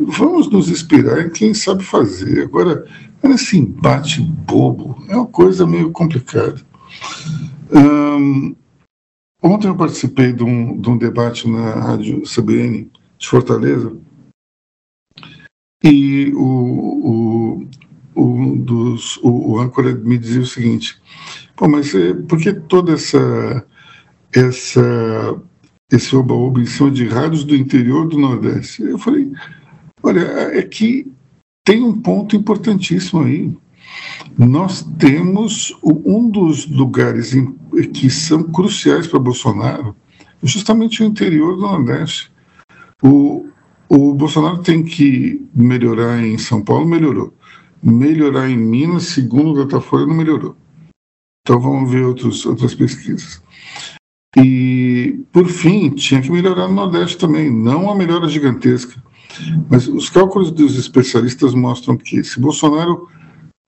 Vamos 0.00 0.50
nos 0.50 0.68
inspirar 0.68 1.24
em 1.24 1.30
quem 1.30 1.54
sabe 1.54 1.84
fazer. 1.84 2.42
Agora, 2.42 2.84
esse 3.22 3.56
embate 3.56 4.22
bobo 4.22 5.00
é 5.08 5.14
uma 5.14 5.26
coisa 5.26 5.64
meio 5.64 5.92
complicada. 5.92 6.60
Um, 7.70 8.56
ontem 9.40 9.68
eu 9.68 9.76
participei 9.76 10.32
de 10.32 10.42
um, 10.42 10.80
de 10.80 10.90
um 10.90 10.98
debate 10.98 11.48
na 11.48 11.74
rádio 11.74 12.22
CBN 12.22 12.90
de 13.16 13.28
Fortaleza 13.28 13.96
e 15.82 16.32
o, 16.34 17.66
o, 18.14 18.22
o, 18.22 18.56
dos, 18.56 19.16
o, 19.18 19.52
o 19.52 19.58
âncora 19.60 19.94
me 19.94 20.18
dizia 20.18 20.42
o 20.42 20.46
seguinte: 20.46 21.00
Pô, 21.56 21.68
mas 21.68 21.94
é, 21.94 22.14
por 22.14 22.38
que 22.38 22.52
toda 22.52 22.92
essa, 22.92 23.64
essa 24.32 25.40
esse 25.90 26.14
oba-oba 26.14 26.60
em 26.60 26.66
cima 26.66 26.90
de 26.90 27.06
rádios 27.06 27.44
do 27.44 27.56
interior 27.56 28.06
do 28.06 28.18
Nordeste? 28.18 28.82
Eu 28.82 28.98
falei: 28.98 29.30
olha, 30.02 30.20
é 30.20 30.62
que 30.62 31.10
tem 31.64 31.82
um 31.82 32.00
ponto 32.00 32.36
importantíssimo 32.36 33.22
aí. 33.22 33.52
Nós 34.36 34.82
temos 34.98 35.76
um 35.82 36.30
dos 36.30 36.66
lugares 36.66 37.32
que 37.94 38.10
são 38.10 38.42
cruciais 38.44 39.06
para 39.06 39.18
Bolsonaro, 39.18 39.96
justamente 40.42 41.02
o 41.02 41.06
interior 41.06 41.56
do 41.56 41.62
Nordeste. 41.62 42.30
O, 43.02 43.46
o 43.88 44.14
Bolsonaro 44.14 44.58
tem 44.58 44.82
que 44.82 45.46
melhorar 45.54 46.22
em 46.22 46.36
São 46.38 46.62
Paulo, 46.62 46.86
melhorou. 46.86 47.32
Melhorar 47.82 48.50
em 48.50 48.56
Minas, 48.56 49.04
segundo 49.04 49.52
o 49.52 49.64
Datafolha, 49.64 50.06
não 50.06 50.14
melhorou. 50.14 50.56
Então 51.40 51.60
vamos 51.60 51.90
ver 51.90 52.04
outros, 52.04 52.44
outras 52.44 52.74
pesquisas. 52.74 53.42
E, 54.36 55.20
por 55.32 55.46
fim, 55.48 55.90
tinha 55.90 56.20
que 56.20 56.30
melhorar 56.30 56.68
no 56.68 56.74
Nordeste 56.74 57.16
também, 57.16 57.50
não 57.50 57.84
uma 57.84 57.94
melhora 57.94 58.28
gigantesca. 58.28 59.02
Mas 59.70 59.88
os 59.88 60.10
cálculos 60.10 60.50
dos 60.50 60.76
especialistas 60.76 61.54
mostram 61.54 61.96
que 61.96 62.22
se 62.22 62.40
Bolsonaro 62.40 63.08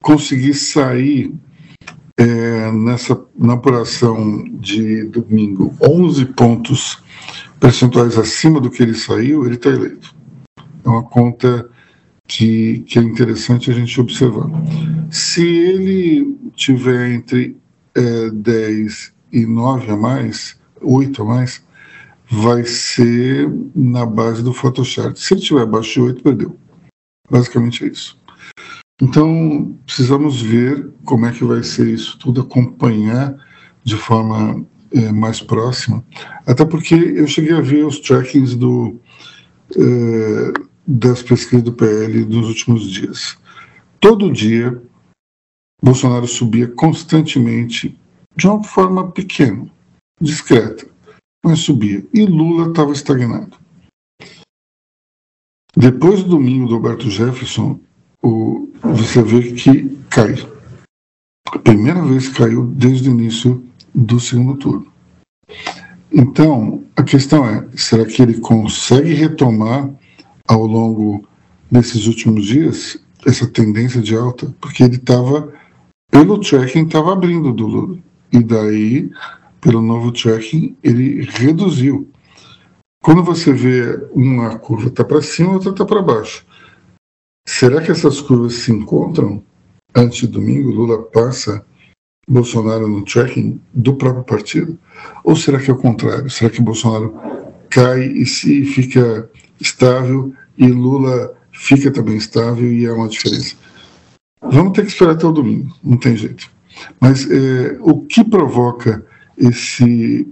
conseguir 0.03 0.55
sair 0.55 1.33
é, 2.19 2.71
nessa, 2.73 3.19
na 3.39 3.55
apuração 3.55 4.45
de 4.59 5.05
domingo 5.05 5.75
11 5.81 6.27
pontos 6.27 7.03
percentuais 7.61 8.19
acima 8.19 8.61
do 8.61 8.71
que 8.71 8.83
ele 8.83 8.95
saiu, 8.95 9.45
ele 9.45 9.55
está 9.55 9.69
eleito. 9.69 10.17
É 10.83 10.89
uma 10.89 11.03
conta 11.03 11.69
que, 12.27 12.81
que 12.81 12.99
é 12.99 13.03
interessante 13.03 13.71
a 13.71 13.75
gente 13.75 14.01
observar. 14.01 14.47
Se 15.11 15.47
ele 15.47 16.35
tiver 16.55 17.11
entre 17.13 17.57
é, 17.95 18.31
10 18.31 19.13
e 19.33 19.47
9 19.47 19.91
a 19.91 19.97
mais, 19.97 20.59
8 20.81 21.23
a 21.23 21.25
mais, 21.25 21.63
vai 22.31 22.65
ser 22.65 23.53
na 23.75 24.07
base 24.07 24.43
do 24.43 24.55
Photoshop. 24.55 25.21
Se 25.21 25.35
ele 25.35 25.41
tiver 25.43 25.63
abaixo 25.63 25.95
de 25.95 26.01
8, 26.01 26.23
perdeu. 26.23 26.57
Basicamente 27.29 27.85
é 27.85 27.89
isso. 27.89 28.19
Então, 29.03 29.77
precisamos 29.85 30.41
ver 30.41 30.89
como 31.05 31.27
é 31.27 31.33
que 31.33 31.45
vai 31.45 31.63
ser 31.63 31.89
isso 31.89 32.19
tudo, 32.19 32.43
acompanhar 32.43 33.35
de 33.83 33.97
forma 33.97 34.65
é, 34.93 35.13
mais 35.13 35.41
próxima. 35.41 36.05
Até 36.47 36.65
porque 36.65 36.95
eu 36.95 37.27
cheguei 37.27 37.55
a 37.55 37.61
ver 37.61 37.85
os 37.85 37.99
trackings 38.01 38.57
do, 38.57 39.01
é, 39.77 40.53
das 40.87 41.23
pesquisas 41.23 41.63
do 41.63 41.73
PL 41.73 42.25
dos 42.25 42.49
últimos 42.49 42.91
dias. 42.91 43.39
Todo 44.01 44.33
dia, 44.33 44.81
Bolsonaro 45.83 46.27
subia 46.27 46.69
constantemente 46.69 47.99
de 48.37 48.47
uma 48.47 48.63
forma 48.63 49.11
pequena, 49.11 49.71
discreta, 50.21 50.87
mas 51.45 51.61
subia. 51.61 52.05
E 52.13 52.25
Lula 52.27 52.71
estava 52.71 52.93
estagnado. 52.93 53.59
Depois 55.77 56.23
do 56.23 56.31
domingo 56.31 56.69
do 56.69 56.75
Roberto 56.75 57.09
Jefferson, 57.09 57.79
o, 58.23 58.71
você 58.83 59.23
vê 59.23 59.53
que 59.53 59.97
cai. 60.11 60.35
A 61.47 61.59
primeira 61.59 62.05
vez 62.05 62.29
que 62.29 62.39
caiu 62.39 62.67
desde 62.67 63.09
o 63.09 63.13
início 63.13 63.65
do 63.95 64.19
segundo 64.21 64.57
turno. 64.57 64.87
Então, 66.13 66.85
a 66.97 67.03
questão 67.03 67.47
é: 67.47 67.67
será 67.77 68.05
que 68.05 68.23
ele 68.23 68.41
consegue 68.41 69.15
retomar 69.15 69.89
ao 70.49 70.67
longo 70.67 71.27
desses 71.71 72.07
últimos 72.07 72.47
dias 72.47 73.01
essa 73.27 73.47
tendência 73.47 74.01
de 74.01 74.17
alta? 74.17 74.55
Porque 74.61 74.83
ele 74.83 74.97
estava, 74.97 75.53
pelo 76.11 76.41
tracking, 76.41 76.87
estava 76.87 77.13
abrindo 77.13 77.53
do 77.53 77.67
Lula. 77.67 77.99
E 78.33 78.43
daí, 78.43 79.11
pelo 79.61 79.81
novo 79.81 80.13
tracking, 80.13 80.77
ele 80.83 81.23
reduziu. 81.23 82.09
Quando 83.03 83.23
você 83.23 83.53
vê 83.53 83.99
uma 84.13 84.59
curva 84.59 84.89
está 84.89 85.05
para 85.05 85.23
cima, 85.23 85.55
outra 85.55 85.71
está 85.71 85.85
para 85.85 86.03
baixo. 86.03 86.45
Será 87.49 87.81
que 87.81 87.91
essas 87.91 88.21
curvas 88.21 88.55
se 88.55 88.73
encontram 88.73 89.43
antes 89.95 90.19
de 90.19 90.27
domingo? 90.27 90.71
Lula 90.71 91.03
passa 91.03 91.65
Bolsonaro 92.31 92.87
no 92.87 93.05
tracking 93.05 93.61
do 93.75 93.95
próprio 93.95 94.23
partido? 94.23 94.79
Ou 95.25 95.35
será 95.35 95.59
que 95.59 95.69
é 95.69 95.75
o 95.75 95.77
contrário? 95.77 96.31
Será 96.31 96.49
que 96.49 96.63
Bolsonaro 96.63 97.13
cai 97.69 98.05
e 98.05 98.25
se 98.25 98.65
fica 98.65 99.29
estável 99.61 100.33
e 100.57 100.69
Lula 100.69 101.35
fica 101.53 101.91
também 101.91 102.17
estável 102.17 102.73
e 102.73 102.87
há 102.87 102.95
uma 102.95 103.09
diferença? 103.09 103.57
Vamos 104.41 104.73
ter 104.73 104.83
que 104.83 104.93
esperar 104.93 105.15
até 105.15 105.27
o 105.27 105.33
domingo, 105.33 105.75
não 105.83 105.97
tem 105.97 106.17
jeito. 106.17 106.49
Mas 107.01 107.29
é, 107.29 107.77
o 107.81 108.01
que 108.01 108.23
provoca 108.23 109.05
esse, 109.37 110.27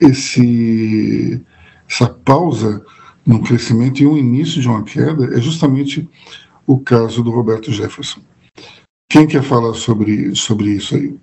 esse, 0.00 1.40
essa 1.88 2.08
pausa 2.08 2.82
no 3.24 3.42
crescimento 3.42 4.02
e 4.02 4.06
um 4.06 4.16
início 4.16 4.62
de 4.62 4.66
uma 4.66 4.82
queda 4.82 5.36
é 5.36 5.40
justamente 5.40 6.08
o 6.66 6.78
caso 6.78 7.22
do 7.22 7.30
Roberto 7.30 7.70
Jefferson. 7.70 8.20
Quem 9.12 9.26
quer 9.26 9.42
falar 9.42 9.74
sobre, 9.74 10.34
sobre 10.34 10.70
isso 10.70 10.94
aí? 10.94 11.14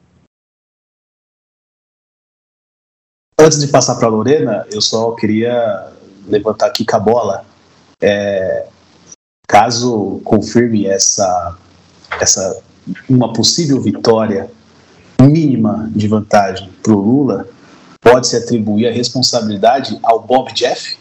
Antes 3.40 3.60
de 3.60 3.68
passar 3.72 3.96
para 3.96 4.06
a 4.06 4.12
Lorena, 4.12 4.68
eu 4.72 4.80
só 4.80 5.14
queria 5.14 5.92
levantar 6.28 6.68
aqui 6.68 6.86
com 6.86 6.96
a 6.96 7.00
bola. 7.00 7.46
É, 8.00 8.68
caso 9.48 10.22
confirme 10.24 10.86
essa, 10.86 11.58
essa 12.22 12.62
uma 13.10 13.34
possível 13.34 13.82
vitória 13.82 14.52
mínima 15.20 15.90
de 15.92 16.08
vantagem 16.08 16.72
para 16.84 16.94
o 16.94 17.02
Lula, 17.02 17.50
pode-se 18.02 18.36
atribuir 18.36 18.88
a 18.88 18.92
responsabilidade 18.92 19.98
ao 20.04 20.22
Bob 20.22 20.54
Jeff? 20.54 20.96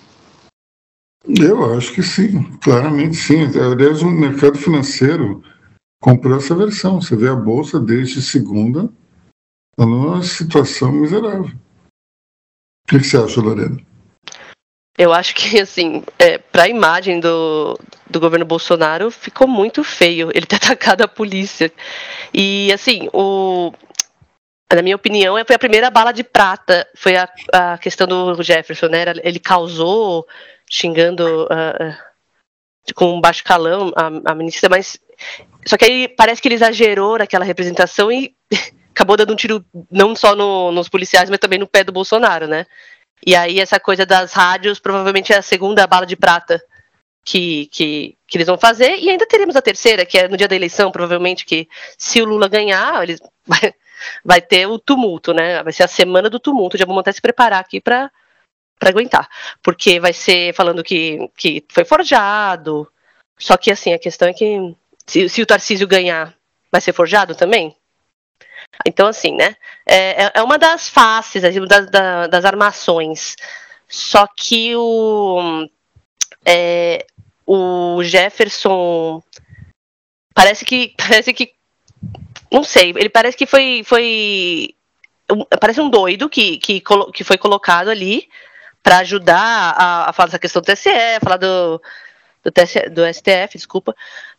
Eu 1.39 1.77
acho 1.77 1.93
que 1.93 2.03
sim, 2.03 2.45
claramente 2.63 3.17
sim. 3.17 3.43
Aliás, 3.45 4.01
o 4.01 4.09
mercado 4.09 4.57
financeiro 4.57 5.45
comprou 6.01 6.37
essa 6.37 6.55
versão. 6.55 7.01
Você 7.01 7.17
vê 7.17 7.29
a 7.29 7.37
bolsa 7.37 7.79
desde 7.79 8.23
segunda, 8.23 8.91
está 9.71 9.87
numa 9.87 10.23
situação 10.23 10.93
miserável. 10.93 11.47
O 11.47 12.89
que, 12.89 12.99
que 12.99 13.05
você 13.05 13.19
acha, 13.19 13.41
Lorena? 13.41 13.79
Eu 14.97 15.13
acho 15.13 15.35
que, 15.35 15.61
assim, 15.61 16.03
é, 16.19 16.39
para 16.39 16.65
a 16.65 16.69
imagem 16.69 17.21
do, 17.21 17.79
do 18.11 18.19
governo 18.19 18.45
Bolsonaro, 18.45 19.11
ficou 19.11 19.47
muito 19.47 19.85
feio 19.85 20.31
ele 20.35 20.47
ter 20.47 20.57
atacado 20.63 21.03
a 21.03 21.09
polícia. 21.09 21.73
E, 22.35 22.73
assim, 22.73 23.09
o, 23.13 23.73
na 24.73 24.83
minha 24.83 24.97
opinião, 24.97 25.37
foi 25.47 25.57
a 25.57 25.59
primeira 25.59 25.91
bala 25.91 26.13
de 26.13 26.25
prata. 26.25 26.87
Foi 26.97 27.17
a, 27.17 27.29
a 27.53 27.79
questão 27.79 28.07
do 28.07 28.43
Jefferson, 28.43 28.87
né? 28.87 29.05
Ele 29.23 29.39
causou 29.39 30.27
xingando 30.69 31.45
uh, 31.45 31.97
com 32.95 33.15
um 33.15 33.21
baixo 33.21 33.45
calão 33.45 33.93
a, 33.97 34.33
a 34.33 34.35
ministra, 34.35 34.69
mas 34.69 34.99
só 35.69 35.77
que 35.77 35.85
aí 35.85 36.09
parece 36.09 36.41
que 36.41 36.49
ele 36.49 36.55
exagerou 36.55 37.19
naquela 37.19 37.45
representação 37.45 38.11
e 38.11 38.35
acabou 38.91 39.19
dando 39.19 39.35
um 39.35 39.37
tiro 39.37 39.63
não 39.91 40.17
só 40.17 40.35
no, 40.35 40.73
nos 40.73 40.89
policiais, 40.89 41.29
mas 41.29 41.39
também 41.39 41.59
no 41.59 41.67
pé 41.67 41.85
do 41.85 41.93
Bolsonaro, 41.93 42.49
né? 42.49 42.65
E 43.27 43.37
aí 43.37 43.61
essa 43.61 43.79
coisa 43.79 44.07
das 44.07 44.33
rádios 44.33 44.81
provavelmente 44.81 45.31
é 45.31 45.37
a 45.37 45.43
segunda 45.43 45.87
bala 45.87 46.07
de 46.07 46.17
prata 46.17 46.59
que, 47.23 47.67
que, 47.67 48.17
que 48.27 48.39
eles 48.39 48.47
vão 48.47 48.57
fazer. 48.57 48.97
E 48.97 49.11
ainda 49.11 49.27
teremos 49.27 49.57
a 49.57 49.61
terceira, 49.61 50.07
que 50.07 50.17
é 50.17 50.27
no 50.27 50.39
dia 50.39 50.49
da 50.49 50.57
eleição, 50.57 50.91
provavelmente, 50.91 51.45
que 51.45 51.69
se 51.99 52.23
o 52.23 52.25
Lula 52.25 52.49
ganhar, 52.49 53.03
eles 53.03 53.21
vai, 53.47 53.75
vai 54.25 54.41
ter 54.41 54.67
o 54.67 54.79
tumulto, 54.79 55.35
né? 55.35 55.63
Vai 55.63 55.75
ser 55.75 55.83
a 55.83 55.89
semana 55.89 56.31
do 56.31 56.41
tumulto. 56.41 56.79
Já 56.79 56.87
vamos 56.87 57.01
até 57.01 57.13
se 57.13 57.21
preparar 57.21 57.61
aqui 57.61 57.79
para 57.79 58.11
para 58.79 58.89
aguentar. 58.89 59.29
Porque 59.63 60.01
vai 60.01 60.15
ser 60.15 60.55
falando 60.55 60.83
que, 60.83 61.29
que 61.37 61.63
foi 61.69 61.85
forjado. 61.85 62.91
Só 63.39 63.57
que 63.59 63.71
assim, 63.71 63.93
a 63.93 63.99
questão 63.99 64.29
é 64.29 64.33
que 64.33 64.75
se, 65.09 65.29
se 65.29 65.43
o 65.43 65.47
Tarcísio 65.47 65.89
ganhar, 65.89 66.35
vai 66.71 66.81
ser 66.81 66.93
forjado 66.93 67.35
também? 67.35 67.75
Então, 68.87 69.09
assim, 69.09 69.35
né? 69.35 69.57
É, 69.87 70.25
é, 70.25 70.33
é 70.35 70.43
uma 70.43 70.59
das 70.59 70.89
faces, 70.89 71.43
assim, 71.43 71.65
das, 71.67 71.91
das 72.31 72.45
armações. 72.45 73.35
Só 73.89 74.27
que 74.27 74.77
o, 74.77 75.67
é, 76.45 77.07
o 77.47 78.05
Jefferson 78.05 79.23
parece 80.35 80.65
que 80.65 80.95
parece 81.09 81.33
que 81.33 81.55
não 82.53 82.63
sei, 82.63 82.91
ele 82.91 83.09
parece 83.09 83.37
que 83.37 83.47
foi 83.47 83.83
foi 83.85 84.75
parece 85.61 85.81
um 85.81 85.91
doido 85.91 86.29
que, 86.29 86.59
que, 86.59 86.83
que 87.13 87.25
foi 87.25 87.39
colocado 87.39 87.89
ali 87.89 88.29
para 88.83 88.99
ajudar 88.99 89.75
a, 89.77 90.11
a, 90.11 90.13
falar 90.13 90.29
dessa 90.29 90.39
questão 90.39 90.63
do 90.63 90.67
TSE, 90.67 90.91
falar 91.23 91.37
do, 91.39 91.83
do, 92.49 92.53
TSE, 92.53 92.89
do 92.89 93.03
STF, 93.13 93.57
desculpa, 93.57 93.95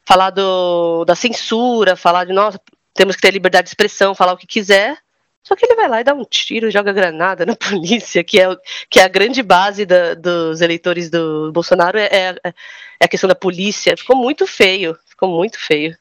falar 0.06 0.32
do, 0.32 1.06
da 1.06 1.16
censura, 1.16 1.96
falar 1.96 2.26
de, 2.26 2.34
nossa, 2.34 2.60
temos 2.94 3.16
que 3.16 3.22
ter 3.22 3.32
liberdade 3.32 3.66
de 3.66 3.70
expressão, 3.70 4.16
falar 4.16 4.34
o 4.34 4.38
que 4.38 4.48
quiser. 4.48 4.98
Só 5.44 5.56
que 5.56 5.66
ele 5.66 5.76
vai 5.76 5.88
lá 5.88 6.02
e 6.02 6.04
dá 6.04 6.14
um 6.14 6.26
tiro, 6.26 6.70
joga 6.70 6.92
granada 6.92 7.46
na 7.46 7.56
polícia, 7.58 8.24
que 8.24 8.40
é, 8.40 8.48
que 8.90 9.00
é 9.00 9.04
a 9.04 9.08
grande 9.08 9.42
base 9.42 9.86
da, 9.86 10.14
dos 10.14 10.62
eleitores 10.62 11.10
do 11.10 11.52
Bolsonaro, 11.52 11.98
é, 11.98 12.06
é, 12.12 12.36
é, 12.44 12.54
a 13.00 13.08
questão 13.08 13.28
da 13.28 13.36
polícia. 13.36 13.96
Ficou 13.98 14.16
muito 14.16 14.46
feio, 14.46 14.98
ficou 15.08 15.30
muito 15.30 15.58
feio. 15.60 15.96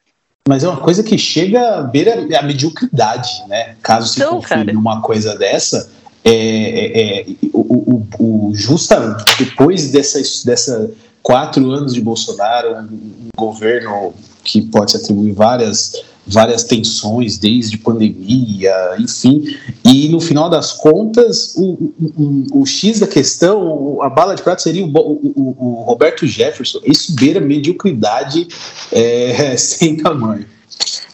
Mas 0.47 0.63
é 0.63 0.67
uma 0.67 0.81
coisa 0.81 1.03
que 1.03 1.17
chega 1.17 1.77
a 1.77 1.81
beira 1.81 2.27
a 2.37 2.41
mediocridade, 2.41 3.29
né? 3.47 3.75
Caso 3.81 4.13
se 4.13 4.19
então, 4.19 4.37
confirme 4.37 4.75
uma 4.75 5.01
coisa 5.01 5.37
dessa, 5.37 5.91
é, 6.23 6.31
é, 6.31 7.19
é 7.21 7.25
o, 7.53 8.03
o, 8.19 8.49
o, 8.49 8.55
justa 8.55 9.17
depois 9.37 9.91
dessa, 9.91 10.19
dessa 10.45 10.91
quatro 11.21 11.69
anos 11.71 11.93
de 11.93 12.01
Bolsonaro, 12.01 12.75
um, 12.75 12.83
um 12.83 13.29
governo 13.37 14.13
que 14.43 14.61
pode 14.61 14.91
se 14.91 14.97
atribuir 14.97 15.33
várias 15.33 15.93
várias 16.29 16.63
tensões 16.63 17.39
desde 17.39 17.77
pandemia, 17.77 18.95
enfim, 18.99 19.57
e 19.83 20.07
no 20.09 20.21
final 20.21 20.47
das 20.47 20.71
contas 20.71 21.55
o, 21.57 21.91
o, 21.99 22.61
o 22.61 22.65
X 22.65 22.99
da 22.99 23.07
questão, 23.07 23.99
a 24.01 24.09
bala 24.09 24.35
de 24.35 24.43
prata 24.43 24.61
seria 24.61 24.85
o, 24.85 24.89
o, 24.89 25.83
Roberto 25.87 26.27
Jefferson. 26.27 26.79
Isso 26.85 27.15
beira 27.15 27.39
mediocridade 27.39 28.47
é, 28.91 29.55
sem 29.57 29.97
tamanho. 29.97 30.45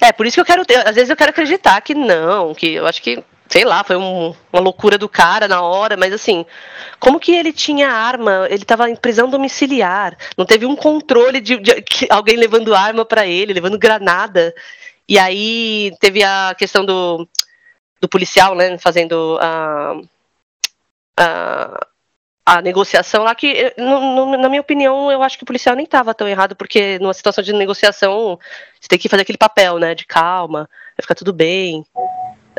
É, 0.01 0.11
por 0.11 0.25
isso 0.25 0.35
que 0.35 0.41
eu 0.41 0.45
quero 0.45 0.63
às 0.85 0.95
vezes 0.95 1.09
eu 1.09 1.15
quero 1.15 1.29
acreditar 1.29 1.79
que 1.81 1.95
não, 1.95 2.53
que 2.53 2.73
eu 2.73 2.85
acho 2.85 3.01
que 3.01 3.23
sei 3.49 3.63
lá, 3.63 3.83
foi 3.83 3.95
um, 3.95 4.33
uma 4.51 4.61
loucura 4.61 4.97
do 4.97 5.07
cara 5.07 5.47
na 5.47 5.61
hora, 5.61 5.95
mas 5.95 6.13
assim, 6.13 6.45
como 6.99 7.19
que 7.19 7.33
ele 7.33 7.53
tinha 7.53 7.89
arma? 7.89 8.47
Ele 8.49 8.63
estava 8.63 8.89
em 8.89 8.95
prisão 8.95 9.29
domiciliar, 9.29 10.17
não 10.37 10.45
teve 10.45 10.65
um 10.65 10.75
controle 10.75 11.39
de, 11.39 11.57
de, 11.57 11.81
de 11.81 12.07
alguém 12.09 12.35
levando 12.37 12.75
arma 12.75 13.05
para 13.05 13.25
ele, 13.27 13.53
levando 13.53 13.77
granada. 13.77 14.53
E 15.07 15.19
aí 15.19 15.95
teve 15.99 16.23
a 16.23 16.55
questão 16.57 16.83
do, 16.85 17.27
do 18.01 18.09
policial, 18.09 18.55
né, 18.55 18.77
fazendo 18.79 19.37
a, 19.39 19.95
a, 21.17 21.87
a 22.45 22.61
negociação 22.61 23.23
lá, 23.23 23.35
que 23.35 23.73
no, 23.77 24.25
no, 24.25 24.37
na 24.37 24.49
minha 24.49 24.61
opinião, 24.61 25.11
eu 25.11 25.21
acho 25.21 25.37
que 25.37 25.43
o 25.43 25.47
policial 25.47 25.75
nem 25.75 25.85
estava 25.85 26.13
tão 26.15 26.27
errado, 26.27 26.55
porque 26.55 26.97
numa 26.99 27.13
situação 27.13 27.43
de 27.43 27.53
negociação, 27.53 28.39
você 28.81 28.87
tem 28.87 28.99
que 28.99 29.09
fazer 29.09 29.21
aquele 29.21 29.37
papel, 29.37 29.77
né, 29.77 29.93
de 29.93 30.05
calma, 30.05 30.67
vai 30.97 31.03
ficar 31.03 31.15
tudo 31.15 31.31
bem 31.31 31.85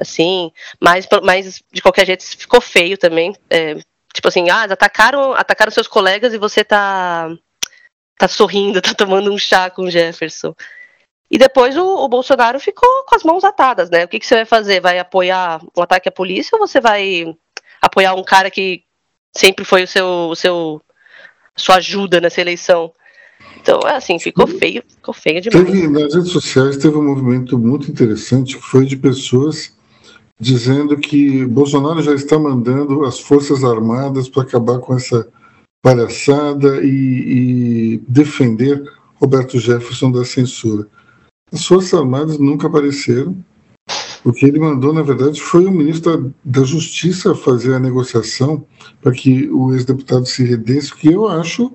assim, 0.01 0.51
mas, 0.81 1.07
mas 1.23 1.63
de 1.73 1.83
qualquer 1.83 2.07
jeito 2.07 2.25
ficou 2.25 2.61
feio 2.61 2.99
também. 2.99 3.35
É, 3.51 3.75
tipo 4.13 4.29
assim, 4.29 4.51
ah, 4.51 4.65
atacaram, 4.65 5.33
atacaram 5.33 5.73
seus 5.73 5.87
colegas 5.89 6.33
e 6.33 6.39
você 6.39 6.65
tá, 6.65 7.29
tá 8.19 8.29
sorrindo, 8.29 8.81
tá 8.83 8.95
tomando 8.95 9.33
um 9.33 9.39
chá 9.39 9.71
com 9.71 9.83
o 9.83 9.91
Jefferson. 9.91 10.55
E 11.31 11.39
depois 11.39 11.77
o, 11.77 11.85
o 11.85 12.09
Bolsonaro 12.09 12.61
ficou 12.61 13.05
com 13.05 13.17
as 13.17 13.25
mãos 13.25 13.43
atadas, 13.43 13.91
né? 13.91 14.05
O 14.05 14.09
que, 14.09 14.21
que 14.21 14.27
você 14.27 14.37
vai 14.37 14.45
fazer? 14.45 14.81
Vai 14.81 14.99
apoiar 14.99 15.61
um 15.77 15.83
ataque 15.83 16.09
à 16.09 16.13
polícia 16.13 16.57
ou 16.57 16.67
você 16.67 16.81
vai 16.81 17.35
apoiar 17.83 18.15
um 18.15 18.23
cara 18.23 18.51
que 18.51 18.85
sempre 19.37 19.65
foi 19.65 19.83
o 19.83 19.89
seu, 19.89 20.07
o 20.07 20.37
seu 20.37 20.81
sua 21.57 21.77
ajuda 21.77 22.21
nessa 22.21 22.41
eleição? 22.41 22.93
Então, 23.61 23.81
é 23.81 23.97
assim, 23.97 24.19
ficou 24.19 24.47
feio, 24.47 24.83
ficou 24.87 25.13
feio 25.13 25.41
demais. 25.41 25.67
Teve, 25.67 25.89
nas 25.89 26.15
redes 26.15 26.31
sociais 26.31 26.77
teve 26.77 26.97
um 26.97 27.05
movimento 27.05 27.59
muito 27.59 27.91
interessante 27.91 28.57
que 28.57 28.63
foi 28.63 28.87
de 28.87 28.97
pessoas 28.97 29.76
dizendo 30.39 30.97
que 30.97 31.45
Bolsonaro 31.47 32.03
já 32.03 32.15
está 32.15 32.39
mandando 32.39 33.05
as 33.05 33.19
Forças 33.19 33.65
Armadas 33.65 34.29
para 34.29 34.43
acabar 34.43 34.79
com 34.79 34.95
essa 34.95 35.27
palhaçada 35.83 36.85
e, 36.85 36.89
e, 36.89 38.03
defender 38.09 38.83
Roberto 39.17 39.59
Jefferson 39.59 40.11
da 40.11 40.25
censura. 40.25 40.87
As 41.53 41.65
Forças 41.65 41.95
Armadas 41.95 42.39
nunca 42.39 42.67
apareceram. 42.67 43.37
O 44.25 44.33
que 44.33 44.45
ele 44.45 44.59
mandou, 44.59 44.93
na 44.93 45.03
verdade, 45.03 45.41
foi 45.41 45.65
o 45.65 45.71
ministro 45.71 46.17
da, 46.45 46.61
da 46.61 46.67
Justiça 46.67 47.35
fazer 47.35 47.75
a 47.75 47.79
negociação 47.79 48.67
para 49.01 49.13
que 49.13 49.49
o 49.51 49.73
ex-deputado 49.73 50.27
se 50.27 50.43
redesse, 50.43 50.95
que 50.95 51.09
eu 51.13 51.29
acho 51.29 51.73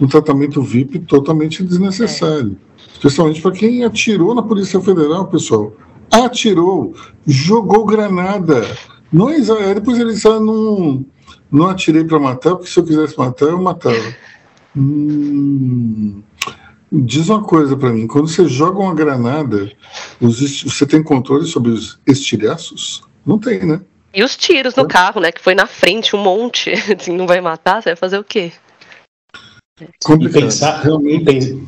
um 0.00 0.08
tratamento 0.08 0.62
VIP 0.62 1.00
totalmente 1.00 1.62
desnecessário. 1.62 2.56
Especialmente 2.94 3.42
para 3.42 3.52
quem 3.52 3.84
atirou 3.84 4.34
na 4.34 4.42
Polícia 4.42 4.80
Federal, 4.80 5.26
pessoal 5.26 5.76
atirou, 6.10 6.94
jogou 7.26 7.84
granada. 7.84 8.62
Nós, 9.12 9.48
depois 9.74 9.98
ele 9.98 10.12
disse, 10.12 10.28
ah, 10.28 10.40
não, 10.40 11.04
não 11.50 11.68
atirei 11.68 12.04
para 12.04 12.18
matar, 12.18 12.56
porque 12.56 12.70
se 12.70 12.78
eu 12.78 12.84
quisesse 12.84 13.18
matar, 13.18 13.46
eu 13.46 13.60
matava. 13.60 14.14
Hum, 14.76 16.22
diz 16.92 17.28
uma 17.28 17.42
coisa 17.42 17.76
para 17.76 17.90
mim, 17.90 18.06
quando 18.06 18.28
você 18.28 18.48
joga 18.48 18.78
uma 18.78 18.94
granada, 18.94 19.70
você 20.20 20.86
tem 20.86 21.02
controle 21.02 21.46
sobre 21.46 21.70
os 21.70 21.98
estilhaços? 22.06 23.02
Não 23.24 23.38
tem, 23.38 23.64
né? 23.64 23.80
E 24.12 24.24
os 24.24 24.36
tiros 24.36 24.74
no 24.74 24.84
é. 24.84 24.88
carro, 24.88 25.20
né? 25.20 25.30
Que 25.30 25.40
foi 25.40 25.54
na 25.54 25.66
frente 25.66 26.16
um 26.16 26.22
monte. 26.22 26.72
Assim, 26.98 27.16
não 27.16 27.26
vai 27.26 27.40
matar, 27.40 27.82
você 27.82 27.90
vai 27.90 27.96
fazer 27.96 28.18
o 28.18 28.24
quê? 28.24 28.52
Complicado. 30.04 30.38
E 30.38 30.44
pensar, 30.44 30.82
realmente, 30.82 31.62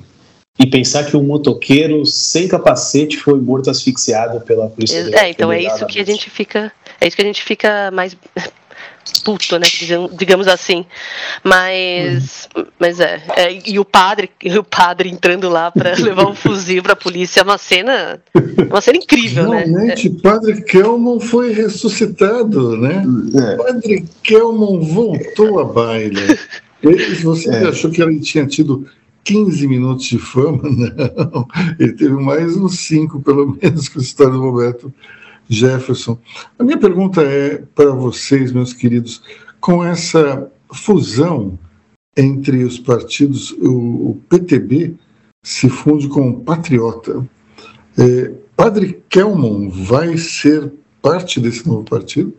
e 0.59 0.67
pensar 0.67 1.05
que 1.05 1.17
um 1.17 1.23
motoqueiro 1.23 2.05
sem 2.05 2.47
capacete 2.47 3.17
foi 3.19 3.41
morto 3.41 3.71
asfixiado 3.71 4.41
pela 4.43 4.69
polícia. 4.69 5.11
É, 5.15 5.31
então 5.31 5.51
é 5.51 5.63
isso 5.63 5.87
que 5.87 5.99
a 5.99 6.05
gente 6.05 6.29
fica, 6.29 6.71
é 7.01 7.07
isso 7.07 7.17
que 7.17 7.23
a 7.23 7.27
gente 7.27 7.43
fica 7.43 7.91
mais 7.91 8.17
puto, 9.25 9.59
né, 9.59 9.67
digamos 10.13 10.47
assim. 10.47 10.85
Mas, 11.43 12.49
uhum. 12.55 12.67
mas 12.79 13.01
é, 13.01 13.23
é, 13.37 13.59
e 13.67 13.79
o 13.79 13.85
padre, 13.85 14.31
o 14.59 14.63
padre 14.63 15.09
entrando 15.09 15.49
lá 15.49 15.71
para 15.71 15.95
levar 15.99 16.27
um 16.27 16.35
fuzil 16.35 16.83
para 16.83 16.93
a 16.93 16.97
polícia, 16.97 17.41
é 17.41 17.43
uma 17.43 17.59
cena, 17.59 18.21
uma 18.71 18.81
cena 18.83 18.99
incrível, 18.99 19.49
né? 19.49 19.65
Realmente, 19.65 20.11
né? 20.11 20.17
Padre 20.23 20.63
Kelman 20.65 21.19
foi 21.19 21.53
ressuscitado, 21.55 22.77
né? 22.77 23.03
É. 23.35 23.57
Padre 23.57 24.05
Kelman 24.23 24.81
voltou 24.81 25.61
à 25.61 25.65
baila. 25.65 26.21
Você 27.23 27.49
é. 27.49 27.69
achou 27.69 27.91
que 27.91 28.03
ele 28.03 28.21
tinha 28.21 28.45
tido 28.47 28.87
15 29.25 29.67
minutos 29.67 30.07
de 30.07 30.19
fama, 30.19 30.63
não. 30.69 31.47
Ele 31.79 31.93
teve 31.93 32.15
mais 32.15 32.57
uns 32.57 32.79
5, 32.81 33.21
pelo 33.21 33.57
menos, 33.61 33.89
com 33.89 33.99
a 33.99 34.03
história 34.03 34.33
do 34.33 34.41
Roberto 34.41 34.93
Jefferson. 35.49 36.19
A 36.59 36.65
minha 36.65 36.79
pergunta 36.79 37.23
é 37.23 37.63
para 37.75 37.91
vocês, 37.93 38.53
meus 38.53 38.73
queridos, 38.73 39.23
com 39.61 39.85
essa 39.85 40.51
fusão 40.73 41.59
entre 42.17 42.65
os 42.65 42.79
partidos, 42.79 43.53
o, 43.53 44.19
PTB 44.29 44.95
se 45.43 45.69
funde 45.69 46.09
com 46.09 46.31
o 46.31 46.41
Patriota. 46.41 47.27
É, 47.99 48.33
Padre 48.57 49.03
Kelmon 49.09 49.69
vai 49.71 50.17
ser 50.17 50.73
parte 51.01 51.41
desse 51.41 51.67
novo 51.67 51.85
partido? 51.85 52.35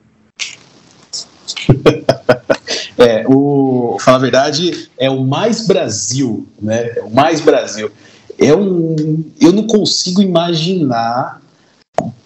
É, 2.98 3.26
o, 3.28 3.98
fala 4.00 4.18
a 4.18 4.22
verdade, 4.22 4.90
é 4.98 5.10
o 5.10 5.24
mais 5.24 5.66
Brasil, 5.66 6.48
né? 6.62 6.94
É 6.96 7.02
o 7.02 7.10
mais 7.10 7.42
Brasil. 7.42 7.92
É 8.38 8.54
um, 8.56 9.26
eu 9.42 9.52
não 9.52 9.66
consigo 9.66 10.22
imaginar 10.22 11.42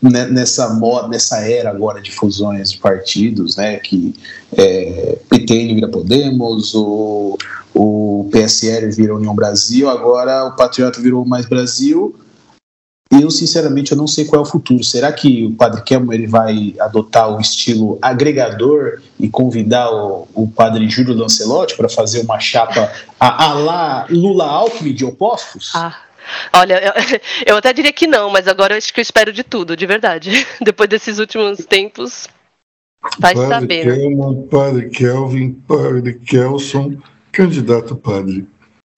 né, 0.02 0.28
nessa 0.28 0.74
moda, 0.74 1.08
nessa 1.08 1.40
era 1.40 1.70
agora 1.70 2.02
de 2.02 2.12
fusões 2.12 2.72
de 2.72 2.78
partidos, 2.78 3.56
né? 3.56 3.78
Que 3.78 4.14
é, 4.56 5.18
PTN 5.30 5.76
vira 5.76 5.88
Podemos, 5.88 6.76
o, 6.76 7.38
o 7.74 8.30
PSL 8.32 8.92
vira 8.92 9.16
União 9.16 9.34
Brasil, 9.34 9.90
agora 9.90 10.46
o 10.46 10.56
Patriota 10.56 11.02
virou 11.02 11.26
Mais 11.26 11.46
Brasil 11.46 12.16
eu, 13.12 13.32
sinceramente, 13.32 13.92
eu 13.92 13.98
não 13.98 14.08
sei 14.08 14.26
qual 14.26 14.42
é 14.42 14.46
o 14.46 14.50
futuro. 14.50 14.84
Será 14.84 15.12
que 15.12 15.46
o 15.46 15.56
Padre 15.56 15.82
Kelmo 15.84 16.14
ele 16.14 16.28
vai 16.28 16.76
adotar 16.80 17.36
o 17.36 17.40
estilo 17.40 17.98
agregador 18.02 19.02
e 19.20 19.30
convidar 19.30 19.90
o, 19.92 20.28
o 20.34 20.48
Padre 20.48 20.90
Júlio 20.90 21.16
Lancelotti 21.16 21.76
para 21.76 21.88
fazer 21.88 22.22
uma 22.22 22.40
chapa 22.40 22.92
a, 23.20 23.46
a 23.46 23.54
lá 23.54 24.08
Lula 24.10 24.46
Alckmin 24.46 24.94
de 24.94 25.06
opostos? 25.06 25.72
Ah. 25.74 25.96
Olha, 26.54 26.82
eu, 26.84 26.94
eu, 27.54 27.58
até 27.58 27.72
diria 27.72 27.94
que 27.94 28.06
não, 28.06 28.30
mas 28.30 28.48
agora 28.48 28.74
eu 28.74 28.78
acho 28.78 28.94
que 28.94 29.00
eu 29.00 29.04
espero 29.04 29.32
de 29.32 29.44
tudo, 29.44 29.78
de 29.78 29.86
verdade. 29.86 30.46
Depois 30.62 30.90
desses 30.90 31.20
últimos 31.20 31.66
tempos, 31.66 32.28
vai 33.18 33.34
padre 33.34 33.50
saber. 33.50 33.84
Kelman, 33.86 34.32
né? 34.32 34.48
Padre 34.52 34.90
Kelvin, 34.90 35.54
Padre 35.54 36.14
Kelson, 36.20 36.98
candidato 37.32 37.96
padre. 37.96 38.46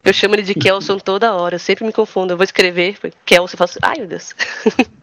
Eu 0.04 0.14
chamo 0.14 0.36
ele 0.36 0.44
de 0.44 0.56
Kelson 0.56 0.98
toda 0.98 1.36
hora, 1.36 1.56
eu 1.56 1.60
sempre 1.60 1.86
me 1.86 1.92
confundo. 1.92 2.34
Eu 2.34 2.38
vou 2.38 2.44
escrever 2.44 2.98
Kelson 3.26 3.56
e 3.56 3.58
faço, 3.58 3.80
ai 3.82 3.98
meu 3.98 4.08
Deus. 4.08 4.34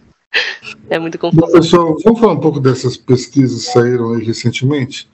é 0.88 0.98
muito 0.98 1.18
confuso. 1.18 1.52
Pessoal, 1.52 1.96
vamos 2.02 2.20
falar 2.20 2.32
um 2.32 2.40
pouco 2.40 2.60
dessas 2.60 2.96
pesquisas 2.96 3.66
que 3.66 3.72
saíram 3.72 4.14
aí 4.14 4.24
recentemente. 4.24 5.08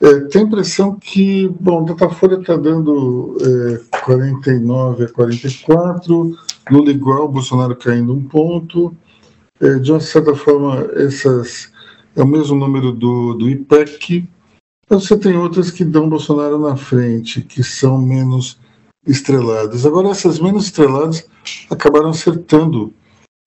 É, 0.00 0.20
tem 0.20 0.42
a 0.42 0.44
impressão 0.44 0.96
que, 0.98 1.48
bom, 1.60 1.84
Datafolha 1.84 2.36
está 2.36 2.56
dando 2.56 3.36
é, 3.40 3.98
49 4.04 5.04
a 5.04 5.08
44, 5.08 6.36
Lula 6.70 6.90
igual, 6.90 7.28
Bolsonaro 7.28 7.76
caindo 7.76 8.12
um 8.12 8.24
ponto. 8.24 8.96
É, 9.60 9.78
de 9.78 9.92
uma 9.92 10.00
certa 10.00 10.34
forma, 10.34 10.90
essas 10.94 11.72
é 12.16 12.22
o 12.22 12.26
mesmo 12.26 12.56
número 12.56 12.92
do, 12.92 13.34
do 13.34 13.48
IPEC. 13.48 14.28
Você 14.88 15.16
tem 15.16 15.36
outras 15.36 15.70
que 15.70 15.84
dão 15.84 16.08
Bolsonaro 16.08 16.58
na 16.58 16.76
frente, 16.76 17.40
que 17.40 17.62
são 17.62 17.96
menos 17.98 18.58
estreladas. 19.06 19.84
Agora, 19.84 20.10
essas 20.10 20.38
menos 20.38 20.66
estreladas 20.66 21.26
acabaram 21.70 22.10
acertando 22.10 22.92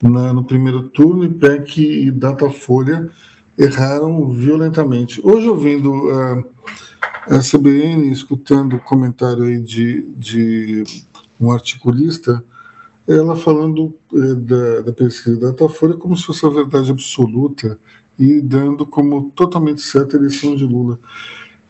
na, 0.01 0.33
no 0.33 0.43
primeiro 0.43 0.89
turno 0.89 1.23
e 1.23 1.29
PEC 1.29 1.79
e 1.79 2.11
Datafolha 2.11 3.09
erraram 3.57 4.29
violentamente. 4.31 5.21
Hoje, 5.23 5.47
ouvindo 5.47 5.93
uh, 5.93 6.45
a 7.29 7.39
CBN, 7.39 8.11
escutando 8.11 8.75
o 8.75 8.81
comentário 8.81 9.43
aí 9.43 9.59
de, 9.59 10.01
de 10.17 10.83
um 11.39 11.51
articulista, 11.51 12.43
ela 13.07 13.35
falando 13.35 13.95
uh, 14.11 14.35
da, 14.35 14.81
da 14.81 14.93
pesquisa 14.93 15.39
da 15.39 15.47
Datafolha 15.51 15.95
como 15.95 16.17
se 16.17 16.25
fosse 16.25 16.45
a 16.45 16.49
verdade 16.49 16.91
absoluta 16.91 17.79
e 18.19 18.41
dando 18.41 18.85
como 18.85 19.31
totalmente 19.31 19.81
certa 19.81 20.17
a 20.17 20.19
eleição 20.19 20.55
de 20.55 20.65
Lula. 20.65 20.99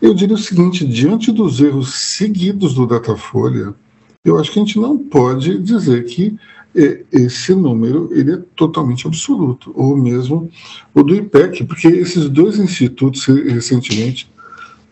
Eu 0.05 0.13
diria 0.13 0.35
o 0.35 0.37
seguinte: 0.37 0.85
diante 0.85 1.31
dos 1.31 1.59
erros 1.59 1.95
seguidos 1.95 2.75
do 2.75 2.85
Datafolha, 2.85 3.73
eu 4.23 4.37
acho 4.37 4.51
que 4.51 4.59
a 4.59 4.63
gente 4.63 4.79
não 4.79 4.99
pode 4.99 5.57
dizer 5.57 6.05
que 6.05 6.37
é, 6.75 7.03
esse 7.11 7.55
número 7.55 8.09
ele 8.11 8.33
é 8.33 8.41
totalmente 8.55 9.07
absoluto, 9.07 9.71
ou 9.73 9.97
mesmo 9.97 10.47
o 10.93 11.01
do 11.01 11.15
IPEC, 11.15 11.63
porque 11.63 11.87
esses 11.87 12.29
dois 12.29 12.59
institutos 12.59 13.25
recentemente 13.25 14.29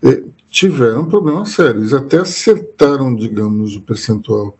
é, 0.01 0.23
tiveram 0.49 1.05
problemas 1.05 1.49
sérios, 1.49 1.93
até 1.93 2.17
acertaram, 2.17 3.13
digamos, 3.13 3.75
o 3.75 3.81
percentual 3.81 4.57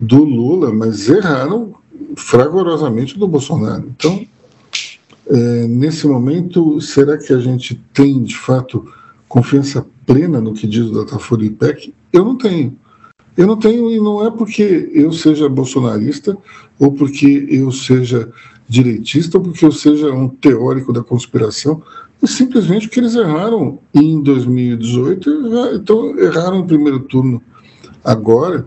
do 0.00 0.22
Lula, 0.22 0.72
mas 0.72 1.08
erraram 1.08 1.74
fragorosamente 2.14 3.18
do 3.18 3.26
Bolsonaro. 3.26 3.92
Então, 3.96 4.24
é, 5.26 5.66
nesse 5.66 6.06
momento, 6.06 6.80
será 6.80 7.18
que 7.18 7.32
a 7.32 7.40
gente 7.40 7.74
tem, 7.92 8.22
de 8.22 8.36
fato, 8.36 8.86
confiança 9.30 9.86
plena 10.04 10.40
no 10.40 10.52
que 10.52 10.66
diz 10.66 10.86
o 10.86 10.92
Datafolha 10.92 11.44
e 11.44 11.46
IPEC? 11.46 11.94
Eu 12.12 12.24
não 12.24 12.36
tenho. 12.36 12.76
Eu 13.36 13.46
não 13.46 13.56
tenho, 13.56 13.90
e 13.90 13.98
não 13.98 14.26
é 14.26 14.30
porque 14.30 14.90
eu 14.92 15.12
seja 15.12 15.48
bolsonarista, 15.48 16.36
ou 16.78 16.92
porque 16.92 17.46
eu 17.48 17.70
seja 17.70 18.28
direitista, 18.68 19.38
ou 19.38 19.44
porque 19.44 19.64
eu 19.64 19.70
seja 19.70 20.12
um 20.12 20.28
teórico 20.28 20.92
da 20.92 21.02
conspiração, 21.02 21.80
é 22.20 22.26
simplesmente 22.26 22.88
porque 22.88 23.00
eles 23.00 23.14
erraram 23.14 23.78
em 23.94 24.20
2018, 24.20 25.76
então 25.76 26.18
erraram 26.18 26.58
no 26.58 26.66
primeiro 26.66 26.98
turno 27.00 27.40
agora. 28.04 28.66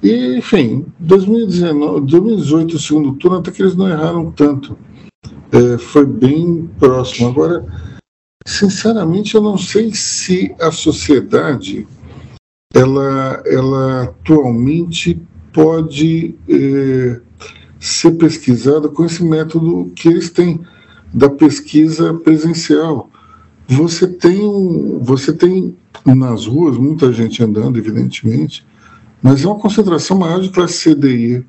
E, 0.00 0.38
enfim, 0.38 0.86
2019, 1.00 2.06
2018, 2.06 2.76
o 2.76 2.78
segundo 2.78 3.12
turno, 3.14 3.38
até 3.38 3.50
que 3.50 3.60
eles 3.60 3.74
não 3.74 3.88
erraram 3.88 4.30
tanto. 4.30 4.78
É, 5.50 5.76
foi 5.76 6.06
bem 6.06 6.70
próximo. 6.78 7.28
Agora, 7.28 7.64
sinceramente, 8.44 9.34
eu 9.34 9.42
não 9.42 9.56
sei 9.56 9.94
se 9.94 10.54
a 10.60 10.70
sociedade 10.70 11.86
ela, 12.74 13.42
ela 13.46 14.02
atualmente 14.04 15.20
pode 15.52 16.34
é, 16.48 17.20
ser 17.78 18.12
pesquisada 18.12 18.88
com 18.88 19.04
esse 19.04 19.24
método 19.24 19.92
que 19.94 20.08
eles 20.08 20.30
têm 20.30 20.60
da 21.12 21.30
pesquisa 21.30 22.12
presencial. 22.12 23.08
Você 23.68 24.06
tem, 24.06 24.98
você 25.00 25.32
tem 25.32 25.76
nas 26.04 26.46
ruas 26.46 26.76
muita 26.76 27.12
gente 27.12 27.42
andando, 27.42 27.78
evidentemente, 27.78 28.66
mas 29.22 29.42
é 29.42 29.46
uma 29.46 29.58
concentração 29.58 30.18
maior 30.18 30.40
de 30.40 30.50
classe 30.50 30.74
C, 30.74 30.94
D 30.94 31.16
E. 31.16 31.44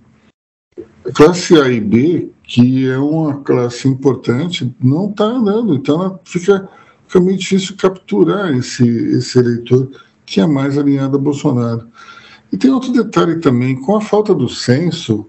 Classe 1.13 1.59
A 1.59 1.67
e 1.69 1.81
B, 1.81 2.29
que 2.43 2.87
é 2.87 2.97
uma 2.97 3.41
classe 3.41 3.87
importante, 3.87 4.73
não 4.79 5.09
está 5.09 5.25
andando, 5.25 5.75
então 5.75 6.01
ela 6.01 6.19
fica, 6.23 6.69
fica 7.07 7.19
meio 7.19 7.37
difícil 7.37 7.75
capturar 7.77 8.55
esse, 8.55 8.87
esse 8.87 9.37
eleitor 9.39 9.89
que 10.25 10.41
é 10.41 10.45
mais 10.45 10.77
alinhado 10.77 11.17
a 11.17 11.19
Bolsonaro. 11.19 11.87
E 12.51 12.57
tem 12.57 12.71
outro 12.71 12.91
detalhe 12.91 13.39
também: 13.39 13.79
com 13.81 13.95
a 13.95 14.01
falta 14.01 14.33
do 14.33 14.49
censo, 14.49 15.27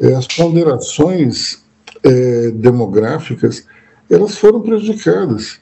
é, 0.00 0.14
as 0.14 0.26
ponderações 0.26 1.62
é, 2.02 2.50
demográficas 2.50 3.66
elas 4.10 4.36
foram 4.36 4.60
prejudicadas. 4.60 5.60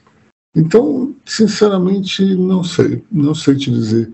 Então, 0.55 1.15
sinceramente, 1.25 2.35
não 2.35 2.63
sei, 2.63 3.01
não 3.09 3.33
sei 3.33 3.55
te 3.55 3.71
dizer 3.71 4.11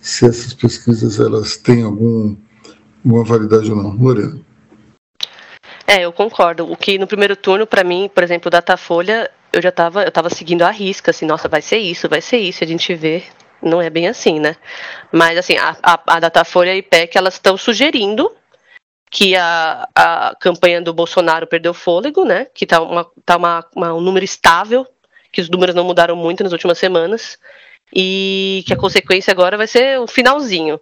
se 0.00 0.24
essas 0.24 0.54
pesquisas 0.54 1.20
elas 1.20 1.58
têm 1.58 1.82
algum, 1.82 2.34
alguma 3.04 3.24
validade 3.24 3.70
ou 3.70 3.76
não. 3.76 3.94
Lorena. 3.94 4.40
É, 5.86 6.04
eu 6.04 6.12
concordo. 6.12 6.70
O 6.70 6.76
que 6.76 6.98
no 6.98 7.06
primeiro 7.06 7.36
turno, 7.36 7.66
para 7.66 7.84
mim, 7.84 8.10
por 8.12 8.22
exemplo, 8.22 8.48
o 8.48 8.50
Datafolha, 8.50 9.30
eu 9.56 9.62
já 9.62 9.70
estava 9.70 10.04
eu 10.04 10.12
tava 10.12 10.30
seguindo 10.30 10.62
a 10.62 10.70
risca, 10.70 11.10
assim, 11.10 11.26
nossa, 11.26 11.48
vai 11.48 11.62
ser 11.62 11.78
isso, 11.78 12.08
vai 12.08 12.20
ser 12.20 12.38
isso, 12.38 12.62
a 12.62 12.66
gente 12.66 12.94
vê 12.94 13.24
não 13.62 13.80
é 13.80 13.88
bem 13.88 14.06
assim, 14.06 14.38
né? 14.38 14.56
Mas 15.10 15.38
assim, 15.38 15.56
a, 15.56 15.76
a, 15.82 16.16
a 16.16 16.20
Datafolha 16.20 16.74
e 16.74 16.78
IPEC 16.78 17.16
elas 17.16 17.34
estão 17.34 17.56
sugerindo 17.56 18.30
que 19.10 19.34
a, 19.34 19.88
a 19.94 20.36
campanha 20.38 20.82
do 20.82 20.92
Bolsonaro 20.92 21.46
perdeu 21.46 21.72
fôlego, 21.72 22.24
né? 22.24 22.46
Que 22.54 22.64
está 22.64 22.80
uma, 22.82 23.06
tá 23.24 23.36
uma, 23.36 23.64
uma, 23.74 23.94
um 23.94 24.00
número 24.00 24.24
estável, 24.24 24.86
que 25.32 25.40
os 25.40 25.48
números 25.48 25.74
não 25.74 25.84
mudaram 25.84 26.16
muito 26.16 26.42
nas 26.42 26.52
últimas 26.52 26.78
semanas, 26.78 27.38
e 27.94 28.64
que 28.66 28.72
a 28.72 28.76
consequência 28.76 29.30
agora 29.30 29.56
vai 29.56 29.66
ser 29.66 29.98
o 30.00 30.06
finalzinho. 30.06 30.80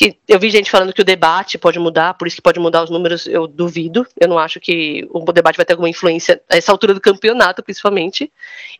Que 0.00 0.18
eu 0.26 0.40
vi 0.40 0.48
gente 0.48 0.70
falando 0.70 0.94
que 0.94 1.02
o 1.02 1.04
debate 1.04 1.58
pode 1.58 1.78
mudar, 1.78 2.14
por 2.14 2.26
isso 2.26 2.34
que 2.34 2.40
pode 2.40 2.58
mudar 2.58 2.82
os 2.82 2.88
números, 2.88 3.26
eu 3.26 3.46
duvido. 3.46 4.06
Eu 4.18 4.28
não 4.28 4.38
acho 4.38 4.58
que 4.58 5.06
o 5.10 5.20
debate 5.30 5.58
vai 5.58 5.66
ter 5.66 5.74
alguma 5.74 5.90
influência 5.90 6.40
a 6.48 6.56
essa 6.56 6.72
altura 6.72 6.94
do 6.94 7.02
campeonato, 7.02 7.62
principalmente. 7.62 8.32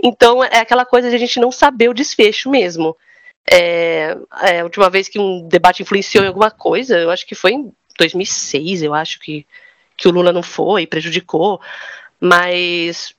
Então 0.03 0.43
é 0.43 0.61
aquela 0.61 0.87
coisa 0.87 1.11
de 1.11 1.17
a 1.17 1.19
gente 1.19 1.39
não 1.39 1.53
saber 1.53 1.91
o 1.91 1.95
desfecho 1.95 2.49
mesmo. 2.49 2.97
É, 3.53 4.17
é, 4.45 4.61
a 4.61 4.65
última 4.65 4.89
vez 4.89 5.11
que 5.11 5.19
um 5.19 5.47
debate 5.47 5.83
influenciou 5.83 6.25
em 6.25 6.29
alguma 6.29 6.51
coisa, 6.51 6.97
eu 6.99 7.11
acho 7.11 7.27
que 7.27 7.35
foi 7.35 7.53
em 7.53 7.71
2006, 7.99 8.83
eu 8.83 8.95
acho 8.95 9.21
que, 9.21 9.47
que 9.99 10.09
o 10.09 10.11
Lula 10.11 10.33
não 10.33 10.43
foi, 10.43 10.87
prejudicou. 10.87 11.61
Mas, 12.19 13.15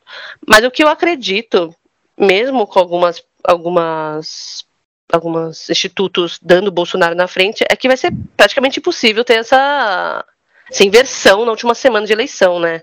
mas 0.47 0.65
o 0.65 0.71
que 0.71 0.83
eu 0.83 0.87
acredito, 0.87 1.71
mesmo 2.17 2.65
com 2.65 2.79
algumas, 2.79 3.23
algumas, 3.43 4.65
alguns 5.11 5.69
institutos 5.69 6.39
dando 6.41 6.71
Bolsonaro 6.71 7.15
na 7.15 7.27
frente, 7.27 7.63
é 7.69 7.75
que 7.75 7.87
vai 7.87 7.97
ser 7.97 8.13
praticamente 8.35 8.79
impossível 8.79 9.23
ter 9.23 9.35
essa, 9.35 10.25
essa 10.69 10.83
inversão 10.83 11.45
na 11.45 11.51
última 11.51 11.75
semana 11.75 12.05
de 12.05 12.13
eleição, 12.13 12.59
né? 12.59 12.81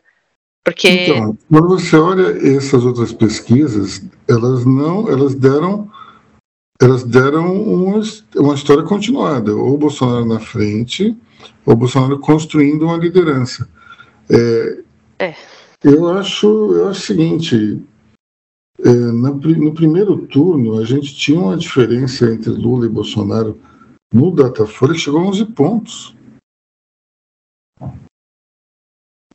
Porque... 0.64 0.89
Então, 0.89 1.39
quando 1.51 1.68
você 1.68 1.97
olha 1.97 2.57
essas 2.57 2.85
outras 2.85 3.12
pesquisas, 3.12 4.03
elas 4.29 4.64
não, 4.64 5.09
elas 5.09 5.35
deram 5.35 5.91
elas 6.81 7.03
deram 7.03 7.61
uma, 7.61 8.01
uma 8.37 8.55
história 8.55 8.85
continuada, 8.85 9.53
ou 9.55 9.76
Bolsonaro 9.76 10.24
na 10.24 10.39
frente, 10.39 11.16
ou 11.66 11.74
Bolsonaro 11.74 12.18
construindo 12.20 12.83
uma 12.83 12.97
liderança. 12.97 13.68
É, 14.31 14.79
é. 15.18 15.35
Eu 15.83 16.09
acho, 16.09 16.47
eu 16.47 16.89
acho 16.89 17.01
o 17.01 17.07
seguinte: 17.07 17.79
é, 18.85 18.91
no, 18.91 19.35
no 19.35 19.74
primeiro 19.74 20.26
turno 20.26 20.79
a 20.79 20.85
gente 20.85 21.14
tinha 21.14 21.41
uma 21.41 21.57
diferença 21.57 22.31
entre 22.31 22.51
Lula 22.51 22.87
e 22.87 22.89
Bolsonaro 22.89 23.59
no 24.12 24.31
Datafolha 24.31 24.95
que 24.95 25.01
chegou 25.01 25.20
a 25.20 25.24
11 25.24 25.45
pontos. 25.47 26.16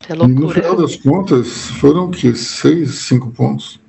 É 0.08 0.14
loucura. 0.14 0.32
E 0.32 0.41
no 0.41 0.50
final 0.50 0.76
das 0.76 0.96
contas 0.96 1.68
foram 1.72 2.10
que 2.10 2.34
seis, 2.36 2.96
cinco 3.00 3.32
pontos. 3.32 3.80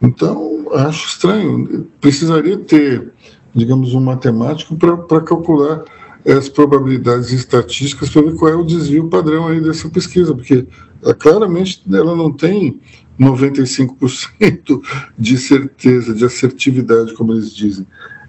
Então 0.00 0.72
acho 0.74 1.06
estranho. 1.08 1.84
Precisaria 2.00 2.58
ter, 2.58 3.12
digamos, 3.54 3.94
um 3.94 4.00
matemático 4.00 4.76
para 4.76 5.20
calcular 5.22 5.84
as 6.26 6.48
probabilidades 6.48 7.32
estatísticas 7.32 8.10
para 8.10 8.22
ver 8.22 8.36
qual 8.36 8.52
é 8.52 8.54
o 8.54 8.64
desvio 8.64 9.08
padrão 9.08 9.48
aí 9.48 9.60
dessa 9.60 9.88
pesquisa, 9.88 10.34
porque 10.34 10.66
ela, 11.02 11.14
claramente 11.14 11.82
ela 11.90 12.14
não 12.14 12.32
tem 12.32 12.80
95% 13.18 14.82
de 15.18 15.38
certeza, 15.38 16.14
de 16.14 16.24
assertividade, 16.24 17.14
como 17.14 17.32
eles 17.32 17.54
dizem. 17.54 17.86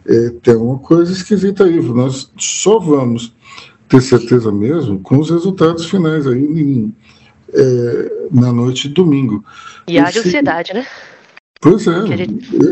É, 0.08 0.30
tem 0.42 0.56
uma 0.56 0.80
coisa 0.80 1.12
esquisita 1.12 1.66
aí. 1.66 1.80
Nós 1.82 2.32
só 2.38 2.80
vamos 2.80 3.34
ter 3.88 4.02
certeza 4.02 4.52
mesmo 4.52 5.00
com 5.00 5.20
os 5.20 5.30
resultados 5.30 5.90
finais 5.90 6.28
aí 6.28 6.44
em, 6.44 6.96
é, 7.54 8.12
na 8.32 8.52
noite 8.52 8.88
de 8.88 8.94
domingo. 8.94 9.44
E 9.88 9.98
a 9.98 10.08
ansiedade, 10.08 10.74
né? 10.74 10.86
Pois 11.62 11.88
é, 11.88 11.92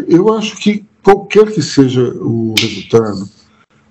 eu 0.07 0.33
acho 0.33 0.55
que 0.57 0.85
qualquer 1.03 1.51
que 1.51 1.61
seja 1.61 2.01
o 2.01 2.53
resultado, 2.57 3.29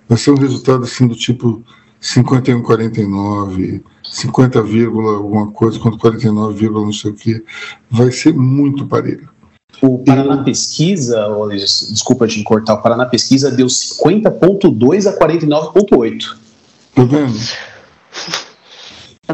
vai 0.08 0.16
ser 0.16 0.30
um 0.30 0.36
resultado 0.36 0.84
assim 0.84 1.06
do 1.06 1.14
tipo 1.14 1.62
51,49, 2.14 3.82
50, 4.04 4.58
alguma 4.60 5.50
coisa, 5.50 5.78
quanto 5.80 5.98
49, 5.98 6.70
não 6.70 6.92
sei 6.92 7.10
o 7.10 7.14
que, 7.14 7.44
vai 7.90 8.12
ser 8.12 8.32
muito 8.32 8.86
parelho. 8.86 9.28
O 9.82 9.98
Paraná 9.98 10.42
Pesquisa, 10.42 11.26
desculpa 11.58 12.26
te 12.26 12.42
cortar, 12.44 12.74
o 12.74 12.82
Paraná 12.82 13.04
Pesquisa 13.06 13.50
deu 13.50 13.66
50,2 13.66 15.06
a 15.06 15.18
49,8. 15.18 16.36
Tá 16.94 17.04
vendo? 17.04 17.38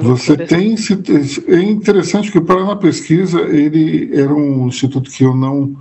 Você 0.00 0.36
tem 0.38 0.74
é 1.48 1.60
interessante 1.60 2.32
que 2.32 2.38
o 2.38 2.44
Paraná 2.44 2.74
Pesquisa 2.74 3.40
ele 3.42 4.10
era 4.18 4.34
um 4.34 4.66
instituto 4.66 5.10
que 5.10 5.22
eu 5.22 5.36
não 5.36 5.76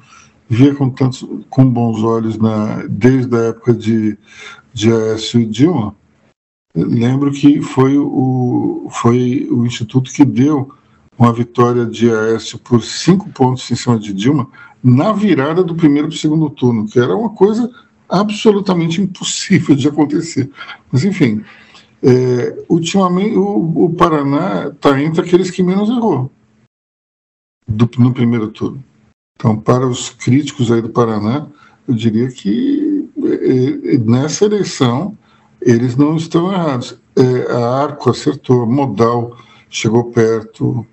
via 0.50 0.76
com 0.76 0.89
tantos 0.89 1.26
com 1.50 1.66
bons 1.66 2.04
olhos 2.04 2.38
na 2.38 2.84
desde 2.89 3.34
a 3.34 3.39
época 3.46 3.74
de 3.74 4.18
de 4.74 4.92
Aécio 4.92 5.39
e 5.39 5.46
Dilma. 5.46 5.96
Lembro 6.76 7.32
que 7.32 7.61
foi 7.61 7.97
o 7.97 8.88
foi 8.91 9.47
o 9.49 9.65
instituto 9.65 10.11
que 10.11 10.24
deu 10.26 10.72
uma 11.17 11.34
vitória 11.34 11.86
de 11.86 12.11
Aécio 12.11 12.57
por 12.57 12.82
cinco 12.82 13.30
pontos 13.30 13.69
em 13.69 13.76
cima 13.76 13.99
de 13.99 14.13
Dilma 14.13 14.47
na 14.84 15.11
virada 15.11 15.63
do 15.63 15.76
primeiro 15.76 16.07
para 16.07 16.15
o 16.15 16.19
segundo 16.19 16.49
turno, 16.49 16.88
que 16.88 16.99
era 16.99 17.15
uma 17.15 17.30
coisa 17.30 17.69
absolutamente 18.09 19.01
impossível 19.01 19.76
de 19.76 19.88
acontecer. 19.88 20.49
Mas 20.91 21.03
enfim, 21.03 21.43
é, 22.01 22.63
ultimamente, 22.67 23.36
o, 23.38 23.86
o 23.86 23.93
Paraná 23.93 24.67
está 24.67 24.99
entre 25.01 25.22
aqueles 25.22 25.51
que 25.51 25.61
menos 25.61 25.89
errou 25.89 26.32
do, 27.67 27.89
no 27.99 28.13
primeiro 28.13 28.47
turno. 28.47 28.84
Então, 29.36 29.57
para 29.57 29.88
os 29.88 30.09
críticos 30.09 30.72
aí 30.72 30.82
do 30.82 30.89
Paraná, 30.89 31.47
eu 31.88 31.93
diria 31.93 32.28
que 32.30 33.09
eh, 33.24 33.97
nessa 33.97 34.45
eleição 34.45 35.17
eles 35.62 35.95
não 35.95 36.16
estão 36.16 36.51
errados. 36.51 36.97
É, 37.16 37.51
a 37.51 37.84
Arco 37.84 38.09
acertou, 38.09 38.66
Modal 38.66 39.38
chegou 39.70 40.12
perto. 40.12 40.86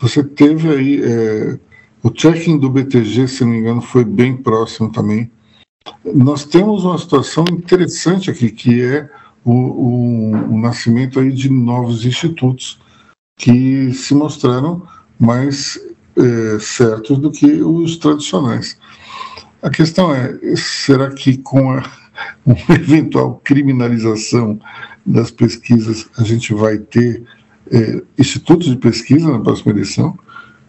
Você 0.00 0.22
teve 0.22 0.68
aí 0.68 1.02
é, 1.02 1.58
o 2.02 2.10
checking 2.14 2.58
do 2.58 2.70
BTG, 2.70 3.28
se 3.28 3.44
não 3.44 3.50
me 3.50 3.58
engano, 3.58 3.80
foi 3.80 4.04
bem 4.04 4.36
próximo 4.36 4.90
também. 4.90 5.30
Nós 6.04 6.44
temos 6.44 6.84
uma 6.84 6.98
situação 6.98 7.44
interessante 7.50 8.30
aqui, 8.30 8.50
que 8.50 8.82
é 8.82 9.08
o, 9.44 9.52
o, 9.52 10.30
o 10.30 10.58
nascimento 10.58 11.20
aí 11.20 11.32
de 11.32 11.50
novos 11.50 12.04
institutos 12.04 12.78
que 13.38 13.92
se 13.92 14.14
mostraram 14.14 14.82
mais 15.18 15.78
é, 16.16 16.58
certos 16.58 17.18
do 17.18 17.30
que 17.30 17.46
os 17.62 17.96
tradicionais. 17.96 18.78
A 19.62 19.70
questão 19.70 20.14
é, 20.14 20.38
será 20.56 21.10
que 21.10 21.38
com 21.38 21.70
a 21.72 21.82
uma 22.44 22.56
eventual 22.74 23.40
criminalização 23.44 24.58
das 25.04 25.30
pesquisas 25.30 26.08
a 26.18 26.24
gente 26.24 26.54
vai 26.54 26.78
ter 26.78 27.22
é, 27.70 28.02
institutos 28.18 28.68
de 28.68 28.76
pesquisa 28.76 29.30
na 29.30 29.40
próxima 29.40 29.72
eleição? 29.72 30.18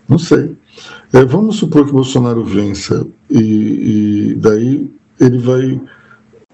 Não 0.07 0.17
sei. 0.17 0.55
É, 1.11 1.25
vamos 1.25 1.57
supor 1.57 1.85
que 1.85 1.91
Bolsonaro 1.91 2.43
vença 2.45 3.05
e, 3.29 4.31
e 4.31 4.35
daí 4.35 4.89
ele 5.19 5.39
vai 5.39 5.81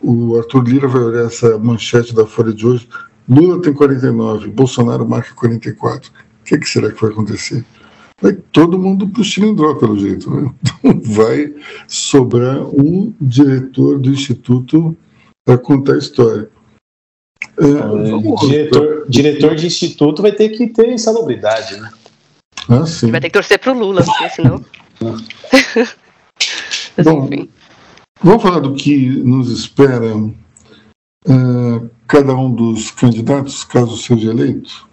o 0.04 0.38
Arthur 0.38 0.64
Lira 0.68 0.88
vai 0.88 1.02
olhar 1.02 1.26
essa 1.26 1.58
manchete 1.58 2.14
da 2.14 2.26
Folha 2.26 2.54
de 2.54 2.66
hoje. 2.66 2.88
Lula 3.28 3.62
tem 3.62 3.74
49, 3.74 4.50
Bolsonaro 4.50 5.08
marca 5.08 5.34
44. 5.34 6.12
O 6.12 6.44
que, 6.44 6.56
é 6.56 6.58
que 6.58 6.68
será 6.68 6.92
que 6.92 7.02
vai 7.02 7.12
acontecer? 7.12 7.64
Vai 8.22 8.34
todo 8.34 8.80
mundo 8.80 9.08
para 9.08 9.22
o 9.22 9.26
cilindró, 9.26 9.76
pelo 9.76 10.00
jeito. 10.00 10.30
Né? 10.30 10.54
Então 10.62 11.02
vai 11.14 11.54
sobrar 11.88 12.64
um 12.64 13.14
diretor 13.20 14.00
do 14.00 14.10
Instituto 14.10 14.96
para 15.46 15.58
contar 15.58 15.94
a 15.94 15.98
história. 15.98 16.50
É, 17.58 17.66
é 17.66 18.48
diretor, 18.48 19.06
diretor 19.08 19.56
de 19.56 19.68
instituto 19.68 20.22
vai 20.22 20.32
ter 20.32 20.50
que 20.50 20.68
ter 20.68 20.92
insalubridade, 20.92 21.80
né? 21.80 21.92
Ah, 22.70 22.86
sim. 22.86 23.12
Vai 23.12 23.20
ter 23.20 23.28
que 23.28 23.34
torcer 23.34 23.60
para 23.60 23.74
o 23.74 23.78
Lula, 23.78 24.04
porque 24.04 24.30
senão. 24.30 24.64
Bom, 27.04 27.26
enfim. 27.26 27.50
Vamos 28.22 28.42
falar 28.42 28.60
do 28.60 28.74
que 28.74 29.10
nos 29.10 29.52
espera 29.52 30.16
uh, 30.16 31.90
cada 32.08 32.34
um 32.34 32.54
dos 32.54 32.92
candidatos, 32.92 33.66
caso 33.66 33.98
seja 33.98 34.32
eleito. 34.32 34.88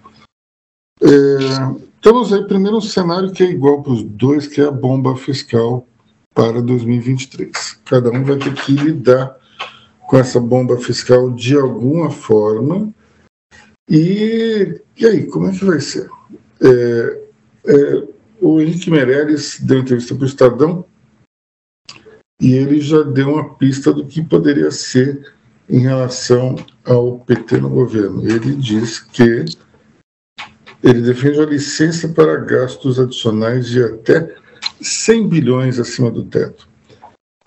É, 1.03 1.07
temos 2.01 2.32
aí 2.32 2.44
primeiro 2.46 2.78
um 2.78 2.80
cenário 2.80 3.32
que 3.32 3.42
é 3.42 3.51
igual 3.51 3.82
para 3.82 3.92
os 3.92 4.03
dois, 4.03 4.46
que 4.46 4.61
é 4.61 4.64
a 4.64 4.70
bomba 4.70 5.16
fiscal 5.16 5.86
para 6.34 6.62
2023. 6.62 7.80
Cada 7.84 8.11
um 8.11 8.24
vai 8.24 8.36
ter 8.36 8.55
que 8.55 8.72
lidar 8.72 9.36
com 10.09 10.16
essa 10.16 10.40
bomba 10.40 10.78
fiscal 10.78 11.30
de 11.30 11.57
alguma 11.57 12.11
forma. 12.11 12.92
E, 13.88 14.80
e 14.96 15.07
aí, 15.07 15.26
como 15.26 15.48
é 15.48 15.53
que 15.53 15.64
vai 15.64 15.80
ser? 15.80 16.09
É, 16.61 17.22
é, 17.66 18.09
o 18.40 18.61
Henrique 18.61 18.90
Meirelles 18.90 19.61
deu 19.61 19.80
entrevista 19.80 20.14
para 20.14 20.24
o 20.24 20.26
Estadão 20.26 20.84
e 22.40 22.55
ele 22.55 22.80
já 22.80 23.03
deu 23.03 23.34
uma 23.34 23.55
pista 23.55 23.92
do 23.92 24.07
que 24.07 24.22
poderia 24.22 24.70
ser 24.70 25.32
em 25.68 25.80
relação 25.80 26.57
ao 26.84 27.18
PT 27.20 27.59
no 27.59 27.68
governo. 27.68 28.24
Ele 28.28 28.55
diz 28.57 28.98
que 28.98 29.44
ele 30.83 31.03
defende 31.03 31.41
a 31.41 31.47
licença 31.47 32.09
para 32.09 32.37
gastos 32.37 32.99
adicionais 32.99 33.68
de 33.68 33.83
até 33.83 34.35
100 34.81 35.28
bilhões 35.28 35.78
acima 35.78 36.11
do 36.11 36.24
teto. 36.24 36.68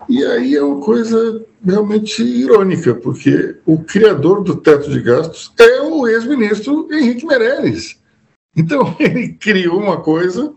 E 0.08 0.24
aí 0.24 0.54
é 0.54 0.62
uma 0.62 0.80
coisa 0.84 1.44
realmente 1.64 2.22
irônica, 2.22 2.94
porque 2.94 3.56
o 3.64 3.82
criador 3.82 4.42
do 4.42 4.56
teto 4.56 4.90
de 4.90 5.00
gastos 5.00 5.52
é 5.58 5.80
o 5.80 6.06
ex-ministro 6.06 6.88
Henrique 6.92 7.26
Meirelles. 7.26 7.98
Então 8.56 8.94
ele 9.00 9.32
criou 9.32 9.78
uma 9.78 10.00
coisa 10.00 10.54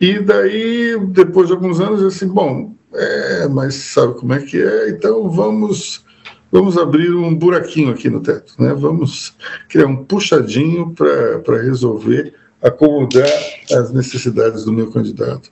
e 0.00 0.18
daí, 0.18 0.98
depois 1.10 1.46
de 1.46 1.54
alguns 1.54 1.80
anos, 1.80 2.02
assim, 2.02 2.26
bom, 2.26 2.74
é, 2.92 3.46
mas 3.46 3.74
sabe 3.74 4.14
como 4.14 4.32
é 4.32 4.42
que 4.42 4.60
é? 4.60 4.90
Então 4.90 5.30
vamos 5.30 6.04
vamos 6.52 6.76
abrir 6.76 7.12
um 7.14 7.34
buraquinho 7.34 7.90
aqui 7.90 8.10
no 8.10 8.20
teto, 8.20 8.54
né? 8.58 8.74
Vamos 8.74 9.34
criar 9.68 9.86
um 9.86 10.04
puxadinho 10.04 10.94
para 10.94 11.62
resolver, 11.62 12.34
acomodar 12.60 13.26
as 13.72 13.90
necessidades 13.90 14.64
do 14.64 14.72
meu 14.72 14.90
candidato. 14.90 15.50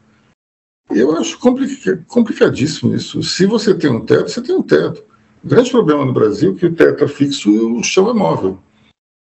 Eu 0.90 1.16
acho 1.16 1.38
complicadíssimo 2.06 2.94
isso. 2.94 3.22
Se 3.22 3.46
você 3.46 3.74
tem 3.74 3.90
um 3.90 4.04
teto, 4.04 4.28
você 4.28 4.42
tem 4.42 4.54
um 4.54 4.62
teto. 4.62 5.02
O 5.42 5.48
grande 5.48 5.70
problema 5.70 6.04
no 6.04 6.12
Brasil 6.12 6.52
é 6.52 6.58
que 6.58 6.66
o 6.66 6.74
teto 6.74 7.04
é 7.04 7.08
fixo 7.08 7.48
e 7.48 7.58
o 7.58 7.82
chão 7.82 8.10
é 8.10 8.12
móvel. 8.12 8.58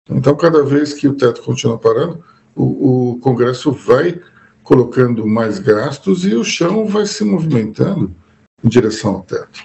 Então, 0.09 0.35
cada 0.35 0.63
vez 0.63 0.93
que 0.93 1.07
o 1.07 1.13
teto 1.13 1.43
continua 1.43 1.77
parando, 1.77 2.23
o, 2.55 3.11
o 3.11 3.19
Congresso 3.19 3.71
vai 3.71 4.19
colocando 4.63 5.27
mais 5.27 5.59
gastos 5.59 6.25
e 6.25 6.33
o 6.33 6.43
chão 6.43 6.87
vai 6.87 7.05
se 7.05 7.23
movimentando 7.23 8.11
em 8.63 8.69
direção 8.69 9.15
ao 9.15 9.21
teto. 9.21 9.59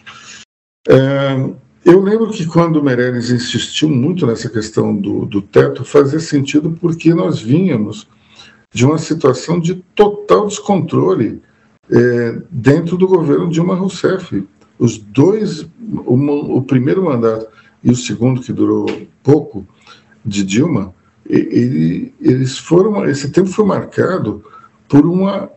É, 0.89 1.55
eu 1.85 2.01
lembro 2.01 2.31
que 2.31 2.47
quando 2.47 2.77
o 2.77 2.83
Meirelles 2.83 3.31
insistiu 3.31 3.89
muito 3.89 4.27
nessa 4.27 4.49
questão 4.49 4.95
do, 4.95 5.27
do 5.27 5.43
teto, 5.43 5.85
fazia 5.85 6.21
sentido 6.21 6.77
porque 6.81 7.13
nós 7.13 7.41
vínhamos 7.41 8.07
de 8.73 8.87
uma 8.87 8.99
situação 8.99 9.61
de 9.61 9.75
total 9.95 10.47
descontrole 10.47 11.43
é, 11.91 12.39
dentro 12.51 12.97
do 12.97 13.07
governo 13.07 13.51
Dilma 13.51 13.75
Rousseff. 13.75 14.47
Os 14.79 14.97
dois, 14.99 15.63
o, 16.07 16.57
o, 16.57 16.63
primeiro 16.63 17.05
mandato 17.05 17.47
e 17.83 17.91
o 17.91 17.97
segundo, 17.97 18.41
que 18.41 18.53
durou 18.53 18.87
pouco, 19.23 19.67
de 20.25 20.45
Dilma, 20.45 20.95
ele, 21.29 22.15
eles 22.21 22.59
foram, 22.59 23.05
esse 23.07 23.31
tempo 23.31 23.49
foi 23.49 23.65
marcado 23.65 24.45
por 24.89 25.05
uma 25.05 25.51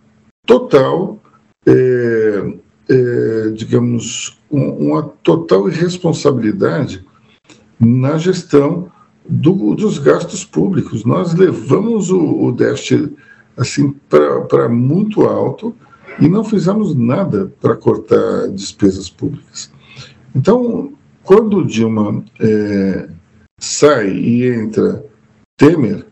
total, 0.46 1.22
é, 1.66 2.54
é, 2.90 3.50
digamos, 3.50 4.38
uma 4.56 5.04
total 5.24 5.70
irresponsabilidade 5.70 7.06
na 7.80 8.18
gestão 8.18 8.90
do, 9.28 9.76
dos 9.76 9.98
gastos 9.98 10.46
públicos. 10.46 11.04
Nós 11.04 11.34
levamos 11.34 12.12
o, 12.12 12.46
o 12.46 12.52
déficit 12.52 13.14
assim 13.58 13.94
para 14.10 14.70
muito 14.70 15.24
alto 15.24 15.76
e 16.20 16.28
não 16.28 16.44
fizemos 16.44 16.96
nada 16.96 17.52
para 17.60 17.76
cortar 17.76 18.48
despesas 18.50 19.10
públicas. 19.10 19.72
Então, 20.34 20.94
quando 21.24 21.66
Dilma 21.66 22.24
é, 22.40 23.10
sai 23.60 24.10
e 24.12 24.48
entra 24.48 25.04
Temer, 25.58 26.06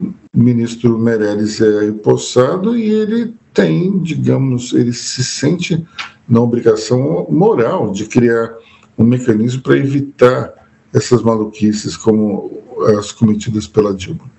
o 0.00 0.12
ministro 0.34 0.98
Meirelles 0.98 1.60
é 1.60 1.86
empossado 1.86 2.76
e 2.76 2.88
ele 2.88 3.34
tem, 3.54 3.98
digamos, 4.00 4.74
ele 4.74 4.92
se 4.92 5.22
sente 5.24 5.86
na 6.28 6.40
obrigação 6.40 7.26
moral 7.30 7.92
de 7.92 8.04
criar 8.04 8.52
um 8.98 9.04
mecanismo 9.04 9.62
para 9.62 9.78
evitar 9.78 10.52
essas 10.92 11.22
maluquices 11.22 11.96
como 11.96 12.62
as 12.98 13.12
cometidas 13.12 13.66
pela 13.66 13.94
Dilma. 13.94 14.30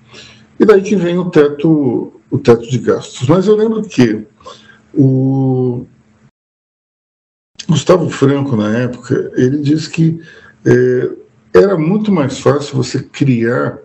E 0.60 0.64
daí 0.64 0.82
que 0.82 0.96
vem 0.96 1.18
o 1.18 1.30
teto, 1.30 2.12
o 2.30 2.38
teto 2.38 2.68
de 2.68 2.78
gastos. 2.78 3.26
Mas 3.28 3.46
eu 3.46 3.56
lembro 3.56 3.82
que 3.82 4.26
o 4.94 5.86
Gustavo 7.68 8.08
Franco, 8.08 8.56
na 8.56 8.76
época, 8.78 9.32
ele 9.36 9.58
disse 9.58 9.90
que 9.90 10.20
é, 10.64 11.10
era 11.54 11.78
muito 11.78 12.12
mais 12.12 12.38
fácil 12.38 12.76
você 12.76 13.02
criar 13.02 13.78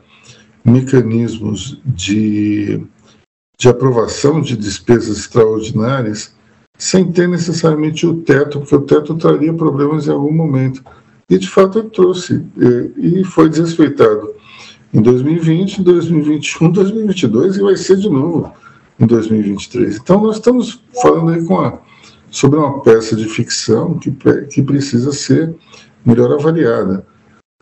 mecanismos 0.64 1.82
de, 1.86 2.86
de 3.62 3.70
aprovação 3.70 4.42
de 4.42 4.58
despesas 4.58 5.20
extraordinárias 5.20 6.34
sem 6.80 7.12
ter 7.12 7.28
necessariamente 7.28 8.08
o 8.08 8.16
teto, 8.16 8.60
porque 8.60 8.76
o 8.76 8.82
teto 8.82 9.14
traria 9.14 9.54
problemas 9.54 10.08
em 10.08 10.12
algum 10.12 10.34
momento. 10.34 10.84
E, 11.30 11.38
de 11.38 11.48
fato, 11.48 11.78
ele 11.78 11.90
trouxe, 11.92 12.44
e 12.98 13.24
foi 13.24 13.50
desrespeitado 13.50 14.34
em 14.92 15.00
2020, 15.00 15.84
2021, 15.84 16.72
2022 16.72 17.58
e 17.58 17.62
vai 17.62 17.78
ser 17.78 17.98
de 17.98 18.10
novo 18.10 18.52
em 19.00 19.06
2023. 19.06 19.98
Então, 19.98 20.24
nós 20.24 20.38
estamos 20.38 20.84
falando 21.00 21.30
aí 21.30 21.46
a, 21.48 21.78
sobre 22.32 22.58
uma 22.58 22.82
peça 22.82 23.16
de 23.16 23.26
ficção 23.26 24.00
que, 24.00 24.12
que 24.50 24.64
precisa 24.64 25.12
ser 25.12 25.54
melhor 26.04 26.34
avaliada. 26.34 27.06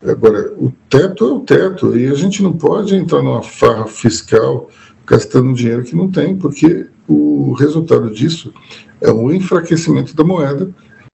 Agora, 0.01 0.53
o 0.57 0.71
teto 0.89 1.25
é 1.25 1.33
o 1.33 1.39
teto, 1.41 1.97
e 1.97 2.07
a 2.07 2.13
gente 2.13 2.41
não 2.41 2.53
pode 2.53 2.95
entrar 2.95 3.21
numa 3.21 3.43
farra 3.43 3.85
fiscal 3.85 4.69
gastando 5.09 5.53
dinheiro 5.53 5.83
que 5.83 5.95
não 5.95 6.09
tem, 6.09 6.37
porque 6.37 6.87
o 7.07 7.53
resultado 7.53 8.11
disso 8.11 8.53
é 9.01 9.11
o 9.11 9.33
enfraquecimento 9.33 10.15
da 10.15 10.23
moeda 10.23 10.69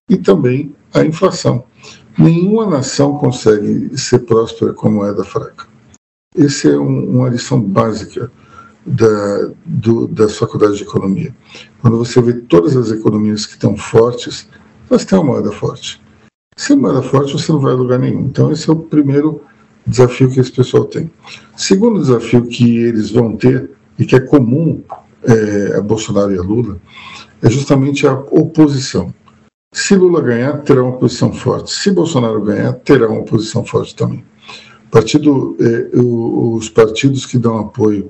e 0.10 0.18
também 0.18 0.76
a 0.94 1.04
inflação. 1.06 1.64
Nenhuma 2.18 2.66
nação 2.66 3.18
consegue 3.18 3.98
ser 3.98 4.20
próspera 4.20 4.74
com 4.74 4.92
moeda 4.92 5.24
fraca. 5.24 5.68
Essa 6.38 6.70
é 6.70 6.78
um, 6.78 7.18
uma 7.18 7.30
lição 7.30 7.62
básica 7.62 8.30
da, 8.86 9.52
do, 9.66 10.08
das 10.08 10.38
faculdades 10.38 10.78
de 10.78 10.84
economia. 10.84 11.34
Quando 11.82 11.98
você 11.98 12.22
vê 12.22 12.34
todas 12.34 12.76
as 12.76 12.92
economias 12.92 13.46
que 13.46 13.54
estão 13.54 13.78
fortes, 13.78 14.48
Você 14.90 15.06
tem 15.06 15.18
uma 15.18 15.32
moeda 15.34 15.52
forte. 15.52 16.02
Sem 16.58 16.78
moeda 16.78 17.02
forte, 17.02 17.34
você 17.34 17.52
não 17.52 17.60
vai 17.60 17.74
a 17.74 17.76
lugar 17.76 17.98
nenhum. 17.98 18.26
Então, 18.26 18.52
esse 18.52 18.70
é 18.70 18.74
o 18.74 18.76
primeiro 18.76 19.42
desafio 19.88 20.30
que 20.30 20.40
esse 20.40 20.52
pessoal 20.52 20.86
tem. 20.86 21.10
Segundo 21.56 22.00
desafio 22.00 22.46
que 22.46 22.78
eles 22.78 23.10
vão 23.10 23.36
ter, 23.36 23.72
e 23.98 24.06
que 24.06 24.16
é 24.16 24.20
comum 24.20 24.82
é, 25.24 25.78
a 25.78 25.82
Bolsonaro 25.82 26.34
e 26.34 26.38
a 26.38 26.42
Lula, 26.42 26.78
é 27.42 27.50
justamente 27.50 28.08
a 28.08 28.14
oposição. 28.14 29.14
Se 29.74 29.96
Lula 29.96 30.22
ganhar, 30.22 30.60
terá 30.60 30.82
uma 30.82 30.98
posição 30.98 31.34
forte. 31.34 31.72
Se 31.72 31.92
Bolsonaro 31.92 32.42
ganhar, 32.42 32.74
terá 32.74 33.10
uma 33.10 33.24
posição 33.24 33.66
forte 33.66 33.96
também. 33.96 34.24
Partido, 34.90 35.58
é, 35.60 35.90
os 35.98 36.70
partidos 36.70 37.26
que 37.26 37.38
dão 37.38 37.60
apoio 37.60 38.10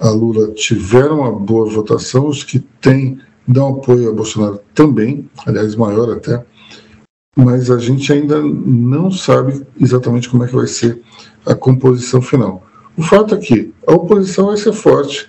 a 0.00 0.10
Lula 0.10 0.50
tiveram 0.52 1.20
uma 1.20 1.32
boa 1.32 1.70
votação, 1.70 2.26
os 2.26 2.42
que 2.42 2.58
têm 2.58 3.18
dão 3.46 3.68
apoio 3.68 4.10
a 4.10 4.12
Bolsonaro 4.12 4.60
também, 4.74 5.30
aliás, 5.46 5.76
maior 5.76 6.10
até, 6.10 6.44
mas 7.36 7.70
a 7.70 7.78
gente 7.78 8.12
ainda 8.12 8.42
não 8.42 9.10
sabe 9.10 9.62
exatamente 9.80 10.28
como 10.28 10.44
é 10.44 10.48
que 10.48 10.56
vai 10.56 10.66
ser 10.66 11.00
a 11.44 11.54
composição 11.54 12.20
final. 12.20 12.65
O 12.96 13.02
fato 13.02 13.34
é 13.34 13.38
que 13.38 13.74
a 13.86 13.92
oposição 13.92 14.46
vai 14.46 14.56
ser 14.56 14.72
forte, 14.72 15.28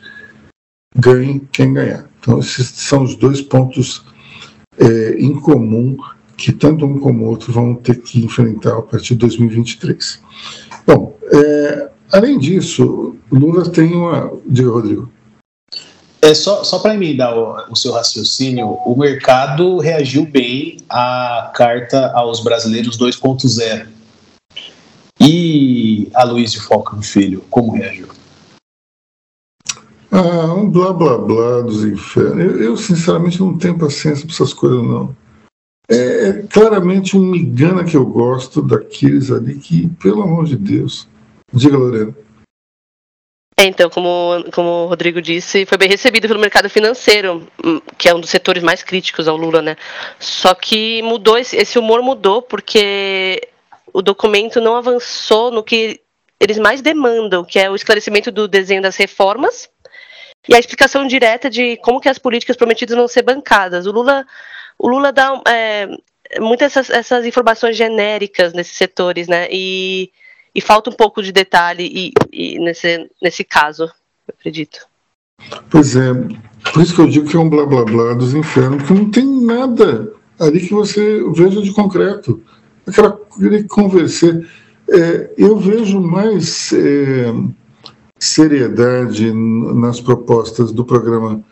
ganhe 0.96 1.42
quem 1.52 1.74
ganhar. 1.74 2.10
Então, 2.20 2.40
esses 2.40 2.68
são 2.68 3.04
os 3.04 3.16
dois 3.16 3.42
pontos 3.42 4.04
é, 4.78 5.16
em 5.20 5.34
comum 5.40 5.98
que 6.38 6.52
tanto 6.52 6.86
um 6.86 7.00
como 7.00 7.26
o 7.26 7.30
outro 7.30 7.52
vão 7.52 7.74
ter 7.76 8.00
que 8.02 8.24
enfrentar 8.24 8.78
a 8.78 8.82
partir 8.82 9.16
de 9.16 9.22
2023. 9.22 10.22
Bom, 10.86 11.18
é, 11.24 11.90
além 12.12 12.38
disso, 12.38 13.16
Lula 13.32 13.70
tem 13.70 13.94
uma. 13.94 14.32
Diga, 14.46 14.70
Rodrigo. 14.70 15.12
É 16.22 16.34
só, 16.34 16.64
só 16.64 16.80
para 16.80 16.96
emendar 16.96 17.38
o, 17.38 17.72
o 17.72 17.76
seu 17.76 17.92
raciocínio, 17.92 18.68
o 18.86 18.98
mercado 18.98 19.78
reagiu 19.78 20.26
bem 20.26 20.78
à 20.90 21.52
carta 21.56 22.12
aos 22.14 22.40
brasileiros 22.40 22.98
2.0. 22.98 23.97
E 25.20 26.10
a 26.14 26.24
Luiz 26.24 26.52
de 26.52 26.62
Falcão 26.62 27.02
Filho, 27.02 27.44
como 27.50 27.74
reagiu? 27.74 28.08
Ah, 30.12 30.54
um 30.54 30.70
blá 30.70 30.94
blá 30.94 31.18
blá 31.18 31.62
dos 31.62 31.84
infernos. 31.84 32.40
Eu, 32.40 32.64
eu 32.64 32.78
sinceramente 32.78 33.40
não 33.40 33.58
tenho 33.58 33.78
paciência 33.78 34.26
para 34.26 34.34
essas 34.34 34.54
coisas, 34.54 34.84
não. 34.84 35.16
É, 35.90 36.30
é 36.30 36.34
claramente 36.44 37.18
um 37.18 37.22
migana 37.22 37.84
que 37.84 37.96
eu 37.96 38.06
gosto 38.06 38.62
daqueles 38.62 39.32
ali 39.32 39.56
que, 39.56 39.88
pelo 40.02 40.22
amor 40.22 40.46
de 40.46 40.56
Deus. 40.56 41.08
Diga, 41.54 41.78
Lorena. 41.78 42.14
É, 43.60 43.66
então, 43.66 43.90
como, 43.90 44.46
como 44.54 44.70
o 44.70 44.86
Rodrigo 44.86 45.20
disse, 45.20 45.66
foi 45.66 45.80
bem 45.80 45.90
recebido 45.90 46.28
pelo 46.28 46.40
mercado 46.40 46.70
financeiro, 46.70 47.48
hum, 47.66 47.82
que 47.98 48.08
é 48.08 48.14
um 48.14 48.20
dos 48.20 48.30
setores 48.30 48.62
mais 48.62 48.84
críticos 48.84 49.28
ao 49.28 49.36
Lula, 49.36 49.64
né? 49.64 49.76
Só 50.20 50.54
que 50.54 51.02
mudou, 51.02 51.38
esse, 51.40 51.56
esse 51.56 51.80
humor 51.80 52.04
mudou 52.04 52.42
porque 52.42 53.42
o 53.98 54.02
documento 54.02 54.62
não 54.62 54.76
avançou 54.76 55.50
no 55.50 55.64
que 55.64 56.02
eles 56.40 56.60
mais 56.60 56.82
demandam, 56.82 57.44
que 57.44 57.58
é 57.58 57.70
o 57.70 57.76
esclarecimento 57.76 58.32
do 58.32 58.48
desenho 58.48 58.82
das 58.82 58.96
reformas 58.96 59.68
e 60.48 60.54
a 60.54 60.60
explicação 60.60 61.08
direta 61.08 61.50
de 61.50 61.78
como 61.78 62.00
que 62.00 62.10
as 62.10 62.20
políticas 62.20 62.56
prometidas 62.56 62.96
vão 62.96 63.08
ser 63.08 63.24
bancadas. 63.24 63.88
O 63.88 63.92
Lula, 63.92 64.26
o 64.78 64.88
Lula 64.88 65.12
dá 65.12 65.42
é, 65.48 65.88
muitas 66.40 66.78
essas, 66.78 66.90
essas 66.92 67.26
informações 67.26 67.76
genéricas 67.76 68.54
nesses 68.54 68.78
setores, 68.78 69.28
né? 69.28 69.48
E 69.50 70.12
e 70.58 70.62
falta 70.62 70.90
um 70.90 70.94
pouco 70.94 71.22
de 71.22 71.32
detalhe 71.32 71.84
e, 71.84 72.14
e 72.34 72.60
nesse, 72.60 73.08
nesse 73.22 73.44
caso, 73.44 73.84
eu 73.84 74.34
acredito. 74.38 74.88
Pois 75.70 75.96
é, 75.96 76.12
por 76.74 76.82
isso 76.82 76.96
que 76.96 77.02
eu 77.02 77.08
digo 77.08 77.30
que 77.30 77.38
é 77.38 77.40
um 77.40 77.48
blá 77.48 77.64
blá 77.64 77.86
blá 77.86 78.14
dos 78.16 78.34
infernos, 78.34 78.82
porque 78.82 78.94
não 78.94 79.12
tem 79.12 79.26
nada 79.46 80.12
ali 80.40 80.60
que 80.60 80.74
você 80.74 81.24
veja 81.32 81.62
de 81.62 81.72
concreto. 81.72 82.44
Aquela 82.88 83.20
conversar. 83.68 84.42
É, 84.90 85.34
eu 85.38 85.58
vejo 85.58 86.00
mais 86.00 86.72
é, 86.72 87.34
seriedade 88.18 89.32
nas 89.34 90.00
propostas 90.00 90.72
do 90.72 90.86
programa 90.86 91.44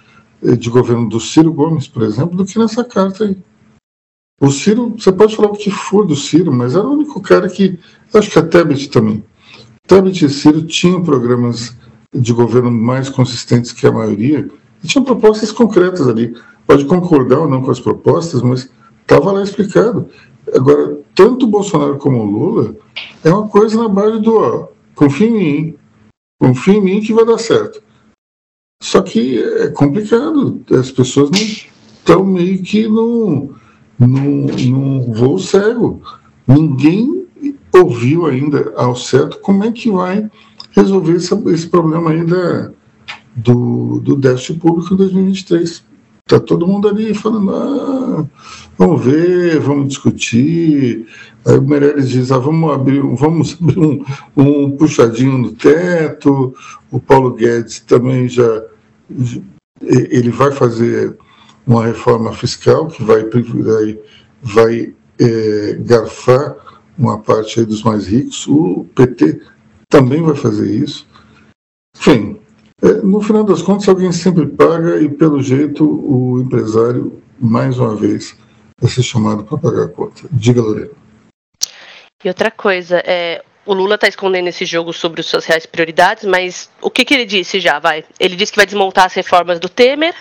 é, 0.42 0.56
de 0.56 0.70
governo 0.70 1.10
do 1.10 1.20
Ciro 1.20 1.52
Gomes, 1.52 1.88
por 1.88 2.04
exemplo, 2.04 2.38
do 2.38 2.46
que 2.46 2.58
nessa 2.58 2.84
carta 2.84 3.26
aí. 3.26 3.38
O 4.40 4.52
Ciro, 4.52 4.94
você 4.98 5.12
pode 5.12 5.36
falar 5.36 5.50
o 5.50 5.58
que 5.58 5.72
for 5.72 6.06
do 6.06 6.16
Ciro, 6.16 6.52
mas 6.52 6.76
era 6.76 6.86
o 6.86 6.94
único 6.94 7.22
cara 7.22 7.50
que. 7.50 7.80
Acho 8.14 8.32
que 8.32 8.40
a 8.40 8.46
Tebet 8.46 8.90
também. 8.90 9.24
Tebet 9.88 10.26
e 10.26 10.30
Ciro 10.30 10.64
tinham 10.64 11.04
programas 11.04 11.76
de 12.14 12.34
governo 12.34 12.72
mais 12.72 13.10
consistentes 13.10 13.72
que 13.72 13.86
a 13.86 13.92
maioria 13.92 14.50
e 14.84 14.88
tinham 14.88 15.04
propostas 15.04 15.52
concretas 15.52 16.08
ali. 16.08 16.36
Pode 16.66 16.86
concordar 16.86 17.40
ou 17.40 17.50
não 17.50 17.62
com 17.62 17.72
as 17.72 17.80
propostas, 17.80 18.42
mas 18.42 18.70
estava 19.02 19.32
lá 19.32 19.44
explicado. 19.44 20.10
Agora, 20.54 20.98
tanto 21.14 21.48
Bolsonaro 21.48 21.98
como 21.98 22.24
Lula 22.24 22.76
é 23.24 23.30
uma 23.30 23.48
coisa 23.48 23.82
na 23.82 23.90
base 23.90 24.20
do 24.20 24.38
ó, 24.38 24.68
confia 24.94 25.28
em 25.28 25.32
mim, 25.32 25.76
confia 26.40 26.76
em 26.76 26.82
mim 26.82 27.02
que 27.02 27.14
vai 27.14 27.26
dar 27.26 27.38
certo. 27.38 27.82
Só 28.82 29.02
que 29.02 29.42
é 29.42 29.70
complicado, 29.70 30.62
as 30.72 30.92
pessoas 30.92 31.32
não 31.32 31.40
estão 31.40 32.26
meio 32.26 32.62
que 32.62 32.88
no 32.88 33.56
num, 34.00 34.46
num 34.46 35.14
voo 35.14 35.40
cego. 35.40 36.02
Ninguém 36.48 37.26
ouviu 37.74 38.26
ainda 38.26 38.74
ao 38.76 38.96
certo 38.96 39.40
como 39.40 39.64
é 39.64 39.72
que 39.72 39.90
vai 39.90 40.30
resolver 40.72 41.16
esse, 41.16 41.34
esse 41.50 41.68
problema 41.68 42.12
ainda 42.12 42.74
do, 43.36 44.00
do 44.00 44.16
déficit 44.16 44.60
público 44.60 44.94
em 44.94 44.98
2023. 44.98 45.84
Está 46.28 46.40
todo 46.40 46.66
mundo 46.66 46.88
ali 46.88 47.14
falando, 47.14 47.52
ah, 47.52 48.26
vamos 48.80 49.06
ver, 49.06 49.60
vamos 49.60 49.90
discutir. 49.90 51.06
Aí 51.46 51.56
o 51.56 51.62
Meirelles 51.62 52.10
diz, 52.10 52.32
ah, 52.32 52.40
vamos 52.40 52.74
abrir, 52.74 53.00
vamos 53.00 53.56
abrir 53.62 53.78
um, 53.78 54.04
um 54.36 54.72
puxadinho 54.72 55.38
no 55.38 55.52
teto. 55.52 56.56
O 56.90 57.00
Paulo 57.00 57.32
Guedes 57.36 57.80
também 57.82 58.28
já 58.28 58.64
ele 59.80 60.32
vai 60.32 60.52
fazer 60.52 61.16
uma 61.68 61.86
reforma 61.86 62.34
fiscal 62.34 62.88
que 62.88 63.04
vai, 63.04 63.24
vai, 63.30 64.00
vai 64.42 64.96
é, 65.20 65.74
garfar 65.82 66.56
uma 66.98 67.20
parte 67.20 67.64
dos 67.66 67.84
mais 67.84 68.08
ricos. 68.08 68.48
O 68.48 68.88
PT 68.96 69.42
também 69.90 70.24
vai 70.24 70.36
fazer 70.36 70.72
isso. 70.72 71.08
Enfim, 71.96 72.35
no 73.04 73.22
final 73.22 73.44
das 73.44 73.62
contas, 73.62 73.88
alguém 73.88 74.12
sempre 74.12 74.46
paga 74.46 75.00
e, 75.02 75.10
pelo 75.10 75.42
jeito, 75.42 75.84
o 75.86 76.40
empresário, 76.40 77.22
mais 77.40 77.80
uma 77.80 77.96
vez, 77.96 78.38
vai 78.80 78.90
ser 78.90 79.04
chamado 79.04 79.44
para 79.44 79.58
pagar 79.58 79.84
a 79.84 79.88
conta. 79.90 80.24
Diga, 80.32 80.62
Lorena. 80.62 80.92
E 82.24 82.28
outra 82.28 82.50
coisa, 82.50 83.04
é, 83.06 83.44
o 83.66 83.74
Lula 83.74 83.96
está 83.96 84.08
escondendo 84.08 84.48
esse 84.48 84.66
jogo 84.66 84.92
sobre 84.94 85.22
as 85.22 85.28
suas 85.28 85.46
reais 85.46 85.66
prioridades, 85.66 86.26
mas 86.26 86.70
o 86.82 86.90
que, 86.90 87.06
que 87.06 87.14
ele 87.14 87.26
disse 87.26 87.60
já? 87.60 87.80
Vai? 87.80 88.04
Ele 88.20 88.36
disse 88.36 88.52
que 88.52 88.58
vai 88.58 88.66
desmontar 88.66 89.06
as 89.06 89.14
reformas 89.14 89.60
do 89.60 89.70
Temer, 89.70 90.16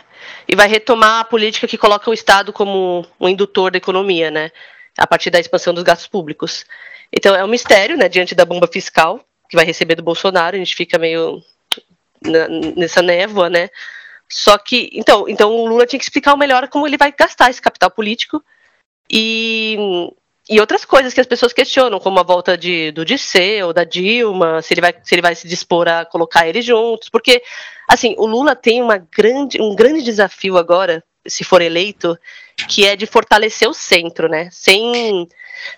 e 0.48 0.54
vai 0.54 0.68
retomar 0.68 1.20
a 1.20 1.24
política 1.24 1.66
que 1.66 1.78
coloca 1.78 2.10
o 2.10 2.14
Estado 2.14 2.52
como 2.52 3.06
um 3.20 3.28
indutor 3.28 3.70
da 3.70 3.78
economia, 3.78 4.30
né? 4.30 4.50
A 4.96 5.06
partir 5.06 5.30
da 5.30 5.40
expansão 5.40 5.74
dos 5.74 5.82
gastos 5.82 6.06
públicos. 6.06 6.64
Então 7.12 7.34
é 7.34 7.44
um 7.44 7.48
mistério, 7.48 7.96
né? 7.96 8.08
Diante 8.08 8.34
da 8.34 8.44
bomba 8.44 8.66
fiscal 8.66 9.20
que 9.48 9.56
vai 9.56 9.64
receber 9.64 9.94
do 9.94 10.02
Bolsonaro, 10.02 10.56
a 10.56 10.58
gente 10.58 10.74
fica 10.74 10.98
meio 10.98 11.42
na, 12.24 12.48
nessa 12.76 13.02
névoa, 13.02 13.50
né? 13.50 13.68
Só 14.28 14.56
que, 14.58 14.90
então, 14.92 15.28
então 15.28 15.50
o 15.52 15.66
Lula 15.66 15.86
tinha 15.86 15.98
que 15.98 16.04
explicar 16.04 16.36
melhor 16.36 16.68
como 16.68 16.86
ele 16.86 16.96
vai 16.96 17.12
gastar 17.12 17.50
esse 17.50 17.60
capital 17.60 17.90
político 17.90 18.42
e 19.10 19.76
e 20.48 20.60
outras 20.60 20.84
coisas 20.84 21.14
que 21.14 21.20
as 21.20 21.26
pessoas 21.26 21.52
questionam, 21.52 21.98
como 21.98 22.20
a 22.20 22.22
volta 22.22 22.56
de, 22.56 22.92
do 22.92 23.04
Disseu, 23.04 23.72
da 23.72 23.82
Dilma, 23.82 24.60
se 24.60 24.74
ele, 24.74 24.80
vai, 24.82 24.94
se 25.02 25.14
ele 25.14 25.22
vai 25.22 25.34
se 25.34 25.48
dispor 25.48 25.88
a 25.88 26.04
colocar 26.04 26.46
eles 26.46 26.64
juntos, 26.64 27.08
porque, 27.08 27.42
assim, 27.88 28.14
o 28.18 28.26
Lula 28.26 28.54
tem 28.54 28.82
uma 28.82 28.98
grande, 28.98 29.60
um 29.60 29.74
grande 29.74 30.02
desafio 30.02 30.58
agora, 30.58 31.02
se 31.26 31.44
for 31.44 31.62
eleito, 31.62 32.18
que 32.68 32.84
é 32.84 32.94
de 32.94 33.06
fortalecer 33.06 33.68
o 33.68 33.72
centro, 33.72 34.28
né, 34.28 34.50
sem 34.52 35.26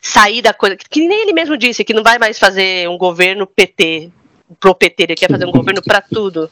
sair 0.00 0.42
da 0.42 0.52
coisa, 0.52 0.76
que 0.76 1.06
nem 1.06 1.22
ele 1.22 1.32
mesmo 1.32 1.56
disse, 1.56 1.84
que 1.84 1.94
não 1.94 2.02
vai 2.02 2.18
mais 2.18 2.36
fazer 2.36 2.88
um 2.88 2.98
governo 2.98 3.46
PT, 3.46 4.10
pro 4.60 4.74
PT, 4.74 5.02
ele 5.02 5.14
quer 5.14 5.30
fazer 5.30 5.46
um 5.46 5.52
governo 5.52 5.82
para 5.82 6.00
tudo, 6.00 6.50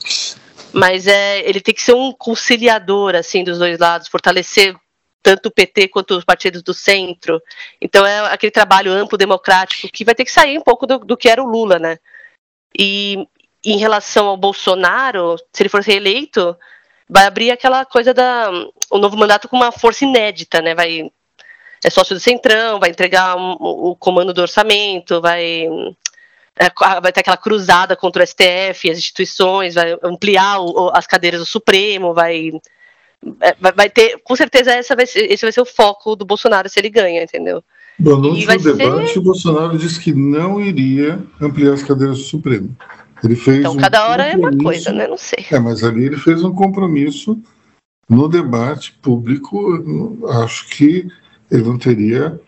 mas 0.73 1.07
é, 1.07 1.41
ele 1.49 1.61
tem 1.61 1.75
que 1.75 1.83
ser 1.83 1.95
um 1.95 2.13
conciliador, 2.13 3.15
assim, 3.15 3.45
dos 3.45 3.59
dois 3.59 3.79
lados, 3.79 4.09
fortalecer 4.09 4.75
tanto 5.23 5.47
o 5.47 5.51
PT 5.51 5.89
quanto 5.89 6.17
os 6.17 6.25
partidos 6.25 6.63
do 6.63 6.75
centro. 6.75 7.41
Então 7.81 8.05
é 8.05 8.21
aquele 8.33 8.51
trabalho 8.51 8.93
amplo, 8.93 9.17
democrático, 9.17 9.89
que 9.91 10.05
vai 10.05 10.15
ter 10.15 10.25
que 10.25 10.31
sair 10.31 10.59
um 10.59 10.63
pouco 10.63 10.87
do, 10.87 10.99
do 10.99 11.17
que 11.17 11.29
era 11.29 11.43
o 11.43 11.49
Lula, 11.49 11.79
né? 11.79 11.99
E 12.79 13.27
em 13.65 13.79
relação 13.79 14.27
ao 14.27 14.37
Bolsonaro, 14.37 15.37
se 15.51 15.63
ele 15.63 15.71
for 15.71 15.81
reeleito, 15.81 16.55
vai 17.09 17.25
abrir 17.25 17.51
aquela 17.51 17.87
coisa 17.87 18.13
da 18.13 18.51
o 18.91 18.99
novo 18.99 19.17
mandato 19.17 19.49
com 19.49 19.57
uma 19.57 19.73
força 19.73 20.05
inédita, 20.05 20.61
né? 20.61 20.75
Vai 20.75 21.11
é 21.85 21.91
sócio 21.91 22.15
do 22.15 22.21
Centrão, 22.21 22.81
vai 22.81 22.91
entregar 22.91 23.37
um, 23.37 23.53
o 23.61 23.97
comando 23.97 24.33
do 24.33 24.43
orçamento, 24.43 25.21
vai 25.21 25.67
vai 27.03 27.13
ter 27.13 27.21
aquela 27.21 27.37
cruzada 27.37 27.97
contra 27.97 28.23
o 28.23 28.27
STF, 28.27 28.91
as 28.91 28.99
instituições, 28.99 29.75
vai 29.75 29.97
ampliar 30.03 30.61
o, 30.61 30.91
as 30.95 31.07
cadeiras 31.07 31.41
do 31.41 31.47
Supremo, 31.47 32.15
vai 32.15 32.51
é, 33.41 33.57
vai 33.73 33.89
ter, 33.89 34.21
com 34.23 34.37
certeza 34.37 34.73
essa 34.73 34.95
vai 34.95 35.07
ser, 35.07 35.31
esse 35.33 35.45
vai 35.45 35.53
ser 35.53 35.61
o 35.61 35.67
foco 35.67 36.15
do 36.15 36.25
Bolsonaro 36.25 36.69
se 36.69 36.79
ele 36.79 36.91
ganha, 36.91 37.23
entendeu? 37.23 37.63
No 37.99 38.17
último 38.29 38.59
debate, 38.59 39.13
ser... 39.13 39.19
o 39.19 39.23
Bolsonaro 39.23 39.79
disse 39.79 40.01
que 40.01 40.13
não 40.13 40.61
iria 40.61 41.23
ampliar 41.41 41.75
as 41.75 41.83
cadeiras 41.83 42.19
do 42.19 42.25
Supremo. 42.25 42.77
Ele 43.23 43.37
fez 43.37 43.61
então, 43.61 43.73
um 43.73 43.77
cada 43.77 44.09
hora 44.09 44.25
é 44.25 44.37
uma 44.37 44.55
coisa, 44.57 44.93
né? 44.93 45.07
Não 45.07 45.17
sei. 45.17 45.47
É, 45.51 45.59
mas 45.59 45.83
ali 45.83 46.05
ele 46.05 46.19
fez 46.19 46.45
um 46.45 46.53
compromisso 46.53 47.41
no 48.09 48.29
debate 48.29 48.93
público. 49.01 50.21
Acho 50.43 50.69
que 50.69 51.09
ele 51.51 51.63
não 51.63 51.79
teria 51.79 52.39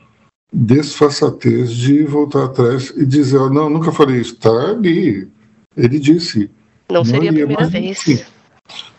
desfaçatez 0.57 1.71
de 1.71 2.03
voltar 2.05 2.47
atrás 2.47 2.93
e 2.97 3.05
dizer: 3.05 3.37
oh, 3.37 3.51
não, 3.51 3.69
nunca 3.69 3.93
falei 3.93 4.21
isso. 4.21 4.33
Está 4.33 4.51
ali. 4.71 5.29
Ele 5.77 5.99
disse. 5.99 6.51
Não, 6.89 6.97
não 6.97 7.05
seria 7.05 7.31
a 7.31 7.35
primeira 7.35 7.67
vez. 7.67 7.99
Assim. 7.99 8.25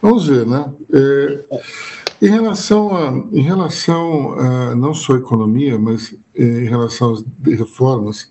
Vamos 0.02 0.28
ver, 0.28 0.46
né? 0.46 0.72
É, 0.94 1.46
em 2.22 2.30
relação 2.30 2.96
a, 2.96 3.10
em 3.32 3.42
relação 3.42 4.34
a 4.40 4.76
não 4.76 4.94
só 4.94 5.16
a 5.16 5.18
economia, 5.18 5.80
mas 5.80 6.16
é, 6.36 6.44
em 6.44 6.66
relação 6.66 7.14
às 7.14 7.26
reformas, 7.46 8.30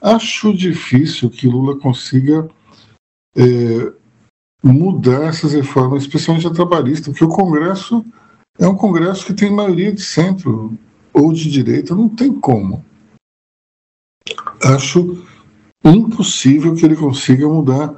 acho 0.00 0.56
difícil 0.56 1.28
que 1.28 1.48
Lula 1.48 1.76
consiga 1.76 2.48
é, 3.36 3.92
mudar 4.62 5.24
essas 5.24 5.52
reformas, 5.52 6.02
especialmente 6.02 6.46
a 6.46 6.50
trabalhista, 6.50 7.10
porque 7.10 7.24
o 7.24 7.28
Congresso 7.28 8.04
é 8.58 8.68
um 8.68 8.76
Congresso 8.76 9.26
que 9.26 9.34
tem 9.34 9.50
maioria 9.50 9.92
de 9.92 10.02
centro 10.02 10.78
ou 11.12 11.32
de 11.32 11.50
direita, 11.50 11.94
não 11.94 12.08
tem 12.08 12.32
como. 12.32 12.84
Acho 14.62 15.22
impossível 15.84 16.74
que 16.74 16.84
ele 16.84 16.96
consiga 16.96 17.48
mudar 17.48 17.94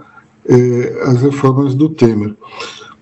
é, 0.47 1.03
as 1.05 1.21
reformas 1.23 1.75
do 1.75 1.89
Temer. 1.89 2.37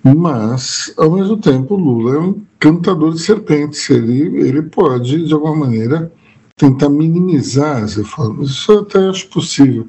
Mas, 0.02 0.94
ao 0.96 1.10
mesmo 1.10 1.36
tempo, 1.36 1.76
Lula 1.76 2.16
é 2.16 2.18
um 2.18 2.42
cantador 2.58 3.12
de 3.12 3.20
serpentes. 3.20 3.88
Ele, 3.90 4.40
ele 4.40 4.62
pode, 4.62 5.26
de 5.26 5.34
alguma 5.34 5.54
maneira, 5.54 6.10
tentar 6.56 6.88
minimizar 6.88 7.82
as 7.82 7.96
reformas. 7.96 8.50
Isso 8.50 8.72
eu 8.72 8.80
até 8.80 9.08
acho 9.08 9.28
possível. 9.28 9.86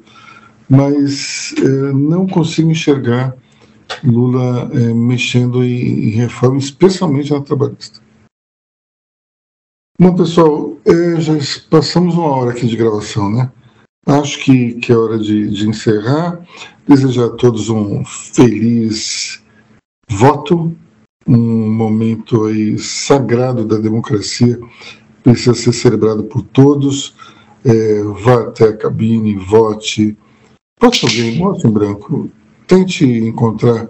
Mas 0.68 1.54
é, 1.58 1.92
não 1.92 2.26
consigo 2.26 2.70
enxergar 2.70 3.34
Lula 4.04 4.70
é, 4.72 4.92
mexendo 4.92 5.64
em, 5.64 6.08
em 6.08 6.10
reforma, 6.10 6.58
especialmente 6.58 7.32
na 7.32 7.40
trabalhista. 7.40 8.01
Bom, 10.02 10.16
pessoal, 10.16 10.76
é, 10.84 11.20
já 11.20 11.34
passamos 11.70 12.16
uma 12.16 12.26
hora 12.26 12.50
aqui 12.50 12.66
de 12.66 12.74
gravação, 12.74 13.30
né? 13.30 13.48
Acho 14.04 14.40
que, 14.40 14.74
que 14.74 14.90
é 14.90 14.96
hora 14.96 15.16
de, 15.16 15.48
de 15.48 15.68
encerrar. 15.68 16.40
Desejar 16.88 17.26
a 17.26 17.36
todos 17.36 17.68
um 17.68 18.04
feliz 18.04 19.40
voto, 20.10 20.74
um 21.24 21.72
momento 21.72 22.46
aí 22.46 22.76
sagrado 22.80 23.64
da 23.64 23.78
democracia, 23.78 24.58
precisa 25.22 25.54
ser 25.54 25.72
celebrado 25.72 26.24
por 26.24 26.42
todos. 26.42 27.14
É, 27.64 28.02
vá 28.02 28.40
até 28.40 28.70
a 28.70 28.76
cabine, 28.76 29.36
vote. 29.36 30.18
Vote 30.80 31.06
alguém, 31.06 31.38
vote 31.38 31.64
em 31.64 31.70
branco. 31.70 32.28
Tente 32.66 33.06
encontrar, 33.06 33.88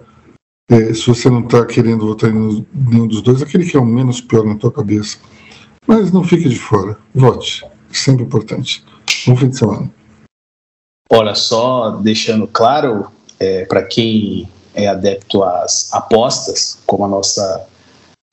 é, 0.69 0.93
se 0.93 1.07
você 1.07 1.27
não 1.27 1.39
está 1.39 1.65
querendo 1.65 2.05
votar 2.05 2.29
em 2.29 2.63
nenhum 2.71 3.07
dos 3.07 3.23
dois, 3.23 3.41
aquele 3.41 3.65
que 3.65 3.75
é 3.75 3.79
o 3.79 3.85
menos 3.85 4.21
pior 4.21 4.45
na 4.45 4.53
tua 4.53 4.71
cabeça. 4.71 5.17
Mas 5.93 6.11
não 6.11 6.23
fique 6.23 6.49
de 6.49 6.57
fora. 6.57 6.97
Vote. 7.13 7.63
Sempre 7.91 8.23
importante. 8.23 8.83
Bom 9.27 9.35
fim 9.35 9.49
de 9.49 9.57
semana. 9.59 9.91
Olha, 11.07 11.35
só 11.35 11.91
deixando 11.91 12.47
claro, 12.47 13.11
é, 13.39 13.65
para 13.65 13.83
quem 13.83 14.49
é 14.73 14.87
adepto 14.87 15.43
às 15.43 15.93
apostas, 15.93 16.79
como 16.87 17.05
a 17.05 17.07
nossa 17.07 17.67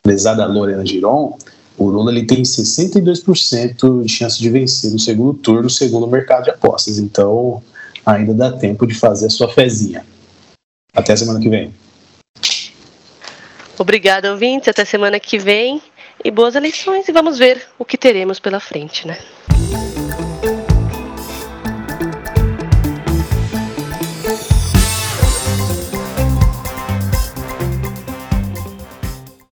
prezada 0.03 0.47
Lorena 0.47 0.87
Giron, 0.87 1.37
o 1.77 1.91
Lula 1.91 2.11
ele 2.11 2.25
tem 2.25 2.41
62% 2.41 4.05
de 4.05 4.09
chance 4.09 4.39
de 4.39 4.49
vencer 4.49 4.91
no 4.91 4.99
segundo 4.99 5.35
turno, 5.35 5.69
segundo 5.69 6.07
o 6.07 6.11
mercado 6.11 6.45
de 6.45 6.51
apostas. 6.51 6.99
Então, 6.99 7.63
ainda 8.07 8.33
dá 8.33 8.53
tempo 8.53 8.87
de 8.87 8.95
fazer 8.95 9.27
a 9.27 9.31
sua 9.31 9.51
fezinha. 9.51 10.03
Até 10.95 11.15
semana 11.15 11.39
que 11.39 11.51
vem. 11.51 11.75
Obrigada, 13.79 14.31
ouvintes. 14.33 14.69
Até 14.69 14.87
semana 14.87 15.21
que 15.21 15.39
vem 15.39 15.83
e 16.25 16.31
boas 16.31 16.55
eleições 16.55 17.09
e 17.09 17.12
vamos 17.12 17.39
ver 17.39 17.66
o 17.79 17.85
que 17.85 17.97
teremos 17.97 18.39
pela 18.39 18.61
frente, 18.61 19.07
né? 19.07 19.18